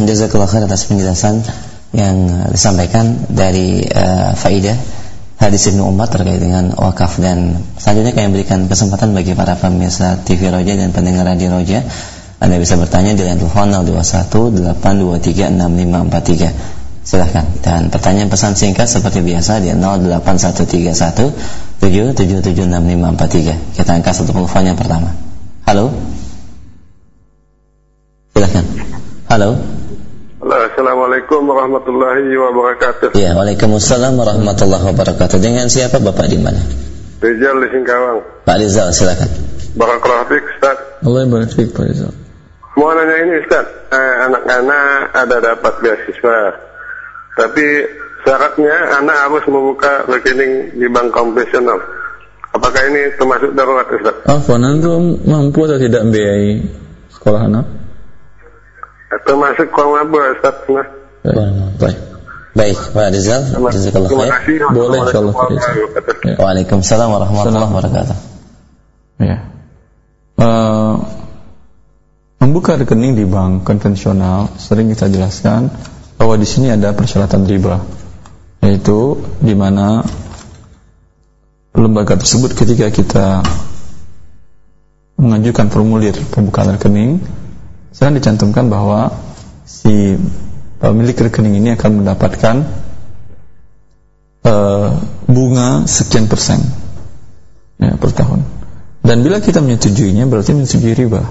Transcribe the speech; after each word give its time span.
jazakallah 0.00 0.48
khair 0.48 0.64
atas 0.64 0.88
penjelasan 0.88 1.44
yang 1.92 2.16
uh, 2.28 2.48
disampaikan 2.48 3.28
dari 3.28 3.84
uh, 3.84 4.32
faidah 4.32 4.76
hadis 5.42 5.74
Ibnu 5.74 5.90
Umar 5.90 6.08
terkait 6.08 6.38
dengan 6.38 6.70
wakaf. 6.78 7.18
Dan 7.18 7.58
selanjutnya 7.76 8.14
kami 8.14 8.40
berikan 8.40 8.70
kesempatan 8.70 9.10
bagi 9.10 9.34
para 9.34 9.58
pemirsa 9.58 10.22
TV 10.22 10.54
Roja 10.54 10.78
dan 10.78 10.94
pendengar 10.94 11.26
radio 11.26 11.58
Roja. 11.58 11.82
Anda 12.42 12.58
bisa 12.58 12.74
bertanya 12.74 13.14
di 13.14 13.22
line 13.22 13.38
telepon 13.38 13.70
021 13.70 14.66
823 14.82 15.54
6543 15.54 17.06
Silahkan 17.06 17.46
Dan 17.62 17.86
pertanyaan 17.86 18.26
pesan 18.26 18.58
singkat 18.58 18.90
seperti 18.90 19.22
biasa 19.22 19.62
di 19.62 19.70
08131 19.70 21.78
77766543 21.78 23.78
Kita 23.78 23.90
angkat 23.94 24.14
satu 24.18 24.34
telepon 24.34 24.66
yang 24.66 24.74
pertama. 24.74 25.14
Halo? 25.70 25.94
Silahkan. 28.34 28.66
Halo 29.30 29.81
Assalamualaikum 30.52 31.48
warahmatullahi 31.48 32.28
wabarakatuh. 32.36 33.16
Ya, 33.16 33.32
Waalaikumsalam 33.32 34.20
warahmatullahi 34.20 34.84
wabarakatuh. 34.84 35.40
Dengan 35.40 35.64
siapa 35.72 35.96
Bapak 35.96 36.28
di 36.28 36.36
mana? 36.36 36.60
Rizal 37.24 37.56
di 37.64 37.68
Singkawang. 37.72 38.44
Pak 38.44 38.56
Rizal, 38.60 38.92
silakan. 38.92 39.32
Barakallahu 39.80 40.28
fiik, 40.28 40.44
Ustaz. 40.52 40.76
Allah 41.00 41.24
baik 41.24 41.72
Pak 41.72 41.84
Rizal. 41.88 42.12
Mau 42.76 42.92
nanya 42.92 43.16
ini, 43.24 43.40
Ustaz. 43.40 43.64
Eh, 43.96 44.14
anak-anak 44.28 45.16
ada 45.16 45.36
dapat 45.40 45.74
beasiswa. 45.80 46.38
Tapi 47.32 47.66
syaratnya 48.28 48.76
anak 49.00 49.16
harus 49.24 49.44
membuka 49.48 50.04
rekening 50.04 50.76
di 50.76 50.84
bank 50.92 51.16
konvensional. 51.16 51.80
Apakah 52.52 52.92
ini 52.92 53.08
termasuk 53.16 53.56
darurat, 53.56 53.88
Ustaz? 53.88 54.20
Afwan, 54.28 54.68
antum 54.68 55.16
mampu 55.24 55.64
atau 55.64 55.80
tidak 55.80 56.04
membiayai 56.04 56.60
sekolah 57.08 57.48
anak? 57.48 57.81
Termasuk 59.12 59.68
kurang 59.76 60.08
apa, 60.08 60.18
Ustaz? 60.32 60.56
Nah. 60.72 61.68
Baik. 61.76 61.98
Baik, 62.52 62.76
Pak 62.92 63.08
Rizal, 63.16 63.42
jazakallah 63.72 64.08
Terima 64.12 64.24
khair. 64.28 64.32
kasih. 64.44 64.56
Boleh, 64.76 64.98
insyaallah. 65.08 65.34
Ya. 66.20 66.34
Waalaikumsalam 66.36 67.08
warahmatullahi 67.08 67.64
wabarakatuh. 67.64 68.16
Ya. 69.24 69.36
Eh, 70.36 70.94
membuka 72.44 72.76
rekening 72.76 73.16
di 73.16 73.24
bank 73.24 73.64
konvensional 73.64 74.52
sering 74.60 74.92
kita 74.92 75.08
jelaskan 75.08 75.72
bahwa 76.20 76.36
di 76.36 76.44
sini 76.44 76.68
ada 76.68 76.92
persyaratan 76.92 77.48
riba, 77.48 77.80
yaitu 78.60 79.16
di 79.40 79.56
mana 79.56 80.04
lembaga 81.72 82.20
tersebut 82.20 82.52
ketika 82.52 82.92
kita 82.92 83.26
mengajukan 85.16 85.72
formulir 85.72 86.12
pembukaan 86.36 86.76
rekening, 86.76 87.24
sedang 87.92 88.16
dicantumkan 88.16 88.72
bahwa 88.72 89.12
si 89.68 90.16
pemilik 90.82 91.14
rekening 91.14 91.60
ini 91.62 91.68
akan 91.76 92.02
mendapatkan 92.02 92.56
eh, 94.42 94.88
bunga 95.28 95.86
sekian 95.86 96.26
persen 96.26 96.58
ya, 97.78 97.94
per 98.00 98.10
tahun. 98.10 98.42
Dan 99.02 99.22
bila 99.26 99.38
kita 99.42 99.60
menyetujuinya 99.62 100.26
berarti 100.26 100.54
menyetujui 100.56 100.94
riba. 100.94 101.22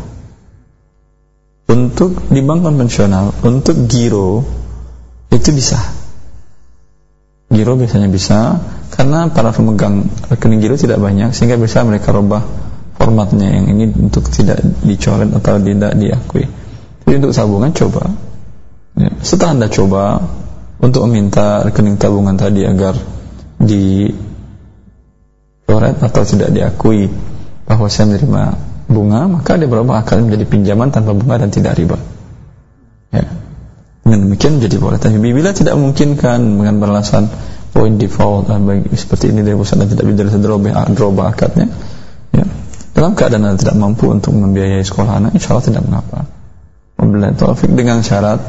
Untuk 1.71 2.27
di 2.27 2.43
bank 2.43 2.67
konvensional, 2.67 3.31
untuk 3.47 3.87
giro 3.87 4.43
itu 5.31 5.49
bisa. 5.55 5.79
Giro 7.47 7.79
biasanya 7.79 8.11
bisa 8.11 8.59
karena 8.91 9.31
para 9.31 9.55
pemegang 9.55 10.03
rekening 10.27 10.59
giro 10.59 10.75
tidak 10.75 10.99
banyak 10.99 11.31
sehingga 11.31 11.55
bisa 11.55 11.83
mereka 11.87 12.11
rubah 12.11 12.43
formatnya 12.95 13.47
yang 13.52 13.66
ini 13.72 13.92
untuk 13.95 14.28
tidak 14.31 14.61
dicoret 14.84 15.31
atau 15.31 15.59
tidak 15.59 15.94
diakui. 15.95 16.45
Jadi 17.06 17.16
untuk 17.17 17.34
tabungan 17.34 17.72
coba. 17.75 18.03
Ya, 18.95 19.09
setelah 19.23 19.52
anda 19.56 19.67
coba 19.72 20.20
untuk 20.81 21.06
meminta 21.08 21.64
rekening 21.64 22.02
tabungan 22.02 22.36
tadi 22.36 22.66
agar 22.66 22.97
di 23.62 24.09
coret 25.69 26.01
atau 26.01 26.24
tidak 26.25 26.50
diakui 26.51 27.07
bahwa 27.69 27.88
saya 27.88 28.12
menerima 28.12 28.44
bunga 28.91 29.22
maka 29.31 29.56
dia 29.56 29.72
berubah 29.72 30.03
akan 30.03 30.28
menjadi 30.28 30.46
pinjaman 30.50 30.91
tanpa 30.91 31.16
bunga 31.16 31.40
dan 31.40 31.50
tidak 31.53 31.80
riba 31.80 31.96
ya 33.16 33.24
dengan 34.03 34.28
demikian 34.28 34.59
menjadi 34.59 34.78
boleh 34.81 35.00
tapi 35.00 35.16
bila 35.22 35.56
tidak 35.56 35.80
memungkinkan 35.80 36.59
dengan 36.59 36.75
beralasan 36.84 37.31
poin 37.72 37.96
default 37.96 38.51
bagi, 38.51 38.91
seperti 38.91 39.31
ini 39.31 39.47
dari 39.47 39.56
pusat 39.56 39.80
dan 39.80 39.88
tidak 39.88 40.03
bisa 40.12 40.35
drobah 40.91 41.31
akadnya 41.31 41.72
ya 42.35 42.44
dalam 42.91 43.16
keadaan 43.16 43.47
anda 43.47 43.57
tidak 43.57 43.78
mampu 43.79 44.12
untuk 44.12 44.35
membiayai 44.35 44.84
sekolah 44.84 45.24
anak 45.24 45.31
insya 45.35 45.56
Allah 45.56 45.66
tidak 45.66 45.84
mengapa. 45.88 46.19
Wabillahi 47.00 47.34
taufik 47.40 47.72
dengan 47.74 48.06
syarat 48.06 48.40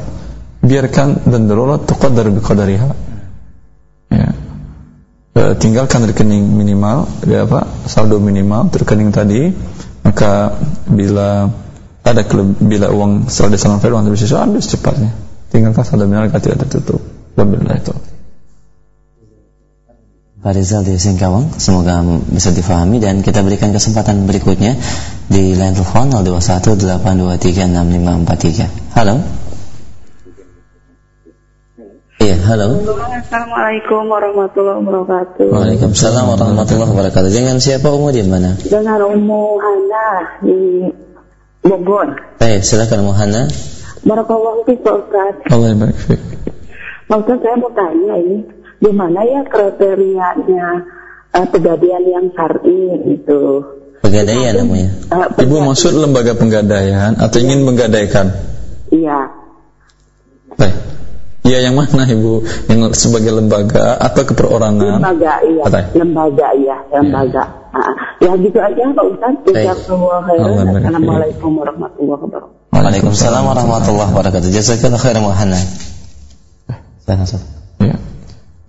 biarkan 0.61 1.25
dan 1.25 1.49
darurat 1.49 1.81
tuqaddar 1.83 2.29
biqadariha. 2.29 2.89
Ya. 4.13 4.29
E, 5.33 5.41
tinggalkan 5.57 6.05
rekening 6.05 6.53
minimal 6.53 7.09
ya 7.25 7.49
apa 7.49 7.65
saldo 7.89 8.21
minimal 8.21 8.69
rekening 8.69 9.09
tadi. 9.09 9.49
Maka 10.03 10.53
bila 10.85 11.47
ada 12.03 12.21
bila 12.59 12.91
uang 12.91 13.31
setelah 13.31 13.55
disalurkan 13.55 13.89
uang 13.89 14.05
tersisa 14.11 14.43
ambil 14.43 14.61
secepatnya. 14.61 15.11
Tinggalkan 15.49 15.83
saldo 15.87 16.05
minimal 16.05 16.29
tidak 16.37 16.67
tertutup. 16.67 17.01
Wabillahi 17.33 17.81
taufik 17.81 18.12
Pak 20.43 20.59
Rizal 20.59 20.83
di 20.83 20.99
Singkawang, 20.99 21.55
semoga 21.55 22.03
bisa 22.03 22.51
difahami 22.51 22.99
dan 22.99 23.23
kita 23.23 23.39
berikan 23.47 23.71
kesempatan 23.71 24.27
berikutnya 24.27 24.75
di 25.31 25.55
line 25.55 25.71
telepon 25.71 26.11
0218236543. 26.19 28.67
Halo. 28.91 29.23
Iya, 32.19 32.35
halo. 32.43 32.75
Assalamualaikum 33.23 34.03
warahmatullahi 34.11 34.83
wabarakatuh. 34.83 35.47
Waalaikumsalam 35.47 36.35
warahmatullahi 36.35 36.91
wabarakatuh. 36.91 37.31
Dengan 37.31 37.63
siapa 37.63 37.87
umur 37.95 38.11
di 38.11 38.27
mana? 38.27 38.59
Dengan 38.59 38.99
Umu 38.99 39.63
Hana 39.63 40.43
di 40.43 40.91
Bogor. 41.63 42.19
Baik, 42.43 42.67
silakan 42.67 43.07
Muhana. 43.07 43.47
Barakallahu 44.03 44.67
fiik 44.67 44.83
Pak 44.83 45.07
Ustaz. 45.07 45.39
Allah 45.47 45.71
yang 45.71 45.87
baik. 45.87 45.95
Pak 47.07 47.17
Ustaz 47.23 47.39
saya 47.39 47.55
mau 47.55 47.71
tanya 47.71 48.19
ini, 48.19 48.43
di 48.83 48.91
mana 48.91 49.23
ya 49.23 49.41
kriterianya 49.47 50.67
eh, 51.31 51.47
pegadaian 51.47 52.03
yang 52.03 52.27
syar'i 52.35 53.15
itu? 53.15 53.43
Pegadaian 54.03 54.59
namanya. 54.59 54.91
Eh, 55.07 55.47
Ibu 55.47 55.55
maksud 55.63 55.95
lembaga 55.95 56.35
penggadaian 56.35 57.15
atau 57.15 57.37
ingin 57.39 57.63
menggadaikan? 57.63 58.27
Iya, 58.91 59.31
Baik. 60.59 60.75
Iya 61.43 61.59
yang 61.69 61.75
mana 61.75 62.07
Ibu? 62.07 62.43
Yang 62.71 62.95
sebagai 62.99 63.31
lembaga 63.35 63.99
atau 63.99 64.23
keperorangan? 64.27 64.99
lembaga 64.99 65.33
iya, 65.43 65.63
Apa? 65.63 65.79
lembaga 65.95 66.47
iya, 66.55 66.77
lembaga. 66.91 67.43
Ah, 67.73 67.89
ya 68.21 68.31
gitu 68.37 68.59
aja 68.61 68.83
Pak 68.93 69.05
Ustaz. 69.11 69.33
Jazakallahu 69.49 70.23
khairan. 70.29 70.77
Assalamualaikum 70.77 71.51
warahmatullahi 71.57 72.19
wabarakatuh. 72.21 72.71
Waalaikumsalam 72.75 73.43
warahmatullahi 73.43 74.09
wabarakatuh. 74.13 74.49
Jazakallah 74.53 74.99
khairan 75.01 75.23
Muhana. 75.25 75.59
Silakan, 77.03 77.27
Ustaz. 77.27 77.62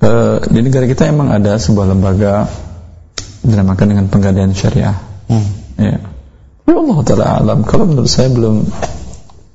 Eh, 0.05 0.37
di 0.53 0.61
negara 0.61 0.85
kita 0.85 1.09
emang 1.09 1.33
ada 1.33 1.57
sebuah 1.57 1.97
lembaga 1.97 2.45
dinamakan 3.41 3.87
dengan 3.89 4.07
penggadaian 4.13 4.53
syariah. 4.53 5.01
Hmm. 5.33 5.49
Ya. 5.81 5.97
Ya 6.69 6.75
Allah 6.77 6.99
Ta'ala 7.01 7.27
alam. 7.41 7.65
Kalau 7.65 7.89
menurut 7.89 8.13
saya 8.13 8.29
belum 8.29 8.69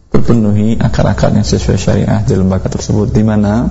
terpenuhi 0.10 0.82
akar-akar 0.82 1.38
yang 1.38 1.46
sesuai 1.46 1.78
syariah 1.78 2.26
di 2.26 2.34
lembaga 2.34 2.66
tersebut. 2.66 3.14
Di 3.14 3.22
mana 3.22 3.70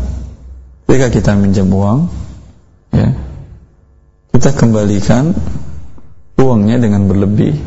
ketika 0.87 1.11
kita 1.11 1.31
minjam 1.35 1.67
uang, 1.67 2.07
ya, 2.95 3.11
kita 4.39 4.55
kembalikan 4.55 5.35
uangnya 6.39 6.79
dengan 6.79 7.11
berlebih, 7.11 7.59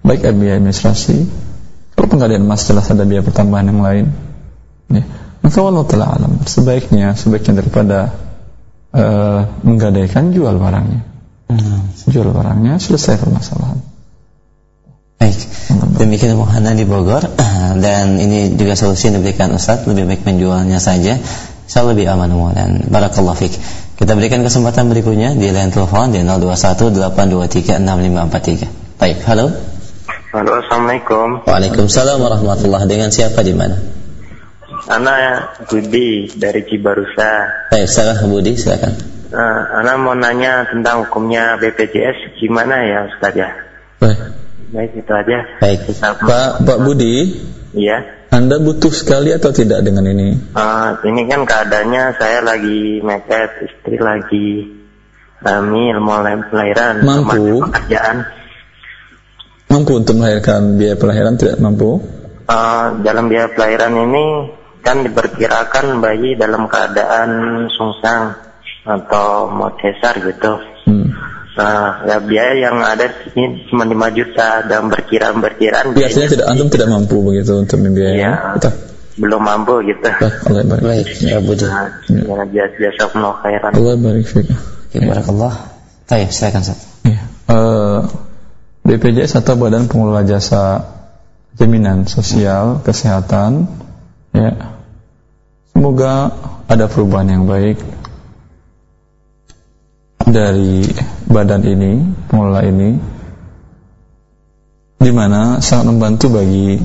baik 0.00 0.24
biaya 0.40 0.56
administrasi. 0.56 1.28
Kalau 1.92 2.08
penggadaian 2.08 2.40
emas 2.40 2.64
jelas 2.64 2.88
ada 2.88 3.04
biaya 3.04 3.20
pertambahan 3.20 3.68
yang 3.68 3.80
lain. 3.84 4.06
Ya. 4.88 5.04
Maka 5.44 5.56
Allah 5.60 5.84
Ta'ala 5.84 6.06
alam. 6.16 6.32
Sebaiknya, 6.48 7.12
sebaiknya 7.12 7.60
daripada 7.60 8.23
eh, 8.94 9.40
menggadaikan 9.66 10.30
jual 10.30 10.54
barangnya. 10.56 11.02
Hmm. 11.50 11.82
Jual 12.08 12.30
barangnya, 12.30 12.78
selesai 12.78 13.20
permasalahan. 13.20 13.94
Baik, 15.14 15.38
demikian 15.96 16.36
Muhana 16.36 16.74
di 16.74 16.82
Bogor 16.84 17.22
dan 17.84 18.18
ini 18.18 18.58
juga 18.58 18.74
solusi 18.76 19.08
yang 19.08 19.22
diberikan 19.22 19.54
Ustaz 19.54 19.86
lebih 19.86 20.10
baik 20.10 20.26
menjualnya 20.26 20.82
saja 20.82 21.14
Insya 21.64 21.80
Allah 21.80 21.96
lebih 21.96 22.12
aman 22.12 22.28
dan 22.52 22.84
Barakallah 22.92 23.32
Fik 23.32 23.56
Kita 23.96 24.12
berikan 24.12 24.44
kesempatan 24.44 24.92
berikutnya 24.92 25.32
di 25.32 25.48
line 25.48 25.72
telepon 25.72 26.12
di 26.12 26.20
0218236543 26.28 29.00
Baik, 29.00 29.24
halo 29.24 29.48
Halo, 30.34 30.50
Assalamualaikum. 30.60 31.46
Waalaikumsalam 31.46 32.18
warahmatullahi 32.20 32.90
Dengan 32.90 33.08
siapa 33.08 33.40
di 33.40 33.56
mana? 33.56 34.03
Ana 34.84 35.48
Budi 35.64 36.28
dari 36.36 36.60
Cibarusa. 36.68 37.32
Baik, 37.72 37.88
silakan 37.88 38.26
Budi, 38.30 38.52
silakan 38.56 38.94
Uh, 39.34 39.82
Ana 39.82 39.98
mau 39.98 40.14
nanya 40.14 40.62
tentang 40.70 41.02
hukumnya 41.02 41.58
BPJS 41.58 42.38
gimana 42.38 42.86
ya 42.86 43.10
Ustaz 43.10 43.34
ya? 43.34 43.50
Baik. 43.98 44.30
Baik 44.70 44.90
itu 44.94 45.10
aja. 45.10 45.38
Baik, 45.58 45.78
Kita- 45.90 46.22
Pak 46.22 46.62
Pak 46.62 46.78
Budi, 46.86 47.34
Iya. 47.74 47.98
Anda 48.30 48.62
butuh 48.62 48.94
sekali 48.94 49.34
atau 49.34 49.50
tidak 49.50 49.82
dengan 49.82 50.06
ini? 50.06 50.38
Ah, 50.54 50.94
ini 51.02 51.26
kan 51.26 51.42
keadaannya 51.42 52.14
saya 52.14 52.46
lagi 52.46 53.02
mepet, 53.02 53.50
istri 53.66 53.98
lagi 53.98 54.70
hamil, 55.42 55.96
mulai 55.98 56.38
pelahiran, 56.46 57.02
Mampu. 57.02 57.58
sama 57.58 57.74
pekerjaan. 57.74 58.16
Mampu 59.66 59.92
untuk 59.98 60.14
melahirkan 60.14 60.78
biaya 60.78 60.94
pelahiran 60.94 61.34
tidak 61.34 61.58
mampu? 61.58 61.98
Ah, 62.46 62.94
dalam 63.02 63.26
biaya 63.26 63.50
pelahiran 63.50 63.98
ini 63.98 64.26
kan 64.84 65.02
diperkirakan 65.02 66.04
bayi 66.04 66.36
dalam 66.36 66.68
keadaan 66.68 67.30
sungsang 67.72 68.36
atau 68.84 69.48
mau 69.48 69.72
cesar 69.80 70.20
gitu. 70.20 70.60
Hmm. 70.84 71.08
Nah, 71.54 72.02
ya 72.04 72.18
biaya 72.18 72.68
yang 72.68 72.82
ada 72.82 73.08
ini 73.32 73.64
cuma 73.70 73.86
5 73.86 74.18
juta 74.18 74.66
dan 74.66 74.90
berkiraan-berkiraan 74.90 75.94
Ya, 75.94 76.10
artinya 76.10 76.28
tidak 76.28 76.46
antum 76.50 76.68
tidak 76.68 76.88
mampu 76.90 77.22
begitu 77.22 77.56
untuk 77.56 77.78
membiayai. 77.80 78.20
Iya. 78.20 78.32
Betul. 78.58 78.72
belum 79.14 79.46
mampu 79.46 79.78
gitu. 79.86 80.10
Baik, 80.10 80.42
Allah 80.50 80.62
barik. 80.66 80.82
Baik, 80.82 81.06
ya 81.22 81.38
Budi. 81.38 81.66
Nah, 81.70 81.86
ya, 82.10 82.44
biasa 82.50 82.74
biasa 82.82 83.02
penuh 83.14 83.34
khairan. 83.46 83.70
Allah 83.78 83.94
barik 83.94 84.26
fiik. 84.26 84.46
Oke, 84.50 84.98
barakallah. 85.06 85.54
Baik, 86.10 86.28
silakan 86.34 86.62
Ustaz. 86.66 86.80
Iya. 87.06 87.22
Eh, 87.46 87.98
BPJS 88.84 89.38
atau 89.38 89.54
Badan 89.54 89.86
Pengelola 89.86 90.26
Jasa 90.26 90.82
Jaminan 91.54 92.10
Sosial 92.10 92.82
Kesehatan 92.82 93.70
ya. 94.34 94.73
Semoga 95.74 96.30
ada 96.70 96.86
perubahan 96.86 97.28
yang 97.28 97.44
baik 97.50 97.76
dari 100.24 100.86
badan 101.28 101.60
ini, 101.66 101.92
pengelola 102.30 102.62
ini 102.64 102.96
di 104.96 105.12
mana 105.12 105.60
sangat 105.60 105.92
membantu 105.92 106.40
bagi 106.40 106.80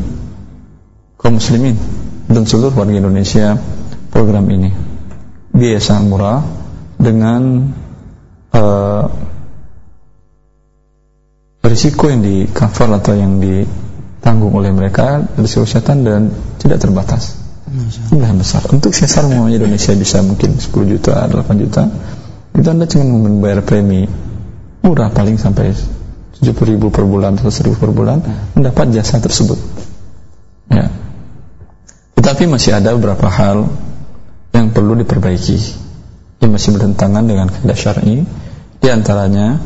kaum 1.15 1.39
muslimin 1.39 1.79
dan 2.27 2.43
seluruh 2.43 2.75
warga 2.75 2.99
Indonesia 2.99 3.55
program 4.11 4.51
ini. 4.51 4.73
Sangat 5.79 6.03
murah 6.11 6.43
dengan 6.99 7.71
eh, 8.51 9.05
risiko 11.63 12.11
yang 12.11 12.19
di 12.19 12.51
cover 12.51 12.99
atau 12.99 13.15
yang 13.15 13.39
ditanggung 13.39 14.51
oleh 14.51 14.75
mereka 14.75 15.23
risiko 15.39 15.63
kesehatan 15.63 16.03
dan 16.03 16.21
tidak 16.59 16.83
terbatas 16.83 17.38
yang 17.69 18.39
besar. 18.41 18.65
Untuk 18.73 18.91
sesar 18.97 19.29
umumnya 19.29 19.61
Indonesia 19.61 19.93
bisa 19.93 20.25
mungkin 20.25 20.57
10 20.57 20.69
juta 20.89 21.25
8 21.29 21.61
juta. 21.61 21.85
Itu 22.57 22.67
anda 22.69 22.89
cuma 22.89 23.05
membayar 23.05 23.61
premi 23.61 24.09
murah 24.81 25.13
paling 25.13 25.37
sampai 25.37 25.75
70 26.39 26.55
ribu 26.65 26.89
per 26.89 27.05
bulan 27.05 27.37
atau 27.37 27.51
1000 27.51 27.77
per 27.77 27.91
bulan 27.93 28.23
mendapat 28.57 28.89
jasa 28.95 29.21
tersebut. 29.21 29.59
Ya. 30.71 30.89
Tetapi 32.17 32.49
masih 32.49 32.73
ada 32.73 32.95
beberapa 32.97 33.29
hal 33.29 33.69
yang 34.55 34.73
perlu 34.73 34.97
diperbaiki. 34.97 35.57
Yang 36.39 36.51
masih 36.55 36.69
bertentangan 36.79 37.23
dengan 37.27 37.47
kaidah 37.51 37.77
syar'i. 37.77 38.23
Di 38.79 38.87
antaranya 38.87 39.59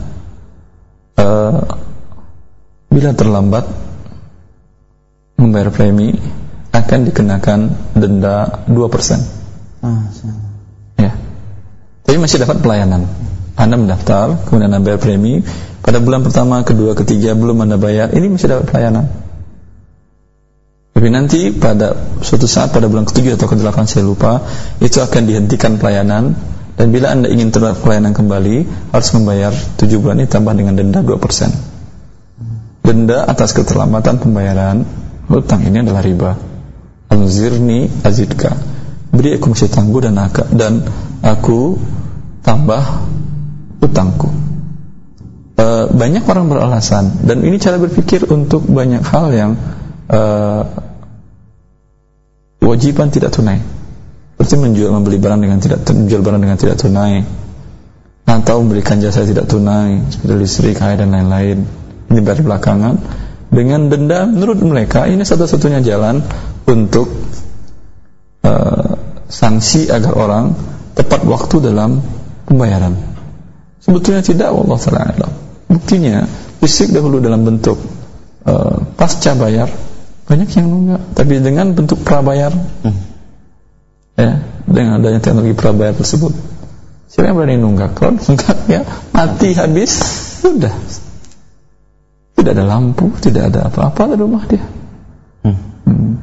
eh, 1.15 1.59
bila 2.89 3.09
terlambat 3.13 3.65
membayar 5.37 5.69
premi 5.69 6.17
akan 6.73 6.99
dikenakan 7.05 7.59
denda 7.93 8.65
2% 8.65 8.73
ya. 10.97 11.11
Tapi 12.03 12.17
masih 12.17 12.41
dapat 12.41 12.59
pelayanan. 12.65 13.05
Anda 13.53 13.77
mendaftar 13.77 14.49
kemudian 14.49 14.73
anda 14.73 14.81
bayar 14.81 14.99
premi. 14.99 15.45
Pada 15.83 15.99
bulan 15.99 16.23
pertama, 16.23 16.63
kedua, 16.63 16.95
ketiga 16.95 17.35
belum 17.35 17.59
anda 17.67 17.75
bayar 17.75 18.15
ini 18.15 18.33
masih 18.33 18.47
dapat 18.49 18.65
pelayanan. 18.71 19.05
Tapi 20.95 21.07
nanti 21.11 21.51
pada 21.51 21.93
suatu 22.23 22.47
saat 22.47 22.71
pada 22.71 22.87
bulan 22.87 23.03
ketujuh 23.03 23.35
atau 23.35 23.51
kedelapan 23.51 23.83
saya 23.85 24.07
lupa 24.07 24.41
itu 24.79 25.03
akan 25.03 25.21
dihentikan 25.27 25.77
pelayanan. 25.77 26.33
Dan 26.73 26.89
bila 26.89 27.13
anda 27.13 27.29
ingin 27.29 27.53
terhadap 27.53 27.85
pelayanan 27.85 28.17
kembali 28.17 28.65
harus 28.89 29.09
membayar 29.13 29.53
7 29.53 29.93
bulan 30.01 30.17
ini 30.17 30.25
tambah 30.25 30.57
dengan 30.57 30.73
denda 30.73 31.05
2% 31.05 31.73
denda 32.83 33.23
atas 33.25 33.55
keterlambatan 33.55 34.19
pembayaran 34.19 34.83
hutang 35.31 35.63
ini 35.63 35.81
adalah 35.81 36.03
riba 36.03 36.52
anzirni 37.09 37.89
azidka. 38.03 38.53
Beri 39.13 39.37
aku 39.37 39.53
masih 39.53 39.69
tangguh 39.69 40.01
dan 40.01 40.17
aku, 40.17 40.43
dan 40.53 40.73
aku 41.21 41.77
tambah 42.41 42.81
hutangku 43.83 44.43
e, 45.63 45.65
banyak 45.91 46.23
orang 46.25 46.45
beralasan 46.49 47.23
dan 47.23 47.41
ini 47.45 47.57
cara 47.61 47.79
berpikir 47.79 48.27
untuk 48.29 48.65
banyak 48.67 49.03
hal 49.05 49.27
yang 49.33 49.51
e, 50.09 50.21
kewajiban 52.59 53.11
tidak 53.13 53.35
tunai. 53.35 53.59
Seperti 54.33 54.59
menjual 54.59 54.91
membeli 54.91 55.23
barang 55.23 55.39
dengan 55.39 55.59
tidak 55.63 55.87
menjual 55.87 56.19
barang 56.19 56.41
dengan 56.41 56.57
tidak 56.59 56.75
tunai. 56.81 57.23
Atau 58.27 58.63
memberikan 58.63 58.99
jasa 58.99 59.23
tidak 59.23 59.47
tunai 59.47 60.03
seperti 60.11 60.33
listrik, 60.35 60.77
air 60.83 60.99
dan 60.99 61.15
lain-lain. 61.15 61.63
Ini 62.11 62.19
baru 62.19 62.43
belakangan 62.43 62.95
dengan 63.53 63.87
denda 63.87 64.25
menurut 64.25 64.59
mereka 64.65 65.05
ini 65.05 65.21
satu-satunya 65.21 65.85
jalan 65.85 66.25
untuk 66.67 67.07
uh, 68.45 68.93
sanksi 69.27 69.89
agar 69.89 70.13
orang 70.13 70.45
tepat 70.93 71.25
waktu 71.25 71.59
dalam 71.59 71.99
pembayaran 72.45 72.93
sebetulnya 73.81 74.21
tidak 74.21 74.53
Allah 74.53 74.79
taala 74.79 75.27
buktinya 75.67 76.23
listrik 76.61 76.93
dahulu 76.93 77.19
dalam 77.19 77.43
bentuk 77.43 77.81
uh, 78.45 78.77
pasca 78.95 79.33
bayar 79.35 79.67
banyak 80.23 80.49
yang 80.55 80.67
nunggak 80.71 81.01
tapi 81.17 81.43
dengan 81.43 81.75
bentuk 81.75 81.99
prabayar 82.05 82.53
Hmm. 82.53 82.99
ya 84.15 84.39
dengan 84.69 85.01
adanya 85.01 85.19
teknologi 85.19 85.57
prabayar 85.57 85.97
tersebut 85.97 86.31
siapa 87.09 87.33
yang 87.33 87.35
berani 87.41 87.57
nunggak 87.59 87.91
kalau 87.97 88.15
nunggak 88.15 88.57
ya 88.69 88.85
mati 89.11 89.51
habis 89.57 89.91
sudah 90.45 90.71
tidak 92.37 92.51
ada 92.53 92.65
lampu 92.69 93.09
tidak 93.19 93.51
ada 93.51 93.67
apa-apa 93.67 94.13
di 94.13 94.17
rumah 94.19 94.43
dia 94.47 94.63
Hmm. 95.43 95.59
Hmm. 95.83 96.15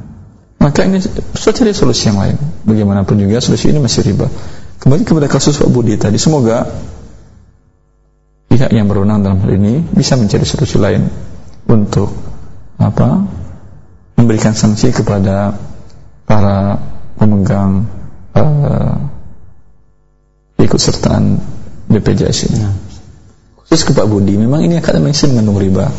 Maka 0.61 0.85
ini 0.85 1.01
bisa 1.01 1.49
cari 1.49 1.73
solusi 1.73 2.13
yang 2.13 2.21
lain 2.21 2.37
bagaimanapun 2.63 3.17
juga 3.17 3.41
solusi 3.41 3.73
ini 3.73 3.81
masih 3.81 4.05
riba 4.05 4.29
kembali 4.77 5.01
kepada 5.01 5.27
kasus 5.27 5.57
Pak 5.57 5.69
Budi 5.73 5.97
tadi 5.97 6.21
semoga 6.21 6.69
pihak 8.47 8.69
yang 8.69 8.85
berwenang 8.85 9.25
dalam 9.25 9.41
hal 9.41 9.51
ini 9.57 9.81
bisa 9.81 10.13
mencari 10.13 10.45
solusi 10.45 10.77
lain 10.77 11.09
untuk 11.65 12.13
apa 12.77 13.25
memberikan 14.21 14.53
sanksi 14.53 14.93
kepada 14.93 15.57
para 16.29 16.77
pemegang 17.17 17.89
uh, 18.37 18.95
ikut 20.61 20.77
sertaan 20.77 21.41
BPJS 21.89 22.39
ini. 22.47 22.57
Ya. 22.61 22.69
Khusus 23.65 23.81
ke 23.83 23.91
Pak 23.97 24.07
Budi, 24.07 24.37
memang 24.37 24.61
ini 24.61 24.77
akan 24.77 25.09
masih 25.09 25.33
mengandung 25.33 25.57
riba. 25.57 25.89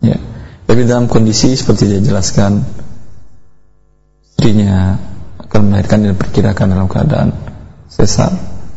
Ya. 0.00 0.16
Tapi 0.64 0.86
dalam 0.88 1.10
kondisi 1.10 1.52
seperti 1.52 1.90
dia 1.90 2.00
jelaskan, 2.00 2.64
istrinya 4.44 5.00
akan 5.40 5.72
melahirkan 5.72 6.04
dan 6.04 6.08
diperkirakan 6.12 6.66
dalam 6.76 6.84
keadaan 6.84 7.32
sesar 7.88 8.28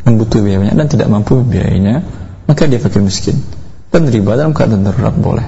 yang 0.08 0.16
butuh 0.16 0.40
biaya 0.40 0.64
banyak 0.64 0.76
dan 0.80 0.88
tidak 0.88 1.08
mampu 1.12 1.44
membiayainya, 1.44 2.08
maka 2.48 2.72
dia 2.72 2.80
fakir 2.80 3.04
miskin. 3.04 3.36
Dan 3.92 4.08
riba 4.08 4.40
dalam 4.40 4.56
keadaan 4.56 4.88
darurat 4.88 5.12
boleh. 5.12 5.44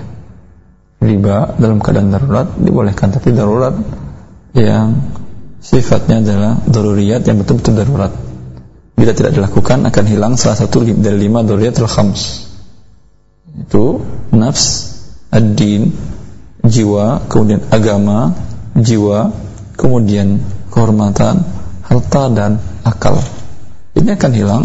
Riba 0.99 1.55
dalam 1.55 1.79
keadaan 1.79 2.11
darurat 2.11 2.51
dibolehkan, 2.59 3.15
tapi 3.15 3.31
darurat 3.31 3.71
yang 4.51 4.99
sifatnya 5.63 6.19
adalah 6.19 6.59
daruriyat 6.67 7.23
yang 7.23 7.39
betul-betul 7.39 7.79
darurat. 7.79 8.11
Bila 8.99 9.15
tidak 9.15 9.39
dilakukan 9.39 9.87
akan 9.87 10.03
hilang 10.03 10.35
salah 10.35 10.59
satu 10.59 10.83
dari 10.83 11.15
lima 11.15 11.47
daruriyatul 11.47 11.87
khams. 11.87 12.51
Itu 13.55 14.03
nafs, 14.35 14.99
ad-din, 15.31 15.95
jiwa, 16.67 17.23
kemudian 17.31 17.63
agama, 17.71 18.35
jiwa, 18.75 19.47
kemudian 19.79 20.43
kehormatan, 20.67 21.47
harta 21.87 22.23
dan 22.35 22.59
akal. 22.83 23.15
Ini 23.95 24.19
akan 24.19 24.31
hilang 24.35 24.63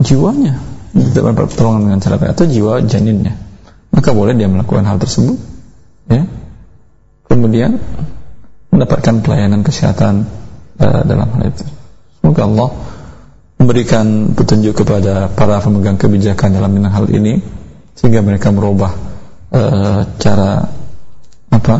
jiwanya 0.00 0.72
tidak 0.92 1.22
mendapat 1.24 1.46
pertolongan 1.52 1.82
dengan 1.88 2.00
cara 2.04 2.16
atau 2.36 2.44
jiwa 2.44 2.72
janinnya. 2.84 3.34
Maka 3.92 4.12
boleh 4.12 4.36
dia 4.36 4.48
melakukan 4.48 4.84
hal 4.84 5.00
tersebut, 5.00 5.36
ya. 6.08 6.24
Kemudian 7.28 7.80
mendapatkan 8.72 9.24
pelayanan 9.24 9.64
kesehatan 9.64 10.28
uh, 10.80 11.02
dalam 11.04 11.28
hal 11.32 11.42
itu. 11.48 11.64
Semoga 12.20 12.44
Allah 12.44 12.70
memberikan 13.56 14.36
petunjuk 14.36 14.84
kepada 14.84 15.32
para 15.32 15.60
pemegang 15.64 15.96
kebijakan 15.96 16.56
dalam 16.56 16.72
hal 16.88 17.08
ini 17.08 17.40
sehingga 17.96 18.24
mereka 18.24 18.52
merubah 18.52 18.92
uh, 19.52 20.00
cara 20.20 20.66
apa 21.52 21.72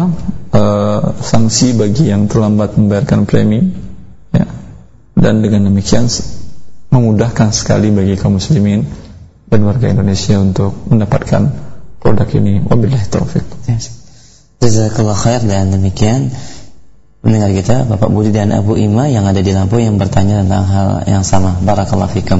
uh, 0.52 1.16
sanksi 1.18 1.74
bagi 1.74 2.12
yang 2.12 2.28
terlambat 2.28 2.76
membayarkan 2.76 3.24
premi 3.24 3.72
ya. 4.30 4.46
dan 5.16 5.40
dengan 5.40 5.72
demikian 5.72 6.06
memudahkan 6.92 7.50
sekali 7.50 7.88
bagi 7.88 8.14
kaum 8.20 8.36
muslimin 8.36 8.84
dan 9.48 9.60
warga 9.64 9.88
Indonesia 9.88 10.36
untuk 10.40 10.76
mendapatkan 10.88 11.42
produk 12.00 12.28
ini 12.36 12.60
wabillahi 12.64 13.06
taufik 13.08 13.44
Jazakallah 14.62 15.18
khair 15.18 15.42
dan 15.42 15.74
demikian 15.74 16.30
mendengar 17.22 17.50
kita 17.50 17.76
Bapak 17.86 18.10
Budi 18.14 18.30
dan 18.30 18.54
Abu 18.54 18.78
Ima 18.78 19.10
yang 19.10 19.26
ada 19.26 19.42
di 19.42 19.50
Lampung 19.50 19.82
yang 19.82 19.98
bertanya 19.98 20.46
tentang 20.46 20.64
hal 20.70 20.88
yang 21.10 21.26
sama. 21.26 21.58
Barakallahu 21.58 22.14
fikum. 22.14 22.38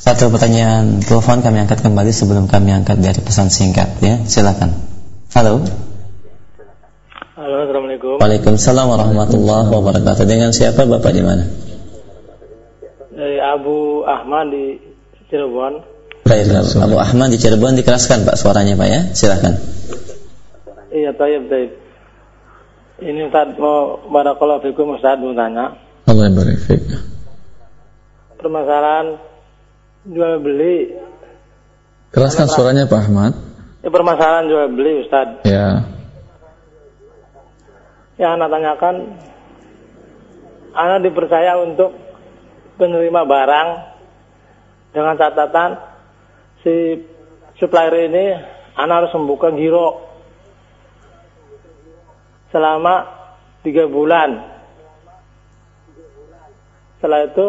Satu 0.00 0.28
pertanyaan 0.28 1.04
telepon 1.04 1.40
kami 1.40 1.64
angkat 1.64 1.84
kembali 1.84 2.12
sebelum 2.12 2.48
kami 2.48 2.72
angkat 2.76 2.96
dari 3.00 3.20
pesan 3.20 3.48
singkat 3.48 4.00
ya. 4.04 4.24
Silakan. 4.24 4.72
Halo, 5.36 5.64
Assalamualaikum. 8.04 8.20
Waalaikumsalam 8.20 8.86
warahmatullahi 8.92 9.68
wabarakatuh. 9.72 10.24
Dengan 10.28 10.50
siapa 10.52 10.84
Bapak 10.84 11.08
di 11.16 11.24
mana? 11.24 11.48
Dari 13.16 13.40
Abu 13.40 14.04
Ahmad 14.04 14.52
di 14.52 14.76
Cirebon. 15.32 15.80
Baik, 16.28 16.52
Abu 16.84 17.00
Ahmad 17.00 17.32
di 17.32 17.40
Cirebon 17.40 17.80
dikeraskan 17.80 18.28
Pak 18.28 18.36
suaranya 18.36 18.76
Pak 18.76 18.88
ya. 18.92 19.00
Silakan. 19.16 19.56
Iya, 20.92 21.16
tayyib, 21.16 21.48
tayyib. 21.48 21.72
Ini 23.00 23.20
Ustaz 23.32 23.56
mau 23.56 23.96
barakallahu 24.12 24.68
fikum 24.68 25.00
Ustaz 25.00 25.16
mau 25.24 25.32
tanya. 25.32 25.72
Allah 26.04 26.28
yang 26.28 26.36
barik. 26.36 26.60
Permasalahan 28.36 29.16
jual 30.12 30.44
beli. 30.44 30.92
Keraskan 32.12 32.52
suaranya 32.52 32.84
Pak 32.84 33.00
Ahmad. 33.00 33.32
Ya 33.80 33.88
permasalahan 33.88 34.44
jual 34.52 34.66
beli 34.76 34.92
Ustaz. 35.08 35.40
Ya. 35.48 35.88
Yang 38.14 38.30
anak 38.38 38.48
tanyakan 38.50 38.94
anak 40.74 40.98
dipercaya 41.02 41.58
untuk 41.58 41.94
penerima 42.78 43.22
barang 43.26 43.68
dengan 44.90 45.14
catatan 45.18 45.70
si 46.62 47.02
supplier 47.58 48.10
ini 48.10 48.34
anak 48.74 49.06
harus 49.06 49.12
membuka 49.18 49.50
giro 49.54 50.02
selama 52.54 53.06
tiga 53.66 53.90
bulan. 53.90 54.30
Setelah 56.98 57.26
itu 57.26 57.46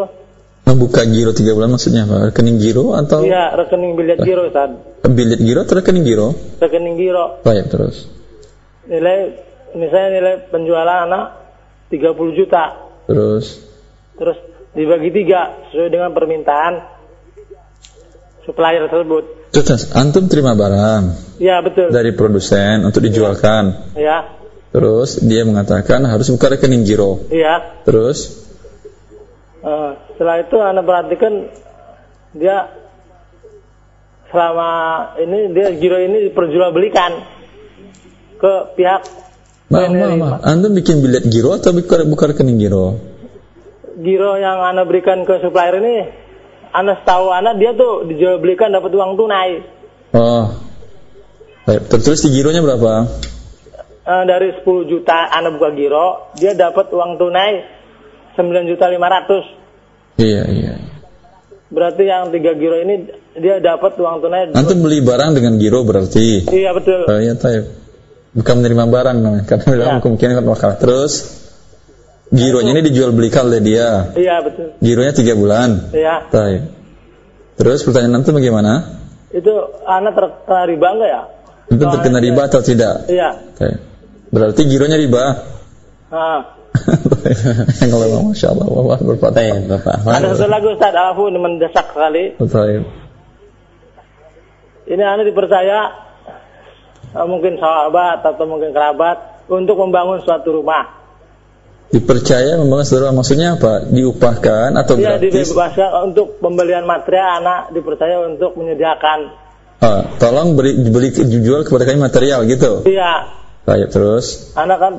Membuka 0.66 1.06
giro 1.06 1.30
tiga 1.30 1.54
bulan 1.54 1.70
maksudnya 1.78 2.10
apa? 2.10 2.34
Rekening 2.34 2.58
giro 2.58 2.98
atau 2.98 3.22
Iya, 3.22 3.54
rekening 3.54 3.94
biliet 3.94 4.18
giro, 4.18 4.50
Ustaz. 4.50 4.74
bilet 5.06 5.38
giro 5.38 5.62
atau 5.62 5.78
rekening 5.78 6.02
giro? 6.02 6.34
Rekening 6.58 6.98
giro. 6.98 7.38
Baik 7.46 7.70
terus. 7.70 8.10
Nilai 8.90 9.46
misalnya 9.76 10.10
nilai 10.16 10.34
penjualan 10.48 11.04
anak 11.06 11.24
30 11.92 12.38
juta. 12.38 12.64
Terus. 13.06 13.60
Terus 14.16 14.38
dibagi 14.72 15.12
tiga 15.12 15.68
sesuai 15.70 15.90
dengan 15.92 16.10
permintaan 16.16 16.80
supplier 18.42 18.88
tersebut. 18.88 19.52
Terus 19.52 19.92
antum 19.92 20.26
terima 20.28 20.52
barang 20.52 21.36
Iya, 21.40 21.60
betul. 21.64 21.88
dari 21.92 22.12
produsen 22.12 22.84
untuk 22.84 23.04
dijualkan. 23.04 23.92
Iya. 23.96 24.32
Terus 24.72 25.20
dia 25.24 25.44
mengatakan 25.48 26.04
harus 26.04 26.28
buka 26.28 26.52
rekening 26.52 26.84
giro. 26.84 27.22
Iya. 27.28 27.84
Terus 27.84 28.46
Eh, 29.66 29.92
setelah 30.14 30.46
itu 30.46 30.56
anda 30.62 30.78
perhatikan 30.86 31.50
dia 32.38 32.70
selama 34.30 34.70
ini 35.18 35.50
dia 35.50 35.74
giro 35.74 35.98
ini 35.98 36.30
diperjualbelikan 36.30 37.10
ke 38.38 38.52
pihak 38.78 39.02
Maaf, 39.66 39.90
maaf, 39.90 39.90
penerima. 39.90 40.26
maaf. 40.30 40.40
Antum 40.46 40.72
bikin 40.78 41.02
bilet 41.02 41.24
giro 41.26 41.50
atau 41.58 41.74
buka, 41.74 42.06
buka 42.06 42.24
rekening 42.30 42.58
giro? 42.62 42.96
Giro 43.98 44.38
yang 44.38 44.62
anda 44.62 44.86
berikan 44.86 45.26
ke 45.26 45.42
supplier 45.42 45.82
ini, 45.82 46.06
anda 46.70 47.00
setahu 47.02 47.34
anda 47.34 47.56
dia 47.58 47.74
tuh 47.74 48.06
dijual 48.06 48.38
belikan 48.38 48.70
dapat 48.70 48.92
uang 48.94 49.16
tunai 49.18 49.76
Oh. 50.14 50.48
Baik, 51.66 51.90
terus 51.90 52.22
di 52.22 52.30
gironya 52.30 52.62
berapa? 52.62 53.10
Eh, 54.06 54.22
dari 54.22 54.54
10 54.54 54.86
juta 54.86 55.34
anda 55.34 55.50
buka 55.50 55.74
giro, 55.74 56.30
dia 56.38 56.54
dapat 56.54 56.94
uang 56.94 57.18
tunai 57.18 57.66
9 58.38 58.70
juta 58.70 58.86
500. 58.86 60.22
Iya, 60.22 60.42
iya. 60.46 60.74
Berarti 61.66 62.06
yang 62.06 62.30
tiga 62.30 62.54
giro 62.54 62.78
ini 62.78 63.10
dia 63.34 63.58
dapat 63.58 63.98
uang 63.98 64.22
tunai. 64.22 64.54
Antum 64.54 64.78
beli 64.86 65.02
barang 65.02 65.34
dengan 65.34 65.58
giro 65.58 65.82
berarti. 65.82 66.46
Iya 66.46 66.70
betul. 66.70 67.02
Oh 67.10 67.18
iya, 67.18 67.34
tahu. 67.34 67.85
Bukan 68.36 68.54
menerima 68.60 68.84
barang 68.92 69.16
namanya, 69.16 69.44
karena 69.48 69.64
dalam 69.80 69.96
Ya. 69.96 70.02
kemungkinan 70.04 70.32
kan 70.36 70.46
wakal. 70.52 70.70
Terus 70.76 71.12
gironya 72.28 72.76
ini 72.76 72.82
dijual 72.84 73.16
belikan 73.16 73.48
oleh 73.48 73.64
dia. 73.64 74.12
Iya 74.12 74.44
betul. 74.44 74.76
Gironya 74.84 75.12
tiga 75.16 75.32
bulan. 75.32 75.88
Iya. 75.96 76.28
Tahu. 76.28 76.56
Terus 77.56 77.80
pertanyaan 77.88 78.20
antum 78.20 78.36
bagaimana? 78.36 79.00
Itu 79.32 79.52
anak 79.88 80.12
terkena 80.12 80.68
riba 80.68 80.88
enggak 80.92 81.08
ya? 81.08 81.22
Antum 81.72 81.88
terkena 81.96 82.18
riba 82.20 82.42
atau 82.44 82.60
tidak? 82.60 83.08
Iya. 83.08 83.30
Berarti 84.28 84.62
gironya 84.68 85.00
riba. 85.00 85.24
Ah. 86.12 86.40
Kalau 87.80 88.20
masya 88.30 88.52
Allah, 88.52 89.00
berfatah. 89.00 89.32
Baik, 89.32 89.64
Bapak. 89.64 89.96
Ada 90.04 90.36
satu 90.36 90.52
lagu 90.52 90.76
Ustaz 90.76 90.92
Afu 90.92 91.32
mendesak 91.32 91.88
sekali. 91.88 92.36
Tahu. 92.36 92.84
Ini 94.86 95.02
anak 95.02 95.24
dipercaya 95.26 96.05
mungkin 97.24 97.56
sahabat 97.56 98.20
atau 98.20 98.44
mungkin 98.44 98.76
kerabat 98.76 99.46
untuk 99.48 99.80
membangun 99.80 100.20
suatu 100.20 100.52
rumah. 100.52 100.92
Dipercaya 101.86 102.58
membangun 102.58 102.82
saudara 102.82 103.14
maksudnya 103.14 103.56
apa? 103.56 103.86
Diupahkan 103.86 104.74
atau 104.74 104.98
Dia 104.98 105.16
gratis? 105.16 105.30
dibebaskan 105.48 105.90
untuk 106.10 106.42
pembelian 106.42 106.82
material 106.82 107.40
anak 107.40 107.60
dipercaya 107.72 108.26
untuk 108.26 108.58
menyediakan. 108.58 109.32
Ah, 109.78 110.02
tolong 110.18 110.58
beri, 110.58 110.74
beli 110.90 111.14
dijual 111.14 111.62
kepada 111.62 111.86
kami 111.86 112.02
material 112.02 112.42
gitu. 112.50 112.82
Iya. 112.84 113.30
Baik, 113.62 113.94
terus. 113.94 114.50
Anak 114.58 114.78
kan 114.82 114.92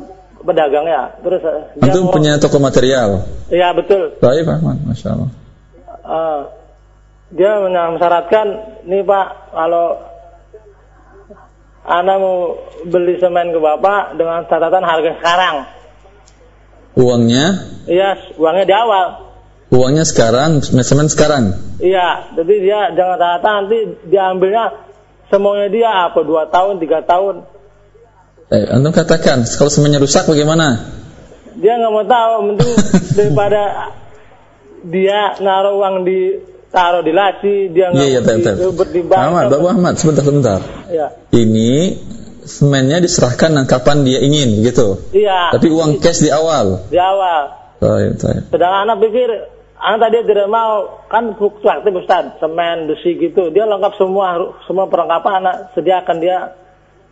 pedagang 0.47 0.87
ya. 0.87 1.11
Terus 1.19 1.41
eh, 1.43 1.83
Antum 1.83 2.07
mau- 2.07 2.13
punya 2.15 2.39
toko 2.39 2.55
material. 2.63 3.27
Iya 3.51 3.75
betul. 3.75 4.15
Baik, 4.23 4.47
Pak 4.47 4.55
Ahmad, 4.63 4.77
masya 4.87 5.07
Allah. 5.11 5.29
Eh, 6.07 6.41
dia 7.35 7.51
mensyaratkan, 7.59 8.47
nih 8.87 9.03
Pak, 9.03 9.27
kalau 9.51 9.99
Anda 11.87 12.19
mau 12.19 12.59
beli 12.83 13.15
semen 13.15 13.55
ke 13.55 13.59
Bapak 13.63 14.19
dengan 14.19 14.43
catatan 14.43 14.83
harga 14.83 15.11
sekarang. 15.23 15.55
Uangnya, 16.97 17.45
Iya, 17.87 18.35
uangnya 18.35 18.65
di 18.67 18.75
awal. 18.75 19.07
uangnya 19.71 20.03
sekarang, 20.03 20.59
semen 20.63 21.07
sekarang. 21.07 21.55
Iya, 21.79 22.35
jadi 22.35 22.53
dia 22.59 22.79
jangan 22.91 23.15
catatan 23.15 23.53
nanti 23.63 23.79
diambilnya 24.11 24.65
semuanya 25.31 25.67
dia 25.71 25.89
apa 26.11 26.19
dua 26.27 26.51
tahun, 26.51 26.83
tiga 26.83 27.07
tahun. 27.07 27.47
Eh, 28.51 28.63
antum 28.67 28.91
katakan, 28.91 29.47
kalau 29.47 29.71
semennya 29.71 30.03
rusak 30.03 30.27
bagaimana? 30.27 30.91
Dia 31.55 31.79
nggak 31.79 31.91
mau 31.93 32.03
tahu, 32.03 32.33
mending 32.51 32.75
daripada 33.17 33.63
dia 34.87 35.35
naruh 35.39 35.79
uang 35.79 36.03
di 36.03 36.19
taruh 36.67 37.01
di 37.01 37.11
laci, 37.11 37.71
dia 37.71 37.89
nggak 37.89 38.01
Iya, 38.01 38.07
iya, 38.07 38.19
mau 38.19 38.27
tahu, 38.27 38.37
di- 38.37 38.45
tahu. 38.45 38.71
bertimbang. 38.75 39.19
Ahmad, 39.21 39.43
Bapak 39.49 39.69
Ahmad, 39.71 39.93
sebentar, 39.95 40.23
sebentar. 40.23 40.59
Iya, 40.87 41.07
Ini 41.31 41.71
semennya 42.43 42.97
diserahkan 42.99 43.51
dan 43.51 43.65
kapan 43.65 44.03
dia 44.03 44.19
ingin, 44.19 44.63
gitu. 44.63 45.03
iya. 45.11 45.51
Tapi 45.51 45.67
uang 45.67 45.99
cash 45.99 46.23
di 46.23 46.31
awal. 46.31 46.87
di 46.87 46.99
awal. 46.99 47.55
Baik, 47.77 48.17
baik. 48.17 48.41
Sedangkan 48.49 48.89
anak 48.89 48.97
pikir, 49.05 49.29
anak 49.77 49.99
tadi 50.01 50.17
tidak 50.25 50.47
mau, 50.49 51.03
kan 51.05 51.37
fluktuatif 51.37 51.93
Ustaz, 51.93 52.39
semen, 52.41 52.89
besi 52.89 53.13
gitu. 53.15 53.53
Dia 53.53 53.69
lengkap 53.69 53.93
semua, 53.95 54.33
semua 54.65 54.89
perlengkapan 54.89 55.33
anak 55.45 55.55
sediakan 55.73 56.17
dia. 56.17 56.57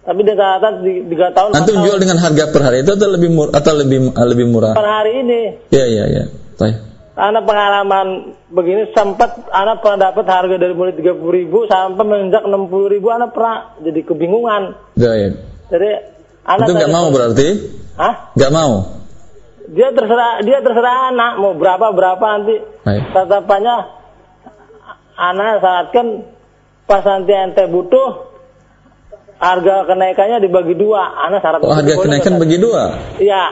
Tapi 0.05 0.21
dia 0.21 0.37
di- 0.85 1.01
tiga 1.09 1.33
tahun. 1.33 1.57
Antum 1.57 1.81
tahun. 1.81 1.85
jual 1.89 1.97
dengan 1.97 2.17
harga 2.21 2.53
per 2.53 2.61
hari 2.61 2.85
itu 2.85 2.93
atau 2.93 3.09
lebih 3.09 3.29
murah 3.33 3.53
atau 3.57 3.73
lebih 3.73 3.99
lebih 4.13 4.45
murah? 4.45 4.73
Per 4.77 4.85
hari 4.85 5.11
ini, 5.25 5.41
Iya, 5.73 5.85
iya, 5.85 6.03
iya. 6.05 6.23
Baik. 6.55 6.94
Anak 7.15 7.43
pengalaman 7.47 8.35
begini 8.51 8.91
sempat 8.91 9.47
anak 9.47 9.79
pernah 9.79 10.11
dapat 10.11 10.25
harga 10.27 10.55
dari 10.59 10.75
mulai 10.75 10.91
30 10.91 11.15
ribu 11.15 11.63
sampai 11.65 12.03
menginjak 12.03 12.43
60 12.43 12.93
ribu 12.93 13.07
anak 13.07 13.31
pernah 13.31 13.71
jadi 13.79 13.99
kebingungan. 14.03 14.75
Baik. 14.99 15.39
Jadi 15.71 15.89
anak 16.43 16.65
Itu 16.67 16.73
nggak 16.75 16.91
mau 16.91 17.07
berarti? 17.15 17.47
Hah? 17.95 18.35
Nggak 18.35 18.51
mau. 18.51 18.73
Dia 19.65 19.89
terserah 19.95 20.43
dia 20.43 20.59
terserah 20.61 20.95
anak 21.15 21.31
mau 21.39 21.55
berapa 21.55 21.95
berapa 21.95 22.25
nanti. 22.35 22.55
Baik. 22.83 23.01
Tatapannya 23.15 23.75
anak 25.15 25.63
syaratkan 25.63 26.07
pas 26.85 27.01
nanti 27.01 27.31
ente 27.31 27.63
butuh 27.71 28.35
harga 29.39 29.87
kenaikannya 29.87 30.43
dibagi 30.43 30.75
dua. 30.75 31.15
Anak 31.31 31.39
syarat 31.39 31.63
Oh, 31.63 31.71
harga 31.71 31.95
kenaikan 31.95 32.35
bagi 32.43 32.59
dua. 32.59 32.83
Iya. 33.23 33.43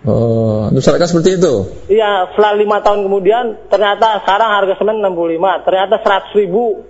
Oh, 0.00 0.72
itu 0.72 0.80
syaratkan 0.80 1.12
seperti 1.12 1.36
itu. 1.36 1.54
Iya, 1.92 2.32
setelah 2.32 2.56
lima 2.56 2.80
tahun 2.80 3.04
kemudian 3.04 3.68
ternyata 3.68 4.24
sekarang 4.24 4.48
harga 4.48 4.74
semen 4.80 5.04
65, 5.04 5.60
ternyata 5.68 5.94
100 6.00 6.40
ribu. 6.40 6.88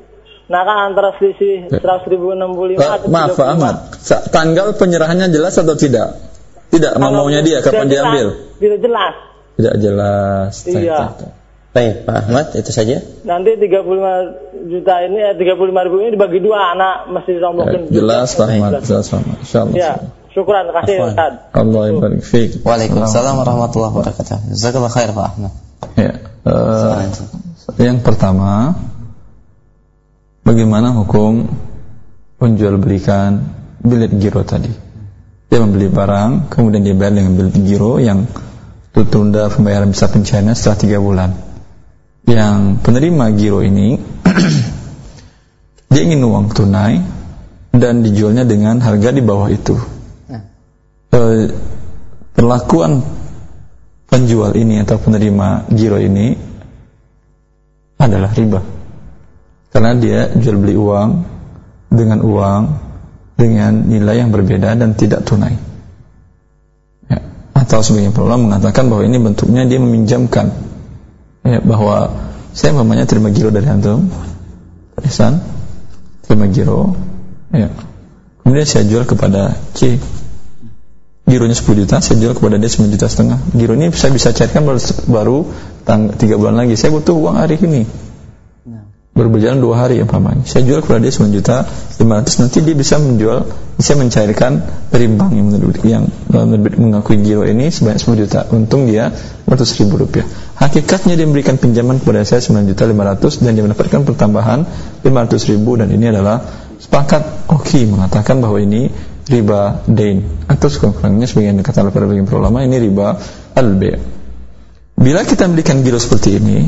Nah 0.50 0.62
kan 0.66 0.94
antara 0.94 1.14
selisih 1.18 1.70
100 1.74 2.06
ribu 2.10 2.30
65 2.34 2.78
Pak, 2.78 2.90
atau 3.02 3.08
maaf 3.10 3.34
Pak 3.34 3.46
35. 3.50 3.54
Ahmad, 3.54 3.74
tanggal 4.30 4.66
penyerahannya 4.78 5.26
jelas 5.34 5.58
atau 5.58 5.74
tidak? 5.74 6.22
Tidak, 6.70 7.02
mau 7.02 7.10
maunya 7.10 7.42
dia 7.42 7.58
kapan 7.66 7.90
tidak 7.90 7.94
diambil? 7.98 8.26
jelas, 8.30 8.34
Tidak 8.62 8.78
jelas. 8.78 9.14
Tidak 9.58 9.74
jelas. 9.82 10.54
Iya. 10.70 10.98
baik, 11.70 11.94
Pak 12.02 12.16
Ahmad, 12.26 12.46
itu 12.58 12.70
saja. 12.74 12.98
Nanti 13.26 13.54
35 13.58 14.70
juta 14.70 14.94
ini, 15.06 15.18
eh, 15.22 15.34
35 15.38 15.86
ribu 15.86 15.96
ini 16.02 16.14
dibagi 16.14 16.38
dua, 16.42 16.74
anak 16.74 17.10
mesti 17.10 17.30
Baik, 17.30 17.38
ditombokin. 17.42 17.80
Jelas 17.94 18.34
Pak 18.34 18.46
Ahmad, 18.50 18.70
Jelas. 18.78 18.86
jelas 18.86 19.06
Pak 19.06 19.18
Ahmad. 19.22 19.38
Insyaallah. 19.42 19.74
Ya, 19.78 19.92
Syukran, 20.30 20.70
terima 20.70 20.86
kasih. 20.86 20.96
Ustaz. 21.10 21.32
Allah 21.50 21.82
barik 21.98 22.22
fiik. 22.22 22.62
Waalaikumsalam 22.62 23.34
warahmatullahi 23.42 23.92
wabarakatuh. 23.98 24.54
Jazakallah 24.54 24.92
khair 24.94 25.10
Pak 25.10 25.26
Ahmad. 25.26 25.52
Ya. 25.98 26.12
eh, 26.46 27.82
yang 27.82 27.98
pertama, 27.98 28.78
bagaimana 30.46 30.94
hukum 30.94 31.50
penjual 32.38 32.78
belikan 32.78 33.42
bilet 33.82 34.14
giro 34.22 34.46
tadi? 34.46 34.70
Dia 35.50 35.58
membeli 35.58 35.90
barang, 35.90 36.46
kemudian 36.46 36.86
dia 36.86 36.94
bayar 36.94 37.18
dengan 37.18 37.34
bilet 37.34 37.56
giro 37.66 37.98
yang 37.98 38.30
tertunda 38.94 39.50
pembayaran 39.50 39.90
bisa 39.90 40.06
pencairan 40.06 40.54
setelah 40.54 40.78
tiga 40.78 40.98
bulan. 41.02 41.30
Yang 42.30 42.78
penerima 42.86 43.24
giro 43.34 43.66
ini 43.66 43.98
dia 45.90 46.02
ingin 46.06 46.22
uang 46.22 46.54
tunai 46.54 47.02
dan 47.74 48.06
dijualnya 48.06 48.46
dengan 48.46 48.78
harga 48.78 49.10
di 49.10 49.22
bawah 49.26 49.50
itu. 49.50 49.99
Perlakuan 51.10 53.02
penjual 54.06 54.54
ini 54.54 54.82
atau 54.82 54.98
penerima 54.98 55.70
giro 55.70 55.98
ini 55.98 56.34
adalah 58.00 58.30
riba. 58.32 58.60
Karena 59.70 59.94
dia 59.94 60.30
jual 60.34 60.56
beli 60.58 60.74
uang 60.74 61.10
dengan 61.90 62.18
uang 62.22 62.62
dengan 63.38 63.72
nilai 63.86 64.20
yang 64.20 64.30
berbeda 64.34 64.74
dan 64.74 64.94
tidak 64.98 65.22
tunai. 65.24 65.54
Ya. 67.06 67.18
Atau 67.54 67.80
sebagian 67.80 68.14
ulama 68.18 68.52
mengatakan 68.54 68.90
bahwa 68.90 69.02
ini 69.06 69.16
bentuknya 69.22 69.62
dia 69.64 69.78
meminjamkan 69.78 70.50
ya, 71.46 71.58
bahwa 71.62 72.10
saya 72.52 72.74
mamanya 72.74 73.06
terima 73.06 73.30
giro 73.30 73.54
dari 73.54 73.66
antum, 73.70 74.10
Ihsan, 75.00 75.40
terima 76.26 76.50
giro, 76.50 76.92
ya. 77.54 77.70
kemudian 78.42 78.66
saya 78.66 78.84
jual 78.84 79.06
kepada 79.08 79.56
C, 79.72 79.96
gironya 81.30 81.54
10 81.54 81.86
juta, 81.86 81.96
saya 82.02 82.16
jual 82.18 82.34
kepada 82.34 82.58
dia 82.58 82.66
9 82.66 82.90
juta 82.90 83.06
setengah. 83.06 83.38
Giro 83.54 83.78
ini 83.78 83.94
saya 83.94 84.10
bisa 84.10 84.34
cairkan 84.34 84.66
baru, 84.66 84.80
baru 85.06 85.38
tang, 85.86 86.10
3 86.12 86.34
bulan 86.34 86.58
lagi. 86.58 86.74
Saya 86.74 86.90
butuh 86.90 87.14
uang 87.14 87.38
hari 87.38 87.56
ini. 87.62 87.86
Baru 89.10 89.26
berjalan 89.26 89.58
2 89.58 89.74
hari 89.74 89.96
umpamanya. 90.00 90.46
Saya 90.46 90.64
jual 90.64 90.80
kepada 90.86 91.02
dia 91.02 91.12
9 91.12 91.34
juta 91.34 91.66
500 91.98 92.40
nanti 92.40 92.58
dia 92.62 92.74
bisa 92.78 92.96
menjual 92.96 93.42
bisa 93.74 93.92
mencairkan 93.98 94.62
dari 94.88 95.06
bank 95.10 95.32
yang 95.34 95.48
yang 95.82 96.04
mengakui 96.78 97.18
giro 97.20 97.42
ini 97.42 97.68
sebanyak 97.74 98.00
10 98.00 98.22
juta. 98.22 98.46
Untung 98.54 98.86
dia 98.86 99.10
100 99.10 99.80
ribu 99.82 100.00
rupiah. 100.00 100.24
Hakikatnya 100.56 101.18
dia 101.18 101.26
memberikan 101.26 101.58
pinjaman 101.58 101.98
kepada 101.98 102.22
saya 102.22 102.40
9 102.40 102.70
juta 102.70 102.86
500 102.86 103.44
dan 103.44 103.50
dia 103.58 103.64
mendapatkan 103.66 104.00
pertambahan 104.06 104.58
500 105.02 105.50
ribu 105.52 105.74
dan 105.76 105.90
ini 105.90 106.06
adalah 106.06 106.40
sepakat 106.80 107.52
oke 107.52 107.76
mengatakan 107.92 108.40
bahwa 108.40 108.56
ini 108.56 108.88
riba 109.30 109.86
dain. 109.86 110.26
Atau 110.50 110.66
sekurang-kurangnya 110.66 111.30
sebagian 111.30 111.62
oleh 111.62 111.92
para 111.94 112.06
ulama 112.36 112.66
ini 112.66 112.76
riba 112.82 113.16
al 113.54 113.78
Bila 115.00 115.24
kita 115.24 115.48
memberikan 115.48 115.80
giro 115.80 115.96
seperti 115.96 116.36
ini 116.36 116.58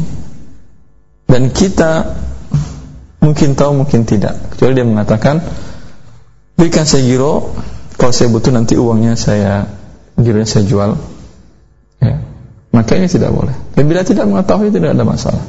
dan 1.29 1.53
kita 1.53 2.17
mungkin 3.21 3.53
tahu 3.53 3.85
mungkin 3.85 4.09
tidak 4.09 4.57
kecuali 4.57 4.73
dia 4.73 4.87
mengatakan 4.89 5.45
berikan 6.57 6.89
saya 6.89 7.05
giro 7.05 7.53
kalau 8.01 8.13
saya 8.15 8.33
butuh 8.33 8.51
nanti 8.51 8.81
uangnya 8.81 9.21
saya 9.21 9.69
gironya 10.17 10.49
saya 10.49 10.65
jual. 10.65 10.97
Ya. 12.01 12.25
Maka 12.73 12.97
ini 12.97 13.07
tidak 13.13 13.37
boleh. 13.37 13.53
Dan 13.77 13.85
bila 13.85 14.01
tidak 14.01 14.25
mengetahui 14.25 14.73
tidak 14.73 14.97
ada 14.97 15.05
masalah. 15.05 15.45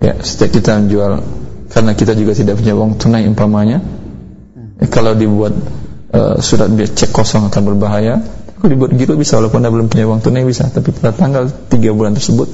Ya 0.00 0.16
setiap 0.24 0.56
kita 0.56 0.80
menjual 0.80 1.20
karena 1.72 1.92
kita 1.92 2.12
juga 2.16 2.32
tidak 2.32 2.56
punya 2.60 2.72
uang 2.76 3.00
tunai 3.00 3.24
umpamanya 3.28 3.80
ya, 4.80 4.86
kalau 4.92 5.16
dibuat 5.16 5.54
uh, 6.12 6.36
surat 6.38 6.68
biar 6.68 6.92
cek 6.92 7.10
kosong 7.10 7.48
akan 7.48 7.62
berbahaya. 7.74 8.20
Kalau 8.60 8.68
dibuat 8.70 8.94
giro 8.94 9.18
bisa 9.18 9.42
walaupun 9.42 9.58
anda 9.58 9.74
belum 9.74 9.90
punya 9.90 10.06
uang 10.06 10.22
tunai 10.22 10.46
bisa. 10.46 10.70
Tapi 10.70 10.94
pada 10.94 11.10
tanggal 11.10 11.50
3 11.50 11.98
bulan 11.98 12.14
tersebut 12.14 12.48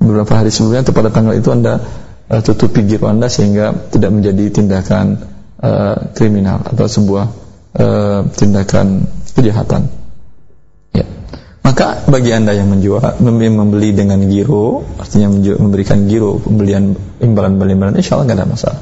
beberapa 0.00 0.32
hari 0.32 0.48
sebelumnya 0.48 0.86
atau 0.88 0.94
pada 0.96 1.12
tanggal 1.12 1.36
itu 1.36 1.52
anda 1.52 1.82
uh, 2.30 2.40
tutupi 2.40 2.88
giro 2.88 3.10
anda 3.10 3.28
sehingga 3.28 3.74
tidak 3.92 4.10
menjadi 4.16 4.48
tindakan 4.48 5.20
uh, 5.60 6.14
kriminal 6.16 6.64
atau 6.64 6.86
sebuah 6.88 7.24
uh, 7.76 8.20
tindakan 8.32 9.04
kejahatan. 9.36 9.92
Ya. 10.96 11.04
Maka 11.60 12.08
bagi 12.08 12.32
anda 12.32 12.56
yang 12.56 12.72
menjual 12.72 13.20
mem- 13.20 13.58
membeli 13.60 13.92
dengan 13.92 14.22
giro 14.30 14.86
artinya 14.96 15.28
memberikan 15.60 16.08
giro 16.08 16.40
pembelian 16.40 16.96
imbalan 17.20 17.60
imbalan 17.60 17.98
insya 17.98 18.16
Allah 18.16 18.32
nggak 18.32 18.38
ada 18.40 18.48
masalah. 18.48 18.80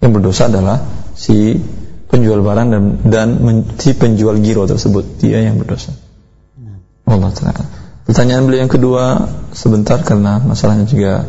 Yang 0.00 0.10
berdosa 0.20 0.42
adalah 0.48 0.78
si 1.16 1.56
penjual 2.14 2.46
barang 2.46 2.68
dan 2.70 2.82
dan 3.02 3.28
si 3.74 3.90
penjual 3.98 4.38
giro 4.38 4.70
tersebut. 4.70 5.18
Dia 5.18 5.42
yang 5.42 5.58
berdosa. 5.58 5.90
Allah 7.10 7.34
taala. 7.34 7.66
Pertanyaan 8.06 8.46
beliau 8.46 8.62
yang 8.62 8.70
kedua 8.70 9.26
sebentar 9.50 9.98
karena 10.06 10.38
masalahnya 10.38 10.86
juga 10.86 11.26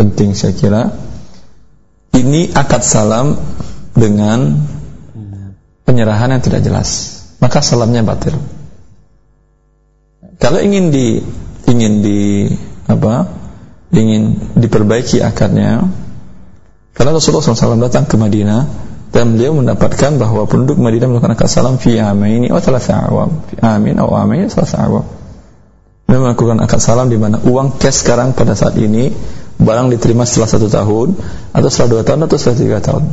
penting 0.00 0.32
saya 0.32 0.56
kira. 0.56 0.88
Ini 2.16 2.56
akad 2.56 2.80
salam 2.80 3.36
dengan 3.92 4.56
penyerahan 5.84 6.32
yang 6.32 6.40
tidak 6.40 6.64
jelas. 6.64 7.20
Maka 7.44 7.60
salamnya 7.60 8.00
batil. 8.00 8.38
Kalau 10.40 10.58
ingin 10.64 10.88
di 10.88 11.20
ingin 11.68 12.00
di 12.00 12.48
apa 12.88 13.28
ingin 13.92 14.56
diperbaiki 14.56 15.20
akadnya 15.20 15.86
karena 16.92 17.10
Rasulullah 17.12 17.44
SAW 17.44 17.78
datang 17.78 18.04
ke 18.08 18.16
Madinah 18.16 18.91
dan 19.12 19.36
beliau 19.36 19.52
mendapatkan 19.52 20.16
bahwa 20.16 20.48
penduduk 20.48 20.80
Madinah 20.80 21.12
melakukan 21.12 21.48
salam 21.48 21.76
fi 21.76 22.00
amaini 22.00 22.48
atau 22.48 22.72
thalatha 22.72 23.12
awam 23.12 23.44
fi 23.44 23.60
amin 23.60 24.00
atau 24.00 24.16
amaini 24.16 24.48
thalatha 24.48 24.80
awam 24.88 25.04
Beliau 26.12 26.28
melakukan 26.28 26.60
akad 26.60 26.80
salam 26.84 27.08
di 27.08 27.16
mana 27.16 27.40
uang 27.40 27.80
cash 27.80 28.04
sekarang 28.04 28.36
pada 28.36 28.52
saat 28.52 28.76
ini 28.76 29.08
barang 29.56 29.88
diterima 29.96 30.28
setelah 30.28 30.50
satu 30.50 30.68
tahun 30.68 31.08
atau 31.56 31.68
setelah 31.72 31.88
dua 31.88 32.02
tahun 32.04 32.20
atau 32.28 32.36
setelah 32.36 32.58
tiga 32.60 32.78
tahun. 32.84 33.04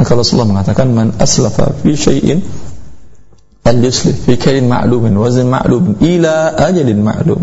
Maka 0.00 0.10
Rasulullah 0.16 0.48
mengatakan 0.48 0.86
man 0.96 1.12
aslafa 1.20 1.76
fi 1.76 1.92
syai'in 1.92 2.40
al-yuslif 3.68 4.24
fi 4.24 4.40
kain 4.40 4.64
ma'lumin 4.64 5.12
wazn 5.20 5.44
ma'lum 5.44 6.00
ila 6.00 6.56
ajalin 6.56 7.00
ma'lum. 7.04 7.40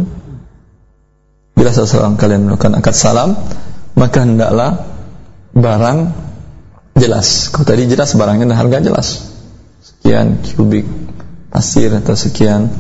Bila 1.54 1.70
seseorang 1.70 2.18
kalian 2.18 2.50
melakukan 2.50 2.74
akad 2.74 2.98
salam, 2.98 3.38
maka 3.94 4.26
hendaklah 4.26 4.90
barang 5.54 6.00
jelas. 6.96 7.52
Kalau 7.52 7.68
tadi 7.68 7.86
jelas 7.86 8.16
barangnya 8.16 8.50
dan 8.50 8.58
harga 8.58 8.80
jelas. 8.82 9.08
Sekian 9.84 10.40
kubik 10.56 10.88
pasir 11.52 11.92
atau 11.92 12.16
sekian 12.16 12.72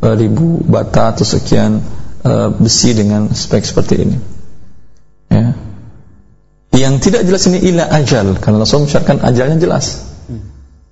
uh, 0.00 0.14
ribu 0.14 0.62
bata 0.62 1.14
atau 1.14 1.26
sekian 1.26 1.82
uh, 2.24 2.48
besi 2.54 2.94
dengan 2.94 3.30
spek 3.34 3.66
seperti 3.66 3.94
ini. 4.00 4.16
Ya. 5.28 5.54
Yang 6.74 6.94
tidak 7.10 7.22
jelas 7.26 7.42
ini 7.50 7.58
ila 7.70 7.86
ajal 7.86 8.38
karena 8.42 8.62
Rasul 8.62 8.86
mensyaratkan 8.86 9.22
ajalnya 9.22 9.58
jelas. 9.62 10.14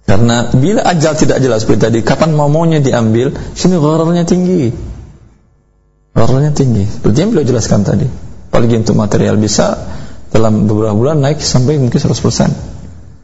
Karena 0.03 0.51
bila 0.51 0.83
ajal 0.83 1.15
tidak 1.15 1.39
jelas 1.39 1.63
seperti 1.63 1.87
tadi, 1.87 1.99
kapan 2.03 2.35
mau 2.35 2.51
maunya 2.51 2.83
diambil, 2.83 3.31
sini 3.55 3.79
ghararnya 3.79 4.27
tinggi. 4.27 4.75
Ghararnya 6.13 6.51
tinggi. 6.51 6.85
Seperti 6.85 7.17
yang 7.23 7.31
beliau 7.31 7.47
jelaskan 7.47 7.87
tadi. 7.87 8.07
Apalagi 8.51 8.83
untuk 8.83 8.99
material 8.99 9.39
bisa 9.39 9.79
dalam 10.35 10.67
beberapa 10.67 10.93
bulan 10.93 11.23
naik 11.23 11.39
sampai 11.39 11.79
mungkin 11.79 11.97
100%. 11.97 12.72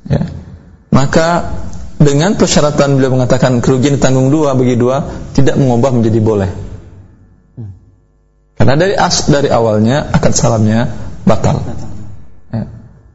Ya. 0.09 0.25
Maka 0.89 1.53
dengan 2.01 2.35
persyaratan 2.39 2.97
beliau 2.97 3.13
mengatakan 3.13 3.61
kerugian 3.61 4.01
ditanggung 4.01 4.33
dua 4.33 4.57
bagi 4.57 4.79
dua 4.79 5.05
tidak 5.37 5.61
mengubah 5.61 5.93
menjadi 5.93 6.21
boleh. 6.23 6.51
Karena 8.59 8.75
dari 8.75 8.95
as 8.99 9.31
dari 9.31 9.47
awalnya 9.53 10.11
akad 10.11 10.35
salamnya 10.35 10.91
batal. 11.23 11.63
Ya. 12.51 12.67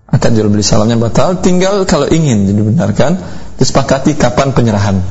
Akad 0.07 0.31
jual 0.37 0.47
beli 0.47 0.63
salamnya 0.63 0.95
batal, 0.95 1.43
tinggal 1.43 1.83
kalau 1.83 2.07
ingin 2.07 2.47
dibenarkan 2.47 3.19
disepakati 3.59 4.15
kapan 4.15 4.55
penyerahan. 4.55 5.03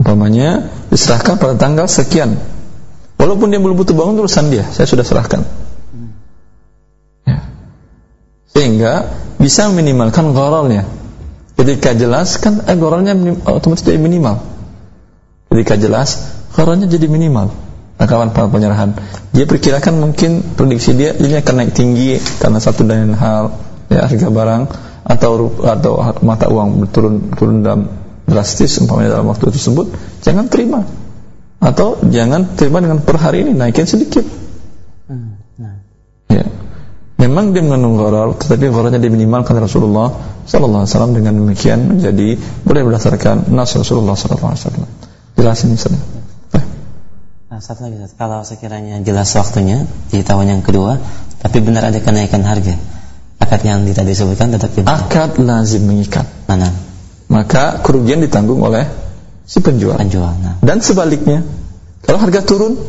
Umpamanya 0.00 0.72
diserahkan 0.90 1.38
pada 1.38 1.54
tanggal 1.54 1.86
sekian. 1.86 2.34
Walaupun 3.20 3.52
dia 3.52 3.60
belum 3.60 3.76
butuh 3.76 3.92
bangun 3.92 4.16
urusan 4.24 4.48
dia, 4.48 4.64
saya 4.72 4.88
sudah 4.88 5.04
serahkan. 5.04 5.44
Sehingga 8.50 9.08
bisa 9.38 9.70
minimalkan 9.70 10.34
gorolnya. 10.34 10.84
Ketika 11.54 11.92
jelas 11.92 12.40
kan 12.40 12.64
eh, 12.64 12.76
gorolnya 12.76 13.14
otomatis 13.46 13.84
jadi 13.84 14.00
minimal. 14.00 14.40
Ketika 15.52 15.76
jelas 15.76 16.18
gorolnya 16.54 16.88
jadi 16.90 17.06
minimal. 17.06 17.52
Nah, 18.00 18.08
kawan 18.08 18.32
penyerahan. 18.32 18.96
Dia 19.36 19.44
perkirakan 19.44 20.00
mungkin 20.00 20.40
prediksi 20.56 20.96
dia 20.96 21.12
ini 21.12 21.36
akan 21.36 21.54
naik 21.60 21.76
tinggi 21.76 22.16
karena 22.40 22.56
satu 22.56 22.80
dan 22.88 23.12
lain 23.12 23.16
hal 23.16 23.60
ya 23.92 24.08
harga 24.08 24.28
barang 24.32 24.62
atau 25.04 25.30
atau 25.60 25.92
mata 26.24 26.48
uang 26.48 26.88
turun 26.88 27.28
turun 27.36 27.60
dalam 27.60 27.92
drastis 28.24 28.80
umpamanya 28.80 29.20
dalam 29.20 29.28
waktu 29.28 29.52
tersebut 29.52 29.92
jangan 30.24 30.48
terima 30.48 30.86
atau 31.60 32.00
jangan 32.08 32.56
terima 32.56 32.80
dengan 32.80 33.04
per 33.04 33.20
hari 33.20 33.44
ini 33.44 33.52
naikin 33.52 33.84
sedikit. 33.84 34.24
Memang 37.20 37.52
dia 37.52 37.60
mengandung 37.60 38.00
gharar, 38.00 38.32
tetapi 38.32 38.72
ghararnya 38.72 38.96
dia 38.96 39.12
minimal 39.12 39.44
kata 39.44 39.60
Rasulullah 39.60 40.08
Sallallahu 40.48 40.88
Alaihi 40.88 40.92
Wasallam 40.96 41.12
dengan 41.12 41.32
demikian 41.36 41.78
menjadi 41.92 42.40
boleh 42.64 42.82
berdasarkan 42.88 43.52
nas 43.52 43.76
Rasulullah 43.76 44.16
Sallallahu 44.16 44.50
Alaihi 44.56 44.62
Wasallam. 44.64 44.88
Jelasin 45.36 45.68
misalnya. 45.76 46.02
Nah, 47.50 47.60
satu 47.60 47.84
lagi, 47.84 48.00
Ustaz. 48.00 48.16
kalau 48.16 48.40
sekiranya 48.40 49.04
jelas 49.04 49.28
waktunya 49.36 49.84
di 50.08 50.24
tahun 50.24 50.48
yang 50.48 50.62
kedua, 50.64 50.96
tapi 51.44 51.60
benar 51.60 51.92
ada 51.92 52.00
kenaikan 52.00 52.40
harga, 52.40 52.72
akad 53.36 53.60
yang 53.68 53.84
tadi 53.92 54.16
disebutkan 54.16 54.56
tetap 54.56 54.72
dibayar. 54.72 55.04
Akad 55.04 55.36
lazim 55.36 55.84
mengikat. 55.84 56.24
Mana? 56.48 56.72
Maka 57.28 57.84
kerugian 57.84 58.24
ditanggung 58.24 58.64
oleh 58.64 58.88
si 59.44 59.60
penjual. 59.60 60.00
Penjual. 60.00 60.32
Nah, 60.40 60.56
Dan 60.64 60.80
sebaliknya, 60.80 61.44
kalau 62.00 62.16
harga 62.16 62.40
turun, 62.48 62.80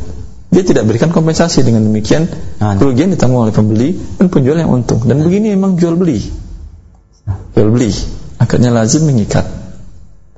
dia 0.51 0.63
tidak 0.67 0.83
berikan 0.83 1.15
kompensasi 1.15 1.63
dengan 1.63 1.87
demikian 1.87 2.27
Ah, 2.61 2.77
kerugian 2.77 3.09
ditanggung 3.09 3.47
oleh 3.47 3.55
pembeli 3.55 3.97
dan 4.21 4.29
penjual 4.29 4.53
yang 4.53 4.69
untung. 4.69 5.01
Dan 5.01 5.25
begini 5.25 5.57
memang 5.57 5.81
jual 5.81 5.97
beli. 5.97 6.21
Jual 7.57 7.73
beli. 7.73 7.89
Akadnya 8.37 8.69
lazim 8.69 9.09
mengikat. 9.09 9.49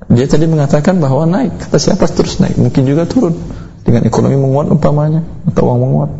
Dia 0.08 0.24
tadi 0.24 0.48
mengatakan 0.48 1.04
bahwa 1.04 1.28
naik, 1.28 1.68
kata 1.68 1.76
siapa 1.76 2.08
terus 2.08 2.40
naik, 2.40 2.56
mungkin 2.56 2.88
juga 2.88 3.04
turun 3.04 3.36
dengan 3.84 4.08
ekonomi 4.08 4.40
menguat 4.40 4.72
umpamanya 4.72 5.20
atau 5.52 5.68
uang 5.68 5.80
menguat. 5.84 6.10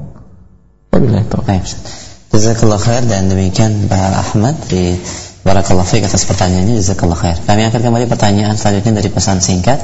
Wabillahi 0.93 1.25
taufiq. 1.25 1.49
baik. 1.49 1.65
Ustaz. 1.65 2.05
Jazakallah 2.35 2.83
khair 2.83 3.07
dan 3.07 3.31
demikian 3.31 3.87
Pak 3.87 4.13
Ahmad 4.19 4.59
di 4.67 4.99
Barakallah 5.47 5.87
Fik 5.87 6.03
atas 6.03 6.27
pertanyaannya 6.27 6.83
Jazakallah 6.83 7.15
khair 7.15 7.39
Kami 7.39 7.63
akan 7.71 7.79
kembali 7.79 8.11
pertanyaan 8.11 8.59
selanjutnya 8.59 8.99
dari 8.99 9.11
pesan 9.15 9.39
singkat 9.39 9.79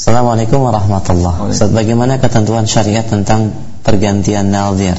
Assalamualaikum 0.00 0.64
warahmatullahi 0.64 1.52
Ustaz, 1.52 1.76
bagaimana 1.76 2.16
ketentuan 2.16 2.64
syariat 2.64 3.04
tentang 3.04 3.52
pergantian 3.84 4.48
naldir 4.48 4.96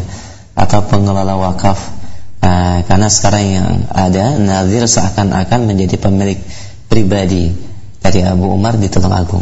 atau 0.54 0.86
pengelola 0.86 1.42
wakaf? 1.42 1.90
Eh, 2.38 2.86
karena 2.86 3.10
sekarang 3.10 3.46
yang 3.50 3.70
ada 3.90 4.38
naldir 4.38 4.86
seakan-akan 4.86 5.66
menjadi 5.66 5.98
pemilik 5.98 6.38
pribadi 6.86 7.50
dari 7.98 8.22
Abu 8.22 8.54
Umar 8.54 8.78
di 8.78 8.94
Tulung 8.94 9.10
Agung. 9.10 9.42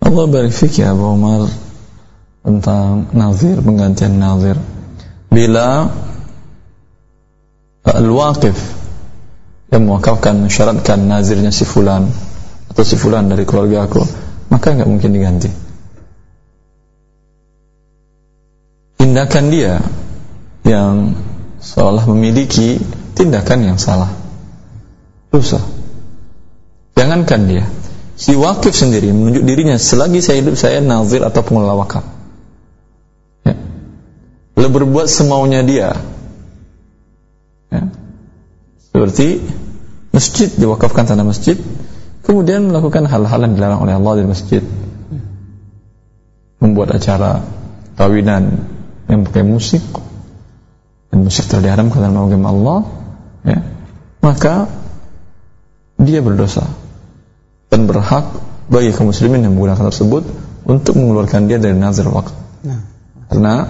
Allah 0.00 0.24
barik 0.24 0.56
fik 0.56 0.80
ya 0.80 0.96
Abu 0.96 1.20
Umar 1.20 1.52
tentang 2.40 3.12
nazir, 3.12 3.60
penggantian 3.60 4.16
nazir. 4.16 4.56
Bila 5.28 5.84
al-waqif 7.84 8.56
yang 9.68 9.84
mewakafkan 9.84 10.48
mensyaratkan 10.48 11.04
nazirnya 11.04 11.52
si 11.52 11.68
fulan 11.68 12.08
atau 12.70 12.82
si 12.86 12.94
fulan 12.94 13.26
dari 13.26 13.42
keluarga 13.42 13.90
aku, 13.90 14.00
maka 14.54 14.78
nggak 14.78 14.86
mungkin 14.86 15.10
diganti. 15.10 15.50
Tindakan 19.02 19.44
dia 19.50 19.82
yang 20.62 21.18
seolah 21.58 22.06
memiliki 22.06 22.78
tindakan 23.18 23.74
yang 23.74 23.78
salah. 23.82 24.08
Dosa. 25.34 25.58
Jangankan 26.94 27.40
dia, 27.50 27.64
si 28.14 28.36
wakif 28.38 28.76
sendiri 28.76 29.10
menunjuk 29.10 29.42
dirinya 29.46 29.80
selagi 29.80 30.20
saya 30.20 30.44
hidup 30.44 30.54
saya 30.54 30.78
nazir 30.84 31.24
atau 31.26 31.40
pengelola 31.42 31.80
wakaf. 31.80 32.04
Ya. 33.42 33.56
Berbuat 34.54 35.10
semaunya 35.10 35.64
dia. 35.66 35.96
Ya. 37.72 37.82
Seperti 38.90 39.42
masjid 40.12 40.50
diwakafkan 40.50 41.06
tanah 41.06 41.24
masjid, 41.24 41.56
kemudian 42.24 42.68
melakukan 42.68 43.06
hal-hal 43.08 43.40
yang 43.42 43.54
dilarang 43.56 43.80
oleh 43.82 43.94
Allah 43.96 44.12
di 44.20 44.24
masjid. 44.28 44.62
Membuat 46.60 46.92
acara 46.92 47.40
kawinan 47.96 48.68
yang 49.08 49.24
pakai 49.24 49.42
musik 49.42 49.80
dan 51.08 51.24
musik 51.24 51.48
telah 51.48 51.72
diharamkan 51.72 52.04
dalam 52.04 52.20
agama 52.20 52.48
Allah, 52.52 52.78
ya. 53.42 53.58
Maka 54.20 54.68
dia 55.96 56.20
berdosa 56.20 56.68
dan 57.72 57.88
berhak 57.88 58.28
bagi 58.68 58.92
kaum 58.92 59.10
muslimin 59.10 59.44
yang 59.44 59.56
menggunakan 59.56 59.88
tersebut 59.88 60.22
untuk 60.68 60.94
mengeluarkan 60.94 61.48
dia 61.48 61.56
dari 61.56 61.74
nazar 61.74 62.06
waktu. 62.12 62.36
Karena 63.30 63.66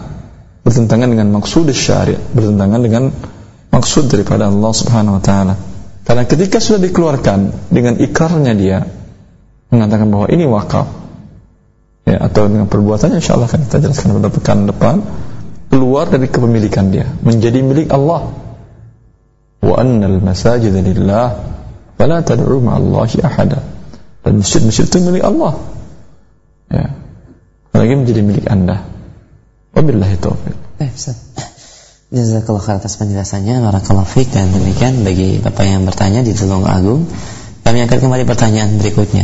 bertentangan 0.65 1.09
dengan 1.09 1.29
maksud 1.37 1.69
syariat, 1.73 2.21
bertentangan 2.33 2.81
dengan 2.81 3.13
maksud 3.71 4.11
daripada 4.11 4.51
Allah 4.51 4.73
Subhanahu 4.75 5.17
wa 5.17 5.23
taala. 5.23 5.55
Karena 6.11 6.27
ketika 6.27 6.59
sudah 6.59 6.83
dikeluarkan 6.83 7.71
dengan 7.71 7.95
ikrarnya 7.95 8.51
dia 8.59 8.83
mengatakan 9.71 10.11
bahwa 10.11 10.27
ini 10.27 10.43
wakaf 10.43 10.91
ya 12.03 12.19
atau 12.27 12.51
dengan 12.51 12.67
perbuatannya 12.67 13.23
insyaallah 13.23 13.47
akan 13.47 13.71
kita 13.71 13.79
jelaskan 13.79 14.19
pada 14.19 14.27
pekan 14.35 14.67
depan 14.67 15.07
keluar 15.71 16.11
dari 16.11 16.27
kepemilikan 16.27 16.91
dia 16.91 17.07
menjadi 17.23 17.63
milik 17.63 17.95
Allah. 17.95 18.27
Wa 19.63 19.79
annal 19.79 20.19
masajid 20.19 20.75
lillah 20.75 21.47
fala 21.95 22.27
tad'u 22.27 22.59
ma'allahi 22.59 23.23
ahada. 23.23 23.63
Dan 24.27 24.43
masjid-masjid 24.43 24.91
itu 24.91 24.99
milik 25.07 25.23
Allah. 25.23 25.63
Ya. 26.75 26.91
Lagi 27.71 27.95
menjadi 27.95 28.27
milik 28.27 28.51
anda. 28.51 28.83
Wabillahi 29.79 30.19
taufiq. 30.19 30.59
Ustaz. 30.83 31.50
Jazakallah 32.11 32.59
khair 32.59 32.77
atas 32.83 32.99
penjelasannya. 32.99 33.63
Barakallah 33.63 34.03
fiik 34.03 34.35
dan 34.35 34.51
demikian 34.51 35.07
bagi 35.07 35.39
Bapak 35.39 35.63
yang 35.63 35.87
bertanya 35.87 36.27
di 36.27 36.35
Tulung 36.35 36.67
Agung 36.67 37.07
Kami 37.63 37.87
akan 37.87 37.99
kembali 38.03 38.27
pertanyaan 38.27 38.83
berikutnya. 38.83 39.23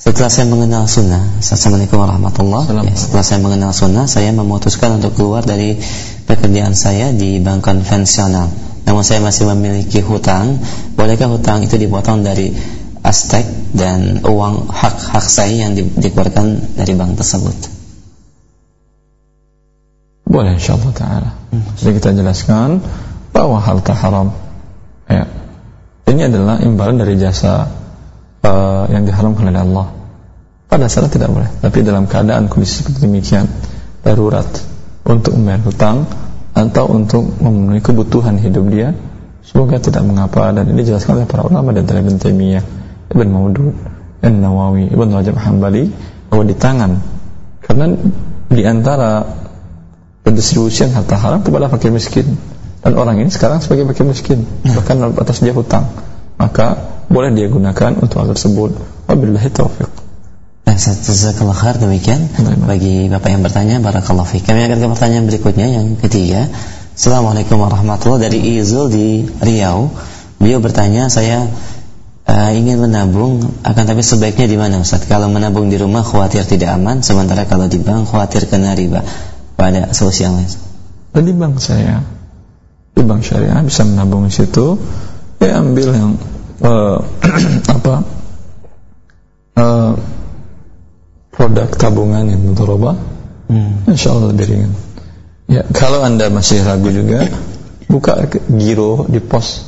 Setelah 0.00 0.32
saya 0.32 0.48
mengenal 0.48 0.88
sunnah 0.88 1.20
Assalamualaikum 1.44 2.00
warahmatullahi 2.00 2.64
Assalamualaikum. 2.64 2.96
ya, 2.96 3.04
Setelah 3.04 3.24
saya 3.28 3.40
mengenal 3.44 3.72
sunnah 3.76 4.04
Saya 4.08 4.32
memutuskan 4.32 4.96
untuk 4.96 5.12
keluar 5.12 5.44
dari 5.44 5.76
pekerjaan 6.24 6.72
saya 6.72 7.12
di 7.12 7.36
bank 7.36 7.68
konvensional. 7.68 8.48
Namun 8.88 9.04
saya 9.04 9.20
masih 9.20 9.52
memiliki 9.52 10.00
hutang. 10.00 10.56
Bolehkah 10.96 11.28
hutang 11.28 11.68
itu 11.68 11.76
dipotong 11.76 12.24
dari 12.24 12.48
Aztek 13.04 13.76
dan 13.76 14.24
uang 14.24 14.72
hak-hak 14.72 15.28
saya 15.28 15.68
yang 15.68 15.76
di- 15.76 15.84
dikeluarkan 15.84 16.80
dari 16.80 16.96
bank 16.96 17.20
tersebut 17.20 17.79
Boleh 20.30 20.54
insyaAllah 20.54 20.94
ta'ala. 20.94 21.30
Sudah 21.74 21.92
kita 21.98 22.14
jelaskan 22.14 22.78
Bahwa 23.34 23.58
hal 23.58 23.82
haram. 23.82 24.30
Ya. 25.10 25.26
Ini 26.06 26.30
adalah 26.30 26.62
imbalan 26.62 27.02
dari 27.02 27.18
jasa 27.18 27.66
uh, 28.46 28.86
Yang 28.94 29.10
diharamkan 29.10 29.50
oleh 29.50 29.58
Allah. 29.66 29.86
Pada 30.70 30.86
saat 30.86 31.10
tidak 31.10 31.34
boleh. 31.34 31.50
Tapi 31.58 31.82
dalam 31.82 32.06
keadaan 32.06 32.46
kondisi 32.46 32.78
seperti 32.78 33.10
demikian 33.10 33.50
Darurat 34.06 34.46
Untuk 35.02 35.34
membayar 35.34 35.66
hutang 35.66 36.06
Atau 36.54 36.86
untuk 36.94 37.26
memenuhi 37.42 37.82
kebutuhan 37.82 38.38
hidup 38.38 38.70
dia 38.70 38.94
Semoga 39.42 39.82
tidak 39.82 40.06
mengapa. 40.06 40.54
Dan 40.54 40.70
ini 40.70 40.86
dijelaskan 40.86 41.18
oleh 41.18 41.26
para 41.26 41.42
ulama 41.42 41.74
Dan 41.74 41.90
Ibn 41.90 42.22
Taimiyah 42.22 42.62
Ibn 43.10 43.28
Maudud 43.34 43.74
Ibn 44.22 44.34
Nawawi 44.38 44.94
Ibn 44.94 45.08
Rajab 45.10 45.42
Hambali 45.42 45.90
Bahwa 46.30 46.44
di 46.46 46.54
tangan 46.54 47.02
Karena 47.66 47.90
di 48.50 48.62
antara 48.66 49.40
pendistribusian 50.30 50.94
harta 50.94 51.18
haram 51.18 51.42
kepada 51.42 51.66
fakir 51.66 51.90
miskin 51.90 52.38
dan 52.80 52.92
orang 52.94 53.18
ini 53.18 53.28
sekarang 53.28 53.58
sebagai 53.58 53.90
fakir 53.90 54.06
miskin 54.06 54.46
bahkan 54.62 55.02
atas 55.18 55.42
dia 55.42 55.50
hutang 55.52 55.90
maka 56.38 56.78
boleh 57.10 57.34
dia 57.34 57.50
gunakan 57.50 57.98
untuk 57.98 58.22
hal 58.22 58.30
tersebut 58.30 58.70
wabillahi 59.10 59.50
taufiq 59.50 59.90
Nah, 60.70 60.78
Jazakallah 60.78 61.58
khair 61.58 61.82
demikian 61.82 62.30
Baik. 62.30 62.62
bagi 62.62 62.94
Bapak 63.10 63.26
yang 63.34 63.42
bertanya 63.42 63.82
Barakallah 63.82 64.22
fiik. 64.22 64.46
Kami 64.46 64.70
akan 64.70 64.78
ke 64.78 64.86
pertanyaan 64.86 65.26
berikutnya 65.26 65.66
yang 65.66 65.98
ketiga. 65.98 66.46
Assalamualaikum 66.94 67.58
warahmatullahi 67.58 68.30
dari 68.30 68.38
Izul 68.54 68.86
di 68.86 69.26
Riau. 69.26 69.90
Beliau 70.38 70.62
bertanya, 70.62 71.10
saya 71.10 71.50
eh, 72.28 72.50
ingin 72.54 72.78
menabung 72.78 73.42
akan 73.66 73.82
tapi 73.82 74.04
sebaiknya 74.06 74.46
di 74.46 74.54
mana 74.54 74.78
Ustaz? 74.78 75.10
Kalau 75.10 75.26
menabung 75.26 75.66
di 75.72 75.76
rumah 75.80 76.06
khawatir 76.06 76.46
tidak 76.46 76.78
aman, 76.78 77.02
sementara 77.02 77.50
kalau 77.50 77.66
di 77.66 77.82
bank 77.82 78.14
khawatir 78.14 78.46
kena 78.46 78.76
riba. 78.78 79.02
Pada 79.60 79.92
solusi 79.92 80.24
yang 80.24 80.40
lain. 80.40 80.48
dan 81.10 81.22
di 81.26 81.34
bank 81.36 81.60
saya 81.60 82.00
di 82.96 83.02
bank 83.04 83.20
syariah 83.26 83.60
bisa 83.66 83.82
menabung 83.84 84.24
di 84.24 84.32
situ 84.32 84.78
ya 85.42 85.60
ambil 85.60 85.90
yang 85.92 86.12
eh, 86.64 86.98
apa 87.76 87.94
eh, 89.58 89.92
produk 91.34 91.68
tabungan 91.76 92.24
yang 92.30 92.40
mudharabah 92.40 93.10
Hmm. 93.50 93.82
Insya 93.90 94.14
Allah 94.14 94.30
lebih 94.30 94.46
ringan. 94.46 94.72
Ya, 95.50 95.66
kalau 95.74 96.06
anda 96.06 96.30
masih 96.30 96.62
ragu 96.62 96.86
juga, 96.94 97.26
buka 97.90 98.30
giro 98.46 99.10
di 99.10 99.18
pos, 99.18 99.66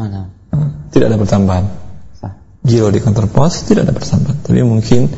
Mana? 0.00 0.32
Hmm, 0.48 0.88
tidak 0.88 1.12
ada 1.12 1.20
pertambahan. 1.20 1.68
Sah. 2.16 2.40
Giro 2.64 2.88
di 2.88 3.04
kantor 3.04 3.28
pos 3.28 3.68
tidak 3.68 3.84
ada 3.84 3.92
pertambahan. 3.92 4.40
Tapi 4.40 4.64
mungkin 4.64 5.12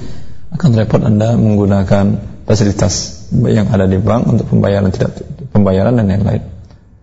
akan 0.51 0.71
repot 0.75 1.07
anda 1.07 1.39
menggunakan 1.39 2.19
fasilitas 2.51 3.14
yang 3.33 3.71
ada 3.73 3.89
di 3.89 3.97
bank 3.97 4.23
untuk 4.29 4.47
pembayaran 4.51 4.91
tidak 4.93 5.25
pembayaran 5.55 5.97
dan 5.97 6.07
yang 6.11 6.25
lain. 6.25 6.43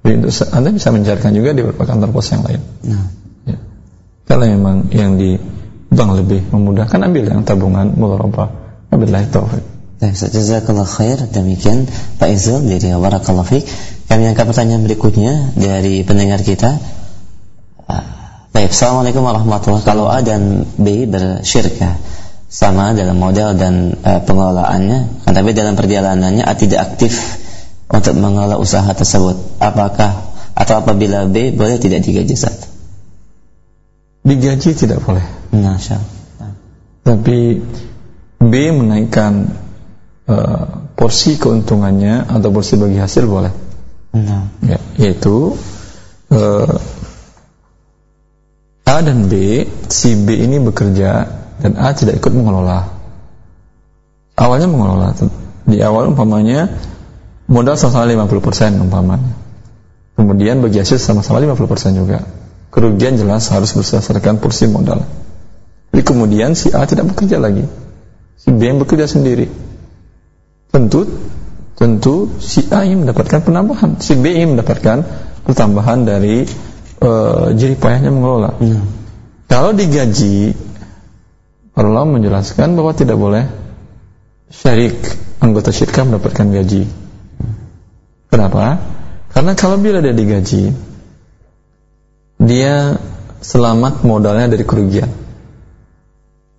Jadi 0.02 0.14
untuk 0.18 0.34
anda 0.54 0.70
bisa 0.74 0.90
mencairkan 0.90 1.32
juga 1.34 1.50
di 1.54 1.62
beberapa 1.62 1.86
kantor 1.86 2.10
pos 2.14 2.28
yang 2.34 2.44
lain. 2.46 2.62
Nah. 2.86 3.08
Ya. 3.46 3.58
Kalau 4.26 4.46
memang 4.46 4.90
yang 4.94 5.18
di 5.18 5.38
bank 5.92 6.10
lebih 6.18 6.42
memudahkan 6.50 7.00
ambil 7.02 7.24
yang 7.30 7.42
tabungan 7.46 7.94
mudharabah. 7.94 8.50
Wabillahi 8.92 9.28
taufiq. 9.30 9.64
Baik. 10.02 10.18
Jazakallah 10.18 10.90
khair. 10.90 11.22
Demikian 11.30 11.86
Pak 12.18 12.30
Izul 12.34 12.66
dari 12.66 12.90
Barakallah 12.90 13.46
Fik. 13.46 13.64
Kami 14.10 14.26
angkat 14.28 14.50
pertanyaan 14.50 14.82
berikutnya 14.84 15.54
dari 15.54 16.02
pendengar 16.02 16.42
kita. 16.42 16.82
Baik, 18.52 18.76
Assalamualaikum 18.76 19.24
warahmatullahi 19.24 19.88
Kalau 19.88 20.12
A 20.12 20.20
dan 20.20 20.68
B 20.76 21.08
bersyirkah 21.08 21.96
sama 22.52 22.92
dalam 22.92 23.16
model 23.16 23.56
dan 23.56 23.96
uh, 24.04 24.20
pengelolaannya, 24.28 25.24
kan 25.24 25.32
tapi 25.32 25.56
dalam 25.56 25.80
perjalanannya 25.80 26.44
A 26.44 26.52
tidak 26.60 26.84
aktif 26.84 27.16
untuk 27.88 28.20
mengelola 28.20 28.60
usaha 28.60 28.92
tersebut. 28.92 29.40
Apakah 29.64 30.36
atau 30.52 30.84
apabila 30.84 31.24
B 31.32 31.56
boleh 31.56 31.80
tidak 31.80 32.04
digaji 32.04 32.36
satu? 32.36 32.68
Digaji 34.28 34.76
tidak 34.76 35.00
boleh. 35.00 35.24
Nah, 35.56 35.80
Tapi 37.02 37.40
B 38.38 38.54
menaikkan 38.76 39.48
uh, 40.28 40.92
porsi 40.94 41.40
keuntungannya 41.40 42.28
atau 42.28 42.52
porsi 42.52 42.76
bagi 42.76 43.00
hasil 43.00 43.32
boleh. 43.32 43.54
Nah. 44.12 44.52
Ya, 44.60 44.78
yaitu 45.00 45.56
uh, 46.36 46.76
A 48.84 48.98
dan 49.00 49.32
B, 49.32 49.64
si 49.88 50.20
B 50.20 50.36
ini 50.36 50.60
bekerja 50.60 51.41
dan 51.62 51.78
A 51.78 51.94
tidak 51.94 52.18
ikut 52.18 52.34
mengelola. 52.34 52.90
Awalnya 54.36 54.68
mengelola. 54.68 55.14
Di 55.70 55.78
awal 55.86 56.10
umpamanya 56.10 56.74
modal 57.46 57.78
sama-sama 57.78 58.10
50% 58.10 58.82
umpamanya. 58.82 59.38
Kemudian 60.18 60.60
bagi 60.60 60.82
hasil 60.82 60.98
sama-sama 60.98 61.40
50% 61.40 61.96
juga. 61.96 62.26
Kerugian 62.72 63.20
jelas 63.20 63.52
harus 63.54 63.72
berdasarkan 63.78 64.42
porsi 64.42 64.66
modal. 64.66 65.06
Jadi 65.92 66.02
kemudian 66.08 66.56
si 66.56 66.72
A 66.72 66.88
tidak 66.88 67.14
bekerja 67.14 67.38
lagi. 67.38 67.68
Si 68.40 68.50
B 68.50 68.64
yang 68.64 68.80
bekerja 68.80 69.06
sendiri. 69.06 69.52
Tentu 70.72 71.06
tentu 71.76 72.32
si 72.40 72.70
A 72.70 72.86
ingin 72.86 73.04
mendapatkan 73.04 73.42
penambahan, 73.42 73.98
si 74.00 74.14
B 74.14 74.32
ingin 74.32 74.56
mendapatkan 74.56 75.04
pertambahan 75.44 76.06
dari 76.06 76.46
uh, 77.02 77.52
jerih 77.52 77.76
payahnya 77.76 78.14
mengelola. 78.14 78.56
Hmm. 78.56 78.86
Kalau 79.52 79.76
digaji 79.76 80.56
Allah 81.72 82.04
menjelaskan 82.04 82.76
bahwa 82.76 82.92
tidak 82.92 83.16
boleh 83.16 83.48
syarik 84.52 85.00
anggota 85.40 85.72
syirka 85.72 86.04
mendapatkan 86.04 86.52
gaji. 86.52 86.84
Kenapa? 88.28 88.80
Karena 89.32 89.56
kalau 89.56 89.80
bila 89.80 90.04
dia 90.04 90.12
digaji, 90.12 90.76
dia 92.44 93.00
selamat 93.40 94.04
modalnya 94.04 94.52
dari 94.52 94.68
kerugian. 94.68 95.10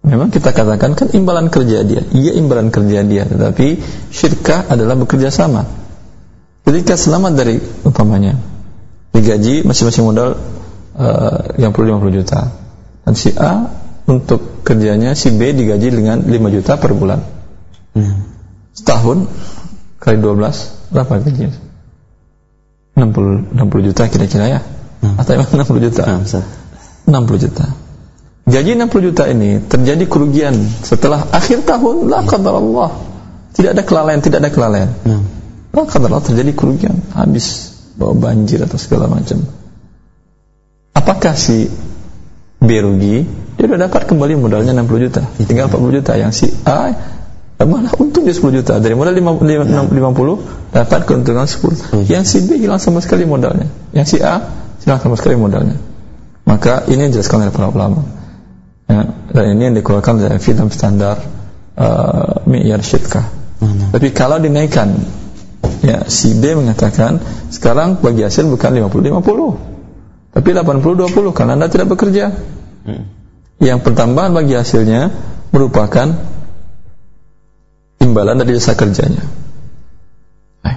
Memang 0.02 0.34
kita 0.34 0.50
katakan 0.50 0.98
kan 0.98 1.14
imbalan 1.14 1.46
kerja 1.46 1.86
dia, 1.86 2.02
iya 2.10 2.34
imbalan 2.34 2.74
kerja 2.74 3.06
dia, 3.06 3.22
tetapi 3.22 3.78
syirka 4.10 4.66
adalah 4.66 4.98
bekerja 4.98 5.30
sama. 5.30 5.62
Ketika 6.66 6.98
selamat 6.98 7.32
dari 7.38 7.62
umpamanya 7.86 8.34
digaji 9.14 9.62
masing-masing 9.62 10.02
modal 10.02 10.34
uh, 10.98 11.54
yang 11.54 11.70
perlu 11.70 12.02
50 12.02 12.18
juta, 12.18 12.50
dan 13.06 13.14
si 13.14 13.30
A 13.38 13.70
untuk 14.06 14.66
kerjanya 14.66 15.14
si 15.14 15.30
B 15.30 15.54
digaji 15.54 15.88
dengan 15.94 16.26
5 16.26 16.54
juta 16.54 16.78
per 16.78 16.92
bulan. 16.96 17.20
Hmm. 17.94 18.26
Setahun 18.74 19.28
kali 20.02 20.16
12 20.18 20.90
berapa 20.90 21.12
gajinya? 21.22 21.52
60 22.98 23.56
60 23.56 23.88
juta 23.88 24.02
kira-kira 24.10 24.44
ya. 24.48 24.60
Hmm. 25.02 25.18
Atau 25.18 25.38
emang 25.38 25.50
60 25.50 25.86
juta? 25.86 26.02
Hmm, 26.06 26.24
60 26.26 27.44
juta. 27.44 27.66
Gaji 28.42 28.70
60 28.74 29.06
juta 29.06 29.24
ini 29.30 29.62
terjadi 29.62 30.04
kerugian 30.10 30.54
setelah 30.82 31.30
akhir 31.30 31.62
tahun 31.62 32.10
la 32.10 32.26
qadar 32.26 32.58
Allah. 32.58 32.90
Tidak 33.52 33.70
ada 33.76 33.82
kelalaian, 33.84 34.18
tidak 34.18 34.42
ada 34.42 34.50
kelalaian. 34.50 34.90
Hmm. 35.06 35.22
La 35.70 35.86
qadar 35.86 36.10
Allah 36.10 36.26
terjadi 36.26 36.52
kerugian, 36.56 36.96
habis 37.14 37.70
bawa 37.94 38.18
banjir 38.18 38.58
atau 38.66 38.80
segala 38.80 39.06
macam. 39.06 39.46
Apakah 40.96 41.38
si 41.38 41.70
B 42.58 42.68
rugi 42.82 43.41
dia 43.62 43.70
sudah 43.70 43.86
dapat 43.86 44.10
kembali 44.10 44.34
modalnya 44.42 44.74
60 44.74 45.06
juta. 45.06 45.22
Tinggal 45.38 45.70
40 45.70 45.98
juta. 46.02 46.12
Yang 46.18 46.32
si 46.34 46.46
A 46.66 46.90
malah 47.62 47.94
untung 48.02 48.26
dia 48.26 48.34
10 48.34 48.58
juta. 48.58 48.82
Dari 48.82 48.98
modal 48.98 49.14
50, 49.14 49.70
50 49.70 50.74
dapat 50.74 51.00
keuntungan 51.06 51.46
10 51.46 52.10
yang 52.10 52.26
si 52.26 52.42
B 52.42 52.58
hilang 52.58 52.82
sama 52.82 52.98
sekali 52.98 53.22
modalnya. 53.22 53.70
Yang 53.94 54.06
si 54.10 54.16
A 54.18 54.42
hilang 54.82 54.98
sama 54.98 55.14
sekali 55.14 55.38
modalnya. 55.38 55.78
Maka 56.42 56.90
ini 56.90 57.06
yang 57.06 57.14
dijelaskan 57.14 57.46
oleh 57.46 57.54
para 57.54 57.70
ulama. 57.70 58.02
Ya, 58.90 59.06
dan 59.30 59.44
ini 59.54 59.70
yang 59.70 59.74
dikeluarkan 59.78 60.26
dari 60.26 60.42
film 60.42 60.74
standar 60.74 61.22
uh, 61.78 62.42
Mi'yar 62.50 62.82
Syidkah 62.82 63.42
tapi 63.92 64.10
kalau 64.10 64.42
dinaikkan 64.42 64.90
ya 65.86 66.10
si 66.10 66.34
B 66.34 66.58
mengatakan 66.58 67.22
sekarang 67.54 68.02
bagi 68.02 68.26
hasil 68.26 68.50
bukan 68.50 68.90
50-50 68.90 70.34
tapi 70.34 70.48
80-20 70.50 71.36
karena 71.36 71.52
anda 71.54 71.68
tidak 71.68 71.94
bekerja. 71.94 72.32
Hmm 72.82 73.21
yang 73.62 73.78
pertambahan 73.78 74.34
bagi 74.34 74.58
hasilnya 74.58 75.14
merupakan 75.54 76.10
imbalan 78.02 78.42
dari 78.42 78.58
jasa 78.58 78.74
kerjanya. 78.74 79.22
Nah, 80.66 80.76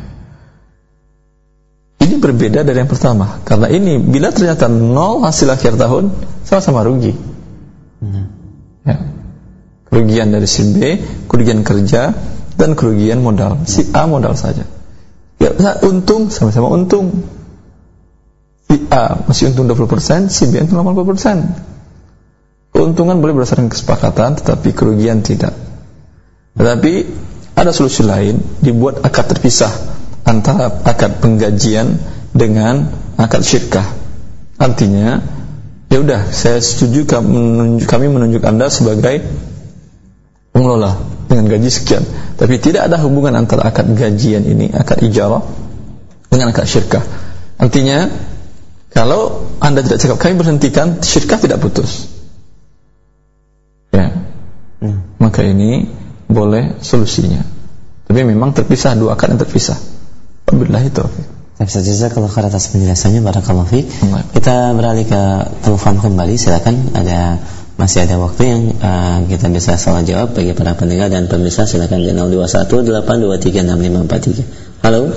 ini 2.05 2.15
berbeda 2.21 2.61
dari 2.61 2.77
yang 2.77 2.91
pertama 2.91 3.41
karena 3.41 3.73
ini 3.73 3.97
bila 3.97 4.29
ternyata 4.29 4.69
nol 4.69 5.25
hasil 5.25 5.49
akhir 5.49 5.81
tahun 5.81 6.13
sama-sama 6.45 6.85
rugi. 6.85 7.17
Hmm. 8.05 8.29
Ya. 8.85 8.97
Kerugian 9.89 10.29
dari 10.29 10.45
si 10.45 10.61
B, 10.69 11.01
kerugian 11.25 11.65
kerja 11.65 12.13
dan 12.53 12.77
kerugian 12.77 13.25
modal. 13.25 13.65
Si 13.65 13.89
A 13.97 14.05
modal 14.05 14.37
saja. 14.37 14.61
Ya, 15.41 15.51
untung 15.81 16.29
sama-sama 16.29 16.69
untung. 16.69 17.25
Si 18.69 18.77
A 18.93 19.25
masih 19.25 19.51
untung 19.51 19.65
20%, 19.65 20.29
si 20.29 20.47
B 20.53 20.61
untung 20.61 20.85
80%. 20.85 21.74
Keuntungan 22.75 23.23
boleh 23.23 23.39
berdasarkan 23.39 23.71
kesepakatan, 23.71 24.35
tetapi 24.35 24.75
kerugian 24.75 25.23
tidak. 25.23 25.55
Tetapi 26.59 26.93
ada 27.55 27.71
solusi 27.71 28.03
lain, 28.03 28.35
dibuat 28.59 28.99
akad 28.99 29.31
terpisah 29.31 29.71
antara 30.27 30.83
akad 30.83 31.23
penggajian 31.23 31.95
dengan 32.35 32.91
akad 33.15 33.47
syirkah. 33.47 33.87
Artinya, 34.59 35.23
ya 35.87 36.03
udah, 36.03 36.27
saya 36.35 36.59
setuju 36.59 37.07
kami 37.79 38.05
menunjuk 38.11 38.43
Anda 38.43 38.67
sebagai 38.67 39.23
pengelola 40.51 40.99
dengan 41.31 41.47
gaji 41.47 41.71
sekian. 41.71 42.03
Tapi 42.35 42.59
tidak 42.59 42.91
ada 42.91 42.99
hubungan 42.99 43.39
antara 43.39 43.71
akad 43.71 43.87
gajian 43.95 44.43
ini, 44.43 44.75
akad 44.75 44.99
ijarah 44.99 45.47
dengan 46.27 46.51
akad 46.51 46.67
syirkah. 46.67 47.07
Artinya, 47.55 48.11
kalau 48.91 49.47
Anda 49.63 49.79
tidak 49.79 50.03
cakap 50.03 50.19
kami 50.19 50.43
berhentikan, 50.43 50.99
syirkah 50.99 51.39
tidak 51.39 51.63
putus 51.63 52.14
maka 55.35 55.51
ini 55.51 55.83
boleh 56.31 56.79
solusinya 56.79 57.43
tapi 58.07 58.23
memang 58.23 58.55
terpisah 58.55 58.95
dua 58.95 59.19
akad 59.19 59.35
yang 59.35 59.43
terpisah 59.43 59.75
Wabillahi 60.47 60.87
taufiq 60.95 61.27
bisa 61.59 61.83
saja 61.83 62.07
kalau 62.07 62.31
atas 62.31 62.71
penjelasannya 62.75 63.23
Barakallahu 63.23 63.71
fiik. 63.71 63.87
Kita 64.35 64.75
beralih 64.75 65.07
ke 65.07 65.23
telepon 65.63 66.03
kembali 66.03 66.35
silakan 66.35 66.91
ada 66.91 67.39
masih 67.79 68.03
ada 68.03 68.19
waktu 68.19 68.43
yang 68.43 68.75
uh, 68.79 69.19
kita 69.27 69.51
bisa 69.51 69.75
salah 69.79 70.03
jawab 70.03 70.35
bagi 70.35 70.51
para 70.51 70.75
pendengar 70.75 71.07
dan 71.07 71.31
pemirsa 71.31 71.63
silakan 71.63 72.03
di 72.03 72.11
0218236543. 72.11 74.83
Halo. 74.83 75.15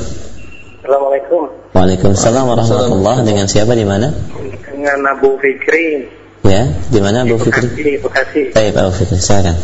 Assalamualaikum. 0.78 1.50
Waalaikumsalam 1.74 2.46
warahmatullahi 2.46 3.26
Dengan 3.26 3.50
siapa 3.50 3.74
di 3.74 3.83
mana? 3.83 4.14
Dengan 4.66 4.98
Abu 5.11 5.38
Fikri 5.42 6.07
Ya, 6.46 6.70
di 6.70 7.02
mana 7.02 7.26
Abu 7.26 7.35
Fikri? 7.42 7.66
Di 7.74 7.98
Bekasi. 7.98 8.54
Baik, 8.54 8.78
Abu 8.78 8.94
Fikri, 8.94 9.18
silakan. 9.18 9.59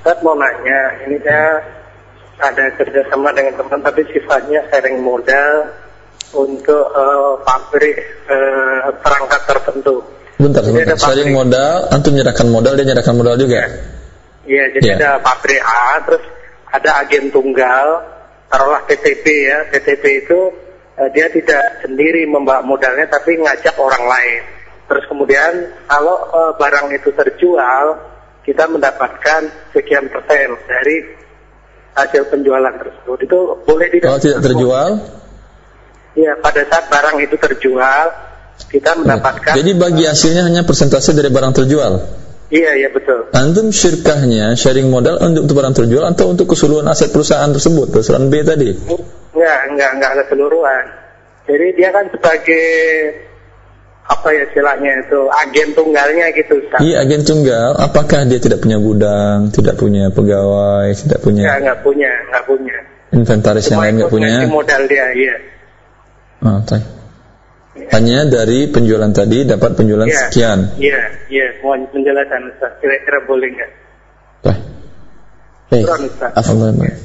Ustaz 0.00 0.16
mau 0.24 0.32
nanya, 0.32 0.96
ini 1.04 1.20
saya 1.20 1.60
ada 2.40 2.72
kerjasama 2.72 3.36
dengan 3.36 3.60
teman 3.60 3.84
tapi 3.84 4.00
sifatnya 4.08 4.64
sharing 4.72 5.04
modal 5.04 5.76
untuk 6.32 6.88
uh, 6.96 7.36
pabrik 7.44 8.00
uh, 8.24 8.96
perangkat 8.96 9.44
tertentu. 9.44 10.00
Bentar, 10.40 10.64
sebentar. 10.64 10.96
Sharing 10.96 11.36
modal, 11.36 11.92
antum 11.92 12.16
menyerahkan 12.16 12.48
modal, 12.48 12.80
dia 12.80 12.88
menyerahkan 12.88 13.12
modal 13.12 13.36
juga? 13.36 13.60
Iya, 14.48 14.64
jadi 14.72 14.88
ya. 14.88 14.94
ada 14.96 15.10
pabrik 15.20 15.60
A, 15.60 16.00
terus 16.00 16.24
ada 16.72 16.90
agen 17.04 17.28
tunggal, 17.28 17.86
taruhlah 18.48 18.80
PTP 18.88 19.52
ya. 19.52 19.68
PTP 19.68 20.24
itu 20.24 20.48
uh, 20.96 21.08
dia 21.12 21.28
tidak 21.28 21.84
sendiri 21.84 22.24
membawa 22.24 22.64
modalnya, 22.64 23.04
tapi 23.04 23.36
ngajak 23.36 23.76
orang 23.76 24.08
lain. 24.08 24.42
Terus 24.90 25.06
kemudian 25.06 25.70
kalau 25.86 26.18
e, 26.34 26.40
barang 26.58 26.90
itu 26.90 27.14
terjual, 27.14 28.09
kita 28.44 28.64
mendapatkan 28.68 29.40
sekian 29.76 30.08
persen 30.08 30.56
dari 30.64 30.96
hasil 31.94 32.22
penjualan 32.32 32.74
tersebut. 32.80 33.18
Itu 33.26 33.38
boleh 33.66 33.88
tidak? 33.92 34.06
Kalau 34.06 34.20
tidak 34.20 34.40
terjual? 34.44 34.90
Iya, 36.18 36.32
pada 36.42 36.62
saat 36.66 36.84
barang 36.90 37.16
itu 37.22 37.36
terjual, 37.38 38.06
kita 38.66 38.98
mendapatkan. 38.98 39.54
Jadi 39.54 39.72
bagi 39.78 40.04
hasilnya 40.08 40.42
hanya 40.46 40.62
persentase 40.66 41.14
dari 41.14 41.30
barang 41.30 41.54
terjual? 41.54 41.92
Iya, 42.50 42.70
iya 42.82 42.88
betul. 42.90 43.30
Antum 43.30 43.70
syirkahnya 43.70 44.58
sharing 44.58 44.90
modal 44.90 45.22
untuk, 45.22 45.46
untuk 45.46 45.54
barang 45.62 45.74
terjual 45.78 46.02
atau 46.10 46.34
untuk 46.34 46.50
keseluruhan 46.50 46.90
aset 46.90 47.14
perusahaan 47.14 47.46
tersebut, 47.46 47.94
perusahaan 47.94 48.26
B 48.26 48.42
tadi? 48.42 48.74
Enggak, 49.30 49.60
enggak, 49.70 49.90
enggak 49.94 50.12
keseluruhan. 50.26 50.84
Jadi 51.46 51.66
dia 51.78 51.94
kan 51.94 52.10
sebagai 52.10 52.66
apa 54.10 54.26
ya 54.34 54.42
istilahnya 54.42 55.06
itu 55.06 55.20
agen 55.30 55.68
tunggalnya 55.72 56.34
gitu 56.34 56.58
Ustaz. 56.58 56.82
Iya 56.82 57.06
agen 57.06 57.22
tunggal. 57.22 57.78
Apakah 57.78 58.26
dia 58.26 58.42
tidak 58.42 58.58
punya 58.58 58.82
gudang, 58.82 59.54
tidak 59.54 59.78
punya 59.78 60.10
pegawai, 60.10 60.90
tidak 60.92 61.18
Ya 61.18 61.24
punya 61.24 61.42
nggak 61.62 61.78
punya, 61.86 62.10
nggak 62.28 62.44
punya. 62.44 62.76
inventaris 63.10 63.66
yang 63.70 63.78
Cuma 63.78 63.84
lain 63.86 63.94
nggak 64.02 64.10
punya? 64.10 64.30
modal 64.50 64.82
dia, 64.86 65.06
iya. 65.14 65.34
Ah, 66.42 66.58
baik. 66.62 66.84
Hanya 67.90 68.26
dari 68.26 68.66
penjualan 68.66 69.10
tadi 69.10 69.46
dapat 69.46 69.78
penjualan 69.78 70.06
Iya. 70.06 70.18
sekian. 70.26 70.58
Iya, 70.78 71.00
iya. 71.30 71.46
Mohon 71.62 71.86
penjelasan 71.94 72.50
Ustaz. 72.50 72.72
Kira-kira 72.82 73.18
boleh 73.24 73.48
nggak? 73.50 73.70
Baik. 75.70 75.86
Allah 76.34 76.74
barik. 76.74 76.98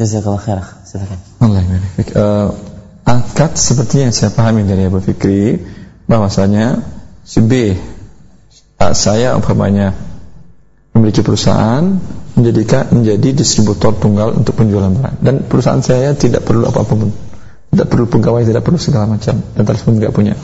Jazakallah 0.00 0.40
khair. 0.40 0.60
Silakan. 0.88 1.18
Allah 1.44 1.60
barik. 1.60 2.08
Eh, 2.08 2.48
akad 3.04 3.52
seperti 3.60 4.08
yang 4.08 4.12
saya 4.12 4.32
pahami 4.32 4.64
dari 4.64 4.88
Abu 4.88 5.04
Fikri 5.04 5.60
bahwasanya 6.08 6.82
si 7.22 7.44
B 7.44 7.76
saya 8.78 9.36
umpamanya 9.36 9.92
memiliki 10.96 11.20
perusahaan 11.20 11.84
menjadikan 12.38 12.90
menjadi 12.94 13.34
distributor 13.34 13.94
tunggal 13.98 14.34
untuk 14.34 14.54
penjualan 14.54 14.90
barang. 14.90 15.16
Dan 15.20 15.34
perusahaan 15.46 15.82
saya 15.82 16.14
tidak 16.14 16.46
perlu 16.46 16.66
apa-apa 16.66 16.94
pun 16.94 17.10
tidak 17.68 17.86
perlu 17.92 18.06
pegawai 18.08 18.42
tidak 18.46 18.62
perlu 18.64 18.78
segala 18.80 19.04
macam. 19.10 19.42
Dan 19.42 19.62
tersebut 19.66 19.92
tidak 20.00 20.14
punya. 20.14 20.34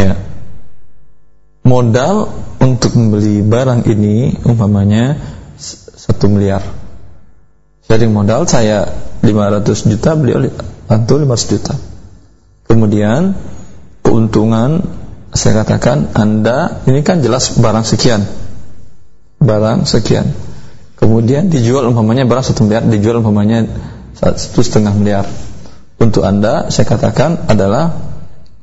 Ya. 0.00 0.16
Modal 1.66 2.32
untuk 2.62 2.96
membeli 2.96 3.44
barang 3.44 3.84
ini 3.90 4.40
umpamanya 4.46 5.18
satu 5.94 6.30
miliar. 6.32 6.62
Sharing 7.86 8.14
modal 8.14 8.46
saya 8.46 8.88
500 9.20 9.90
juta 9.90 10.14
beliau 10.16 10.38
li- 10.42 10.54
bantu 10.86 11.18
500 11.18 11.52
juta. 11.52 11.74
Kemudian 12.66 13.36
keuntungan 14.02 14.82
saya 15.32 15.64
katakan 15.64 16.12
anda 16.12 16.84
ini 16.84 17.00
kan 17.00 17.24
jelas 17.24 17.56
barang 17.56 17.86
sekian. 17.88 18.28
Barang 19.40 19.88
sekian. 19.88 20.28
Kemudian 21.00 21.48
dijual 21.48 21.88
umpamanya 21.88 22.28
barang 22.28 22.44
satu 22.44 22.68
miliar 22.68 22.84
dijual 22.86 23.24
umpamanya 23.24 23.64
satu 24.14 24.60
setengah 24.60 24.92
miliar. 24.92 25.26
Untuk 25.98 26.22
anda 26.22 26.68
saya 26.68 26.84
katakan 26.84 27.48
adalah 27.48 27.96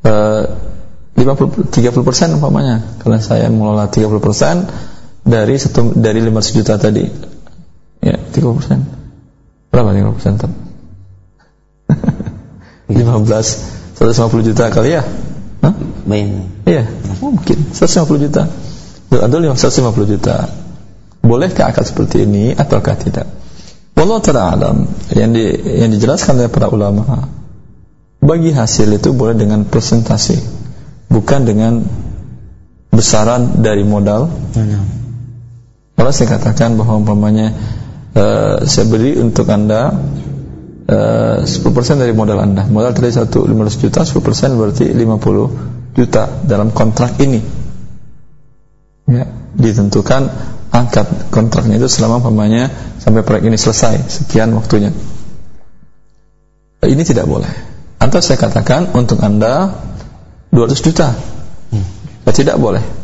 eh, 0.06 0.43
50 1.17 1.73
30 1.73 2.08
persen 2.08 2.38
umpamanya. 2.38 3.02
Karena 3.02 3.19
saya 3.19 3.49
mengelola 3.49 3.89
30 3.89 4.21
persen 4.21 4.69
dari 5.25 5.58
satu 5.58 5.97
dari 5.97 6.21
500 6.21 6.58
juta 6.62 6.78
tadi. 6.78 7.04
Ya 7.99 8.15
30 8.15 8.58
persen. 8.62 8.80
Berapa 9.73 9.91
30 9.91 10.15
persen 10.15 10.34
15 12.89 13.97
150 13.97 14.45
juta 14.54 14.65
kali 14.69 14.93
ya 14.93 15.04
Hah? 15.60 15.74
Iya, 16.63 16.84
mungkin 17.19 17.58
150 17.76 18.26
juta. 18.26 18.43
Atau 19.10 19.38
150 19.41 20.06
juta. 20.06 20.48
Bolehkah 21.19 21.69
akad 21.69 21.86
seperti 21.86 22.24
ini 22.24 22.56
ataukah 22.56 22.95
tidak? 22.95 23.28
Wallahu 24.00 24.24
ta'ala 24.24 24.56
alam. 24.56 24.88
Yang 25.12 25.30
di, 25.36 25.45
yang 25.84 25.91
dijelaskan 25.91 26.39
oleh 26.39 26.48
para 26.48 26.72
ulama, 26.72 27.28
bagi 28.24 28.56
hasil 28.56 28.88
itu 28.95 29.12
boleh 29.12 29.36
dengan 29.36 29.67
presentasi, 29.67 30.39
bukan 31.12 31.41
dengan 31.43 31.84
besaran 32.95 33.60
dari 33.60 33.84
modal. 33.84 34.32
Kalau 36.00 36.12
saya 36.15 36.28
katakan 36.39 36.80
bahwa 36.80 37.04
umpamanya 37.04 37.52
eh, 38.15 38.63
saya 38.63 38.86
beri 38.88 39.19
untuk 39.19 39.52
anda 39.52 39.91
10% 40.89 42.02
dari 42.02 42.13
modal 42.17 42.41
anda, 42.41 42.65
modal 42.65 42.97
tadi 42.97 43.13
satu 43.13 43.45
500 43.45 43.78
juta, 43.78 44.02
10% 44.02 44.58
berarti 44.58 44.86
50 44.89 45.93
juta 45.93 46.23
dalam 46.41 46.73
kontrak 46.73 47.21
ini. 47.21 47.41
Ya, 49.10 49.25
ditentukan 49.54 50.21
angkat 50.69 51.34
kontraknya 51.34 51.82
itu 51.82 51.89
selama 51.89 52.21
umpamanya 52.21 52.69
sampai 53.02 53.21
proyek 53.25 53.49
ini 53.49 53.58
selesai 53.58 54.06
sekian 54.10 54.54
waktunya. 54.54 54.93
Ini 56.82 57.04
tidak 57.06 57.30
boleh. 57.30 57.49
Atau 58.02 58.23
saya 58.23 58.41
katakan 58.41 58.89
untuk 58.97 59.21
anda 59.21 59.69
200 60.49 60.86
juta, 60.86 61.13
ya, 62.25 62.32
tidak 62.34 62.58
boleh 62.58 62.98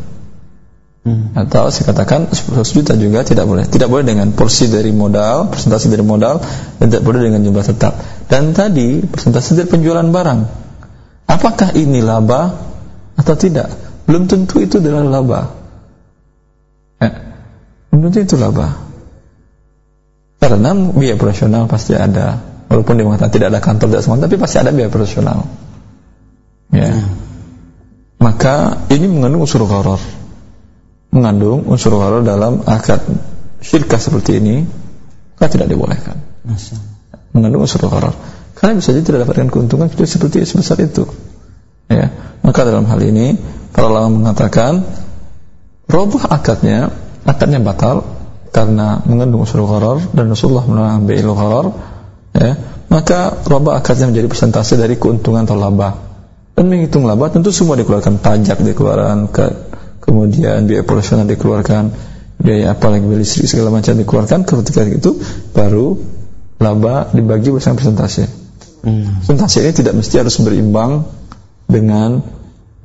Hmm. 1.06 1.38
atau 1.38 1.70
saya 1.70 1.94
katakan 1.94 2.34
10 2.34 2.65
juta 2.65 2.98
juga 2.98 3.22
tidak 3.22 3.46
boleh. 3.46 3.70
Tidak 3.70 3.86
boleh 3.86 4.10
dengan 4.10 4.34
porsi 4.34 4.74
dari 4.74 4.89
modal 4.89 5.54
presentasi 5.54 5.94
dari 5.94 6.02
modal 6.02 6.41
dan 6.82 6.89
tidak 6.89 7.06
boleh 7.06 7.30
dengan 7.30 7.46
jumlah 7.46 7.62
tetap. 7.62 7.94
Dan 8.26 8.58
tadi 8.58 9.06
presentasi 9.06 9.54
dari 9.54 9.70
penjualan 9.70 10.02
barang. 10.02 10.39
Apakah 11.30 11.78
ini 11.78 12.02
laba 12.02 12.58
atau 13.22 13.38
tidak? 13.38 13.70
Belum 14.10 14.26
tentu 14.26 14.58
itu 14.58 14.82
adalah 14.82 15.06
laba. 15.06 15.41
Eh, 17.06 17.13
belum 17.94 18.10
tentu 18.10 18.34
itu 18.34 18.36
laba. 18.41 18.74
Karena 20.41 20.74
biaya 20.74 21.22
operasional 21.22 21.70
pasti 21.70 21.94
ada. 21.94 22.41
Walaupun 22.65 22.98
dia 22.98 23.06
mengatakan 23.06 23.30
tidak 23.30 23.54
ada 23.54 23.62
kantor 23.62 23.94
tidak 23.94 24.02
semua 24.02 24.26
tapi 24.26 24.41
pasti 24.41 24.58
ada 24.58 24.74
biaya 24.74 24.89
operasional. 24.89 25.46
Ya. 26.74 26.98
Maka 28.18 28.89
ini 28.89 29.06
mengandung 29.06 29.46
unsur 29.46 29.62
gharar 29.70 30.24
mengandung 31.15 31.63
unsur 31.71 31.95
gharar 31.95 32.21
dalam 32.28 32.67
akad 32.67 32.99
syirkah 33.63 33.97
seperti 33.97 34.43
ini 34.43 34.67
maka 35.39 35.47
tidak 35.47 35.71
dibolehkan. 35.71 36.19
Masya 36.43 36.95
mengandung 37.36 37.67
unsur 37.67 37.84
gharar. 37.84 38.15
Karena 38.56 38.80
bisa 38.80 38.95
jadi 38.95 39.04
tidak 39.04 39.19
dapatkan 39.28 39.51
keuntungan 39.51 39.91
kecuali 39.91 40.08
seperti 40.08 40.47
sebesar 40.47 40.80
itu. 40.80 41.04
Ya. 41.91 42.08
Maka 42.39 42.63
dalam 42.63 42.88
hal 42.88 43.04
ini 43.04 43.36
para 43.75 43.91
ulama 43.91 44.23
mengatakan 44.23 44.88
robah 45.91 46.32
akadnya 46.32 46.95
akadnya 47.28 47.60
batal 47.60 48.08
karena 48.56 49.04
mengandung 49.04 49.43
unsur 49.43 49.67
gharar 49.67 49.99
dan 50.15 50.32
Rasulullah 50.32 50.63
melarang 50.63 51.04
bai'il 51.04 51.28
gharar 51.28 51.65
ya. 52.32 52.56
Maka 52.88 53.43
robah 53.43 53.75
akadnya 53.75 54.08
menjadi 54.08 54.32
persentase 54.32 54.80
dari 54.80 54.95
keuntungan 54.95 55.43
atau 55.43 55.60
laba 55.60 55.99
dan 56.56 56.71
menghitung 56.71 57.04
laba 57.04 57.28
tentu 57.28 57.51
semua 57.51 57.75
dikeluarkan 57.75 58.23
pajak 58.23 58.63
dikeluarkan 58.63 59.28
ke 59.28 59.45
kemudian 60.06 60.70
biaya 60.70 60.86
operasional 60.86 61.26
dikeluarkan 61.26 61.91
biaya 62.39 62.76
apa 62.76 62.86
lagi 62.94 63.06
biaya 63.08 63.22
listrik 63.26 63.50
segala 63.50 63.74
macam 63.74 63.98
dikeluarkan. 63.98 64.46
Ketika 64.46 64.86
itu 64.88 65.18
baru 65.52 65.98
laba 66.62 67.10
dibagi 67.12 67.52
bersama 67.52 67.80
persentase. 67.80 68.30
Hmm. 68.86 69.26
persentase 69.26 69.65
ini 69.65 69.74
tidak 69.74 69.98
mesti 69.98 70.22
harus 70.22 70.38
berimbang 70.39 71.10
dengan 71.65 72.22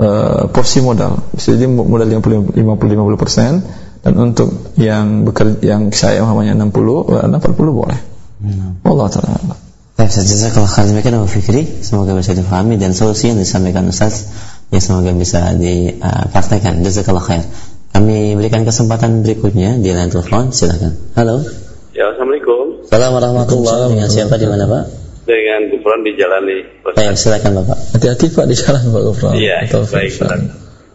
eh, 0.00 0.42
porsi 0.48 0.80
modal. 0.80 1.20
Bisa 1.36 1.54
jadi 1.54 1.68
modal 1.68 2.08
50 2.08 2.56
50 2.56 3.20
persen 3.20 3.60
dan 4.00 4.12
untuk 4.16 4.72
yang 4.80 5.28
bekerja 5.28 5.60
yang 5.60 5.92
saya 5.92 6.24
umpamanya 6.24 6.56
60 6.56 6.72
eh, 7.20 7.36
80 7.36 7.80
boleh. 7.80 8.00
Hmm. 8.40 8.80
Allah 8.80 9.08
taala 9.12 9.60
Baik, 10.00 10.16
Ustaz, 10.16 10.32
jazakallah 10.32 10.72
khair 10.72 10.88
demikian 10.88 11.20
Abu 11.20 11.28
Fikri. 11.28 11.84
Semoga 11.84 12.16
bisa 12.16 12.32
dipahami 12.32 12.80
dan 12.80 12.96
solusi 12.96 13.28
yang 13.28 13.36
disampaikan 13.36 13.84
Ustaz 13.84 14.32
ya 14.70 14.80
semoga 14.82 15.10
bisa 15.14 15.54
dipraktekkan. 15.58 16.82
Jazakallah 16.86 17.24
khair. 17.26 17.44
Kami 17.90 18.38
berikan 18.38 18.62
kesempatan 18.62 19.26
berikutnya 19.26 19.82
di 19.82 19.90
line 19.90 20.10
telepon. 20.10 20.54
Silakan. 20.54 20.94
Halo. 21.18 21.42
Ya, 21.90 22.14
Assalamualaikum. 22.14 22.86
Assalamualaikum 22.86 23.14
warahmatullahi 23.18 23.66
wabarakatuh. 23.66 23.94
Dengan 23.98 24.08
siapa 24.08 24.34
di 24.38 24.46
mana, 24.46 24.64
Pak? 24.70 24.84
Dengan 25.26 25.60
Gufron 25.74 26.00
di 26.06 26.12
jalan 26.14 26.42
nih. 26.46 26.60
Baik, 26.86 27.18
silakan 27.18 27.52
Bapak. 27.62 27.78
hati-hati 27.98 28.26
Pak 28.30 28.46
di 28.46 28.54
jalan 28.56 28.82
Pak 28.88 29.02
Gufron 29.10 29.32
Iya, 29.36 29.56
Atau 29.66 29.82
baik. 29.90 30.10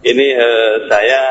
Ini 0.05 0.27
eh, 0.37 0.73
saya 0.87 1.21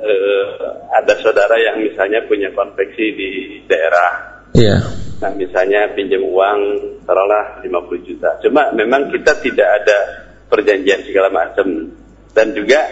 eh, 0.00 0.44
ada 0.92 1.14
saudara 1.18 1.56
yang 1.58 1.82
misalnya 1.82 2.22
punya 2.30 2.50
konveksi 2.54 3.04
di 3.14 3.30
daerah. 3.66 4.42
iya 4.54 4.78
Nah, 5.22 5.30
misalnya 5.38 5.86
pinjam 5.94 6.18
uang 6.26 6.58
taruhlah 7.06 7.62
50 7.62 7.70
juta. 8.10 8.42
Cuma 8.42 8.74
memang 8.74 9.06
kita 9.14 9.38
tidak 9.38 9.68
ada 9.82 10.21
perjanjian 10.52 11.00
segala 11.08 11.32
macam 11.32 11.88
dan 12.36 12.52
juga 12.52 12.84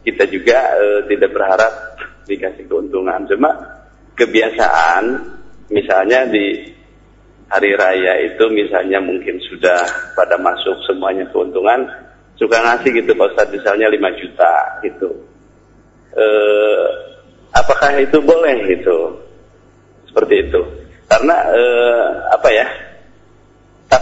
kita 0.00 0.24
juga 0.32 0.56
eh, 0.80 1.00
tidak 1.12 1.36
berharap 1.36 1.72
dikasih 2.24 2.64
keuntungan. 2.64 3.28
Cuma 3.28 3.52
kebiasaan 4.16 5.04
misalnya 5.68 6.24
di 6.32 6.72
hari 7.52 7.76
raya 7.76 8.16
itu 8.32 8.48
misalnya 8.48 8.96
mungkin 9.04 9.36
sudah 9.44 9.84
pada 10.16 10.40
masuk 10.40 10.80
semuanya 10.88 11.28
keuntungan 11.28 11.84
suka 12.40 12.56
ngasih 12.64 12.96
gitu 12.96 13.12
Pak 13.12 13.36
Ustadz 13.36 13.52
misalnya 13.52 13.92
5 13.92 14.20
juta 14.24 14.54
gitu. 14.80 15.08
Eh, 16.16 16.86
apakah 17.52 18.00
itu 18.00 18.18
boleh 18.24 18.56
gitu? 18.72 19.20
Seperti 20.08 20.48
itu. 20.48 20.60
Karena 21.08 21.36
eh, 21.52 22.08
apa 22.32 22.48
ya? 22.48 22.66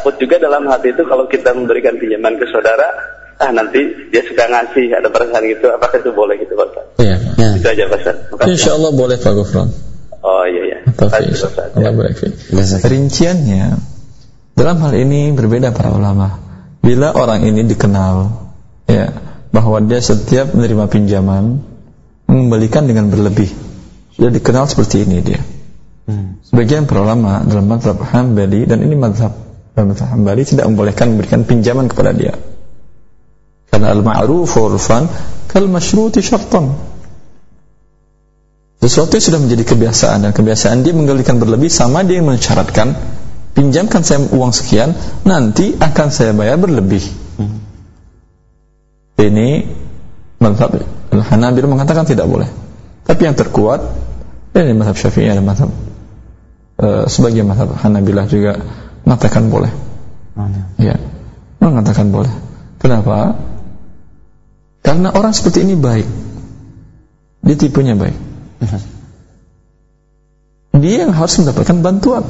Takut 0.01 0.17
juga 0.17 0.41
dalam 0.41 0.65
hati 0.65 0.97
itu 0.97 1.05
kalau 1.05 1.29
kita 1.29 1.53
memberikan 1.53 2.01
pinjaman 2.01 2.41
ke 2.41 2.49
saudara, 2.49 2.89
ah 3.37 3.53
nanti 3.53 4.09
dia 4.09 4.25
suka 4.25 4.49
ngasih 4.49 4.97
ada 4.97 5.13
perasaan 5.13 5.45
gitu, 5.45 5.69
apakah 5.69 6.01
itu 6.01 6.09
boleh 6.17 6.41
gitu 6.41 6.57
Pak 6.57 6.69
iya 6.97 7.21
Ya. 7.37 7.57
Itu 7.57 7.69
aja 7.69 7.85
Pak. 7.89 8.01
Insya 8.49 8.81
Allah 8.81 8.93
boleh 8.97 9.17
Pak 9.21 9.33
Gufron 9.37 9.69
Oh 10.21 10.45
iya 10.45 10.63
iya. 10.73 10.79
Terima. 10.97 11.17
Allah. 11.17 12.13
Jazakallah. 12.53 12.89
Rinciannya 12.89 13.65
dalam 14.57 14.77
hal 14.85 14.93
ini 14.97 15.33
berbeda 15.33 15.73
para 15.73 15.93
ulama. 15.97 16.37
Bila 16.81 17.13
orang 17.13 17.45
ini 17.45 17.65
dikenal, 17.65 18.29
ya 18.89 19.13
bahwa 19.53 19.81
dia 19.85 20.01
setiap 20.01 20.53
menerima 20.57 20.89
pinjaman 20.89 21.61
mengembalikan 22.29 22.89
dengan 22.89 23.13
berlebih. 23.13 23.53
Sudah 24.17 24.33
dikenal 24.33 24.65
seperti 24.69 25.05
ini 25.09 25.25
dia. 25.25 25.41
Hmm. 26.09 26.41
Sebagian 26.45 26.85
para 26.85 27.05
ulama 27.05 27.41
dalam 27.45 27.69
mazhab 27.69 28.01
Hambali 28.01 28.69
dan 28.69 28.85
ini 28.85 28.97
mazhab 28.97 29.33
dalam 29.33 29.50
mazhab 29.77 30.11
Hambali 30.13 30.43
tidak 30.43 30.67
membolehkan 30.67 31.15
memberikan 31.15 31.47
pinjaman 31.47 31.87
kepada 31.87 32.11
dia. 32.15 32.35
Karena 33.71 33.95
al-ma'ruf 33.95 34.51
urfan 34.59 35.07
kal 35.47 35.71
masyruti 35.71 36.21
syartan. 36.21 36.75
Sesuatu 38.81 39.13
yang 39.15 39.25
sudah 39.25 39.41
menjadi 39.45 39.65
kebiasaan 39.69 40.19
dan 40.25 40.33
kebiasaan 40.33 40.81
dia 40.81 40.97
menggalikan 40.97 41.37
berlebih 41.37 41.69
sama 41.69 42.01
dia 42.01 42.19
yang 42.19 42.33
mensyaratkan 42.33 42.97
pinjamkan 43.53 44.01
saya 44.01 44.25
uang 44.33 44.57
sekian 44.57 44.97
nanti 45.29 45.77
akan 45.77 46.09
saya 46.09 46.33
bayar 46.33 46.57
berlebih. 46.57 47.05
Hmm. 47.37 47.61
Ini 49.21 49.69
mazhab 50.41 50.81
Al-Hanabil 51.13 51.69
mengatakan 51.69 52.09
tidak 52.09 52.25
boleh. 52.25 52.49
Tapi 53.05 53.21
yang 53.29 53.37
terkuat 53.37 53.85
ini 54.57 54.73
mazhab 54.75 54.97
Syafi'i 54.97 55.29
dan 55.29 55.45
mazhab 55.45 55.71
uh, 56.81 57.05
sebagian 57.05 57.47
mazhab 57.47 57.71
Hanabilah 57.77 58.25
juga 58.27 58.65
mengatakan 59.11 59.51
boleh. 59.51 59.75
Oh, 60.39 60.47
ya. 60.79 60.95
Mengatakan 61.59 62.15
boleh. 62.15 62.31
Kenapa? 62.79 63.35
Karena 64.87 65.11
orang 65.11 65.35
seperti 65.35 65.67
ini 65.67 65.75
baik. 65.75 66.07
Dia 67.43 67.57
tipenya 67.59 67.99
baik. 67.99 68.15
Dia 70.79 70.95
yang 71.03 71.13
harus 71.13 71.35
mendapatkan 71.43 71.83
bantuan. 71.83 72.23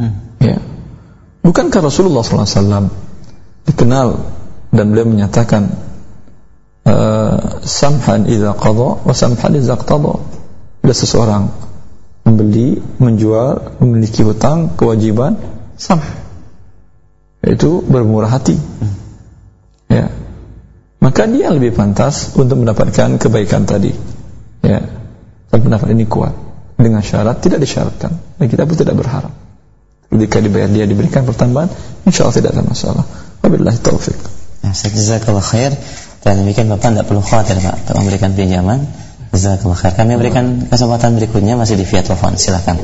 Hmm. 0.00 0.40
Ya. 0.40 0.56
Bukankah 1.44 1.84
Rasulullah 1.84 2.24
SAW 2.24 2.88
dikenal 3.68 4.08
dan 4.72 4.84
beliau 4.88 5.04
menyatakan 5.04 5.68
uh, 6.88 7.60
samhan 7.60 8.24
idza 8.24 8.56
qada 8.56 9.04
wa 9.04 9.12
samhan 9.12 9.60
idza 9.60 9.76
qtada. 9.76 10.16
Bila 10.82 10.94
seseorang 10.96 11.61
membeli, 12.22 12.78
menjual, 13.02 13.78
memiliki 13.82 14.22
hutang, 14.22 14.74
kewajiban, 14.78 15.38
sam. 15.74 15.98
Yaitu 17.42 17.82
bermurah 17.82 18.30
hati. 18.30 18.54
Hmm. 18.54 18.94
Ya. 19.90 20.06
Maka 21.02 21.26
dia 21.26 21.50
lebih 21.50 21.74
pantas 21.74 22.38
untuk 22.38 22.62
mendapatkan 22.62 23.18
kebaikan 23.18 23.66
tadi. 23.66 23.90
Ya. 24.62 24.80
Dan 25.50 25.58
pendapat 25.66 25.90
ini 25.90 26.06
kuat. 26.06 26.32
Dengan 26.78 27.02
syarat 27.02 27.42
tidak 27.42 27.62
disyaratkan. 27.62 28.14
Dan 28.38 28.46
kita 28.46 28.62
pun 28.64 28.78
tidak 28.78 28.94
berharap. 28.94 29.34
Ketika 30.12 30.38
dibayar 30.38 30.70
dia 30.70 30.86
diberikan 30.86 31.26
pertambahan, 31.26 31.72
insya 32.06 32.28
Allah 32.28 32.36
tidak 32.38 32.50
ada 32.54 32.62
masalah. 32.62 33.04
Wabillahi 33.42 33.78
taufik. 33.82 34.14
Ya, 34.62 34.70
jazakallah 34.70 35.42
khair. 35.42 35.74
Dan 36.22 36.46
demikian 36.46 36.70
Bapak 36.70 36.94
tidak 36.94 37.06
perlu 37.10 37.22
khawatir 37.22 37.58
Pak 37.58 37.74
untuk 37.82 37.94
memberikan 37.98 38.30
pinjaman. 38.38 38.86
Jazakallah 39.32 39.80
khair. 39.80 39.96
Kami 39.96 40.20
berikan 40.20 40.68
kesempatan 40.68 41.16
berikutnya 41.16 41.56
masih 41.56 41.80
di 41.80 41.88
via 41.88 42.04
telepon. 42.04 42.36
Silahkan. 42.36 42.76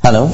Halo. 0.00 0.32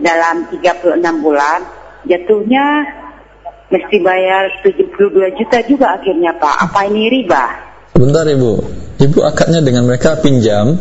dalam 0.00 0.48
36 0.48 1.24
bulan. 1.24 1.60
Jatuhnya 2.08 2.64
mesti 3.72 3.96
bayar 4.04 4.52
72 4.64 5.38
juta 5.40 5.58
juga 5.64 5.86
akhirnya 5.96 6.32
Pak. 6.36 6.56
Apa 6.70 6.80
ini 6.88 7.08
riba? 7.08 7.44
Sebentar 7.96 8.24
Ibu. 8.28 8.52
Ibu 9.02 9.18
akadnya 9.24 9.60
dengan 9.64 9.88
mereka 9.88 10.20
pinjam? 10.20 10.76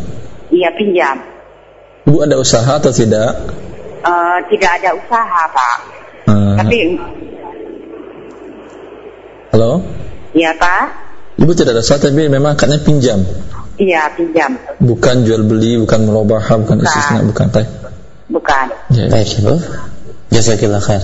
Iya 0.51 0.69
pinjam. 0.75 1.17
Ibu 2.05 2.17
ada 2.27 2.35
usaha 2.37 2.77
atau 2.77 2.91
tidak? 2.91 3.31
Uh, 4.01 4.37
tidak 4.51 4.71
ada 4.81 4.89
usaha 4.97 5.41
Pak. 5.49 5.77
Uh, 6.27 6.55
Tapi 6.59 6.77
Halo? 9.51 9.83
Iya 10.31 10.55
Pak. 10.55 10.83
Ibu 11.41 11.51
tidak 11.57 11.79
ada 11.79 11.83
saat 11.83 12.03
tapi 12.03 12.27
memang 12.27 12.55
akadnya 12.55 12.79
pinjam. 12.83 13.19
Iya 13.81 14.13
pinjam. 14.13 14.55
Bukan 14.77 15.25
jual 15.25 15.43
beli, 15.43 15.79
bukan 15.81 16.05
merubah, 16.05 16.39
bukan, 16.43 16.77
bukan. 16.79 16.85
istisna, 16.85 17.19
bukan 17.25 17.47
teh. 17.49 17.80
Bukan. 18.31 18.65
Ya, 18.95 19.05
Baik 19.11 19.43
Ibu. 19.43 19.53
Jazakallah 20.31 20.79
khair. 20.79 21.03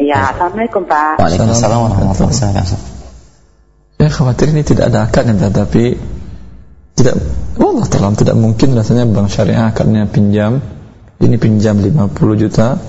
Iya, 0.00 0.32
Assalamualaikum 0.32 0.88
Pak. 0.88 1.20
Waalaikumsalam 1.20 1.78
warahmatullahi 1.84 2.32
wabarakatuh. 2.32 2.80
Ya 4.00 4.08
khawatir 4.08 4.48
ini 4.56 4.64
tidak 4.64 4.88
ada 4.88 5.04
akadnya 5.04 5.36
tetapi 5.52 6.00
tidak 6.96 7.20
Allah 7.60 7.84
taala 7.84 8.16
tidak 8.16 8.32
mungkin 8.32 8.72
rasanya 8.72 9.04
bank 9.04 9.28
syariah 9.28 9.68
akadnya 9.68 10.08
pinjam 10.08 10.64
ini 11.20 11.36
pinjam 11.36 11.76
50 11.76 12.08
juta 12.40 12.80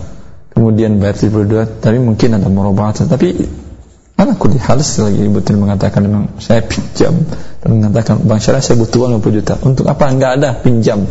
kemudian 0.56 1.04
bayar 1.04 1.20
72 1.20 1.84
tapi 1.84 2.00
mungkin 2.00 2.40
ada 2.40 2.48
murabahat 2.48 3.04
tapi 3.12 3.44
Anak 4.22 4.38
kuliah 4.38 4.62
halus 4.70 5.02
lagi 5.02 5.26
betul 5.34 5.58
mengatakan 5.58 6.06
memang 6.06 6.38
saya 6.38 6.62
pinjam 6.62 7.26
dan 7.58 7.70
mengatakan 7.74 8.22
bang 8.22 8.38
syariah 8.38 8.62
saya 8.62 8.78
butuh 8.78 9.02
uang 9.02 9.18
50 9.18 9.38
juta. 9.42 9.54
Untuk 9.66 9.90
apa? 9.90 10.14
Enggak 10.14 10.38
ada 10.38 10.54
pinjam. 10.54 11.10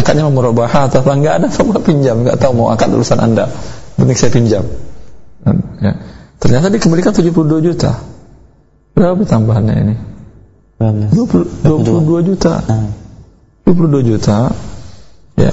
Akadnya 0.00 0.24
mau 0.24 0.40
merubah 0.40 0.72
atau 0.72 1.04
apa? 1.04 1.12
Enggak 1.12 1.34
ada 1.44 1.46
semua 1.56 1.76
pinjam. 1.84 2.24
Enggak 2.24 2.40
tahu 2.40 2.56
mau 2.56 2.72
akad 2.72 2.88
urusan 2.88 3.20
anda. 3.20 3.52
Penting 4.00 4.16
saya 4.16 4.32
pinjam. 4.32 4.64
Dan, 5.44 5.56
ya. 5.84 5.92
Ternyata 6.40 6.72
dikembalikan 6.72 7.12
72 7.12 7.36
juta. 7.60 8.00
Berapa 8.96 9.20
tambahannya 9.28 9.74
ini? 9.76 9.94
20, 10.80 11.12
22 11.68 12.28
juta. 12.32 12.64
22 12.64 13.68
ah. 13.68 14.00
juta. 14.00 14.38
Ya. 15.36 15.52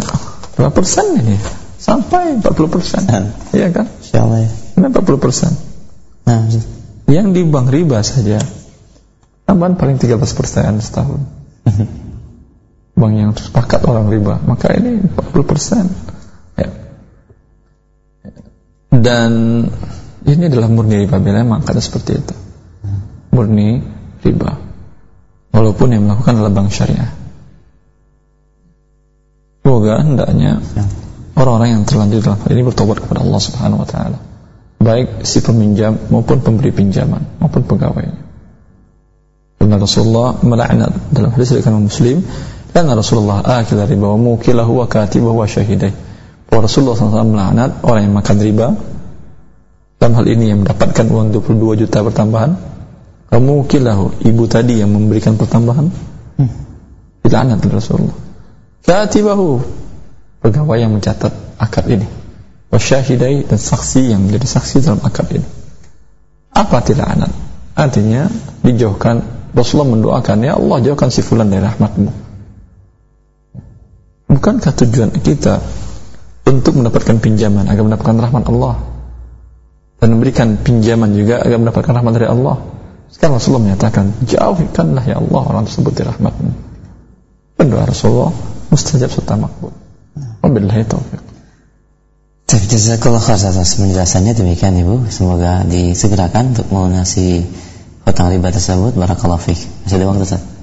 Berapa 0.56 0.72
persen 0.72 1.20
ini? 1.20 1.36
Sampai 1.76 2.40
40 2.40 2.72
persen. 2.72 3.04
Iya 3.52 3.68
kan? 3.76 3.92
Insyaallah 4.00 4.40
ya. 4.48 4.52
40 4.80 5.20
persen. 5.20 5.52
Nah, 6.24 6.48
yang 7.12 7.36
di 7.36 7.44
bank 7.48 7.72
riba 7.72 8.00
saja 8.04 8.40
tambahan 9.48 9.76
paling 9.76 10.00
13% 10.00 10.24
setahun. 10.80 11.22
bank 12.98 13.14
yang 13.14 13.32
sepakat 13.38 13.86
orang 13.86 14.10
riba, 14.10 14.42
maka 14.42 14.74
ini 14.74 14.98
40%. 15.06 16.58
Ya. 16.58 16.70
Dan 18.90 19.32
ini 20.26 20.44
adalah 20.50 20.68
murni 20.68 21.06
riba 21.06 21.22
bila 21.22 21.46
makanya 21.46 21.80
seperti 21.80 22.18
itu. 22.18 22.36
Murni 23.32 23.86
riba. 24.26 24.58
Walaupun 25.54 25.94
yang 25.94 26.10
melakukan 26.10 26.42
adalah 26.42 26.54
bank 26.54 26.74
syariah. 26.74 27.14
Semoga 29.62 30.00
hendaknya 30.00 30.64
ya. 30.64 30.86
orang-orang 31.36 31.70
yang 31.76 31.84
terlanjur 31.84 32.24
dalam 32.24 32.40
hal 32.40 32.52
ini 32.56 32.64
bertobat 32.66 33.04
kepada 33.04 33.20
Allah 33.20 33.42
Subhanahu 33.44 33.84
wa 33.84 33.88
taala 33.88 34.18
baik 34.78 35.26
si 35.26 35.42
peminjam 35.42 35.98
maupun 36.08 36.40
pemberi 36.40 36.72
pinjaman 36.72 37.42
maupun 37.42 37.66
pegawainya. 37.66 38.24
Karena 39.58 39.76
Rasulullah 39.82 40.38
melaknat 40.40 41.12
dalam 41.12 41.34
hadis 41.34 41.52
dari 41.52 41.66
Muslim 41.76 42.24
dan 42.86 42.94
Rasulullah 42.94 43.42
akil 43.42 43.82
riba 43.82 44.14
wa 44.14 44.20
mukilahu 44.22 44.84
wa 44.84 44.86
katibahu 44.86 45.42
wa 45.42 45.48
syahidai. 45.50 45.90
Bahwa 46.48 46.70
Rasulullah 46.70 46.96
SAW 46.96 47.26
melaknat 47.26 47.82
orang 47.82 48.06
yang 48.06 48.16
makan 48.16 48.38
riba 48.38 48.68
dalam 49.98 50.14
hal 50.14 50.26
ini 50.30 50.54
yang 50.54 50.62
mendapatkan 50.62 51.06
uang 51.10 51.34
22 51.34 51.82
juta 51.84 52.06
pertambahan 52.06 52.54
kamu 53.34 53.66
kilahu 53.66 54.14
ibu 54.24 54.44
tadi 54.46 54.80
yang 54.80 54.94
memberikan 54.94 55.36
pertambahan 55.36 55.90
hmm. 56.38 56.52
dilaknat 57.26 57.60
oleh 57.66 57.76
Rasulullah 57.82 58.18
katibahu 58.86 59.60
pegawai 60.46 60.78
yang 60.78 60.94
mencatat 60.94 61.34
akad 61.60 61.90
ini 61.90 62.08
wasyahidai 62.72 63.48
dan 63.48 63.60
saksi 63.60 64.12
yang 64.12 64.28
menjadi 64.28 64.48
saksi 64.60 64.84
dalam 64.84 65.02
akad 65.04 65.28
ini. 65.32 65.48
Apa 66.52 66.84
tidak 66.84 67.08
anak? 67.08 67.32
Artinya 67.78 68.28
dijauhkan 68.66 69.22
Rasulullah 69.54 69.94
mendoakan 69.94 70.38
ya 70.44 70.58
Allah 70.58 70.78
jauhkan 70.84 71.14
si 71.14 71.22
fulan 71.22 71.48
dari 71.48 71.64
rahmatmu. 71.64 72.27
Bukankah 74.28 74.76
tujuan 74.84 75.16
kita 75.24 75.64
untuk 76.48 76.76
mendapatkan 76.76 77.16
pinjaman 77.24 77.72
agar 77.72 77.84
mendapatkan 77.88 78.18
rahmat 78.20 78.44
Allah 78.52 78.76
dan 80.04 80.08
memberikan 80.14 80.60
pinjaman 80.60 81.16
juga 81.16 81.40
agar 81.40 81.58
mendapatkan 81.64 81.94
rahmat 81.96 82.12
dari 82.12 82.28
Allah? 82.28 82.60
Sekarang 83.08 83.40
Rasulullah 83.40 83.72
menyatakan 83.72 84.12
jauhkanlah 84.28 85.04
ya 85.08 85.16
Allah 85.16 85.42
orang 85.48 85.64
tersebut 85.64 85.96
dari 85.96 86.12
rahmatmu. 86.12 86.52
Berdoa 87.56 87.88
Rasulullah 87.88 88.36
mustajab 88.68 89.08
serta 89.08 89.40
makbul. 89.40 89.72
Wabillahi 90.44 90.84
taufiq. 90.84 91.24
Jazakallah 92.48 93.24
khair 93.24 93.40
atas 93.40 93.80
penjelasannya 93.80 94.36
demikian 94.36 94.76
Ibu. 94.76 95.08
Semoga 95.08 95.64
disegerakan 95.64 96.52
untuk 96.52 96.68
melunasi 96.68 97.48
hutang 98.04 98.28
riba 98.32 98.52
tersebut. 98.52 98.96
Barakallahu 98.96 99.40
fiik. 99.40 99.88
Masih 99.88 99.96
ada 100.00 100.06
waktu 100.12 100.28
Ustaz? 100.28 100.57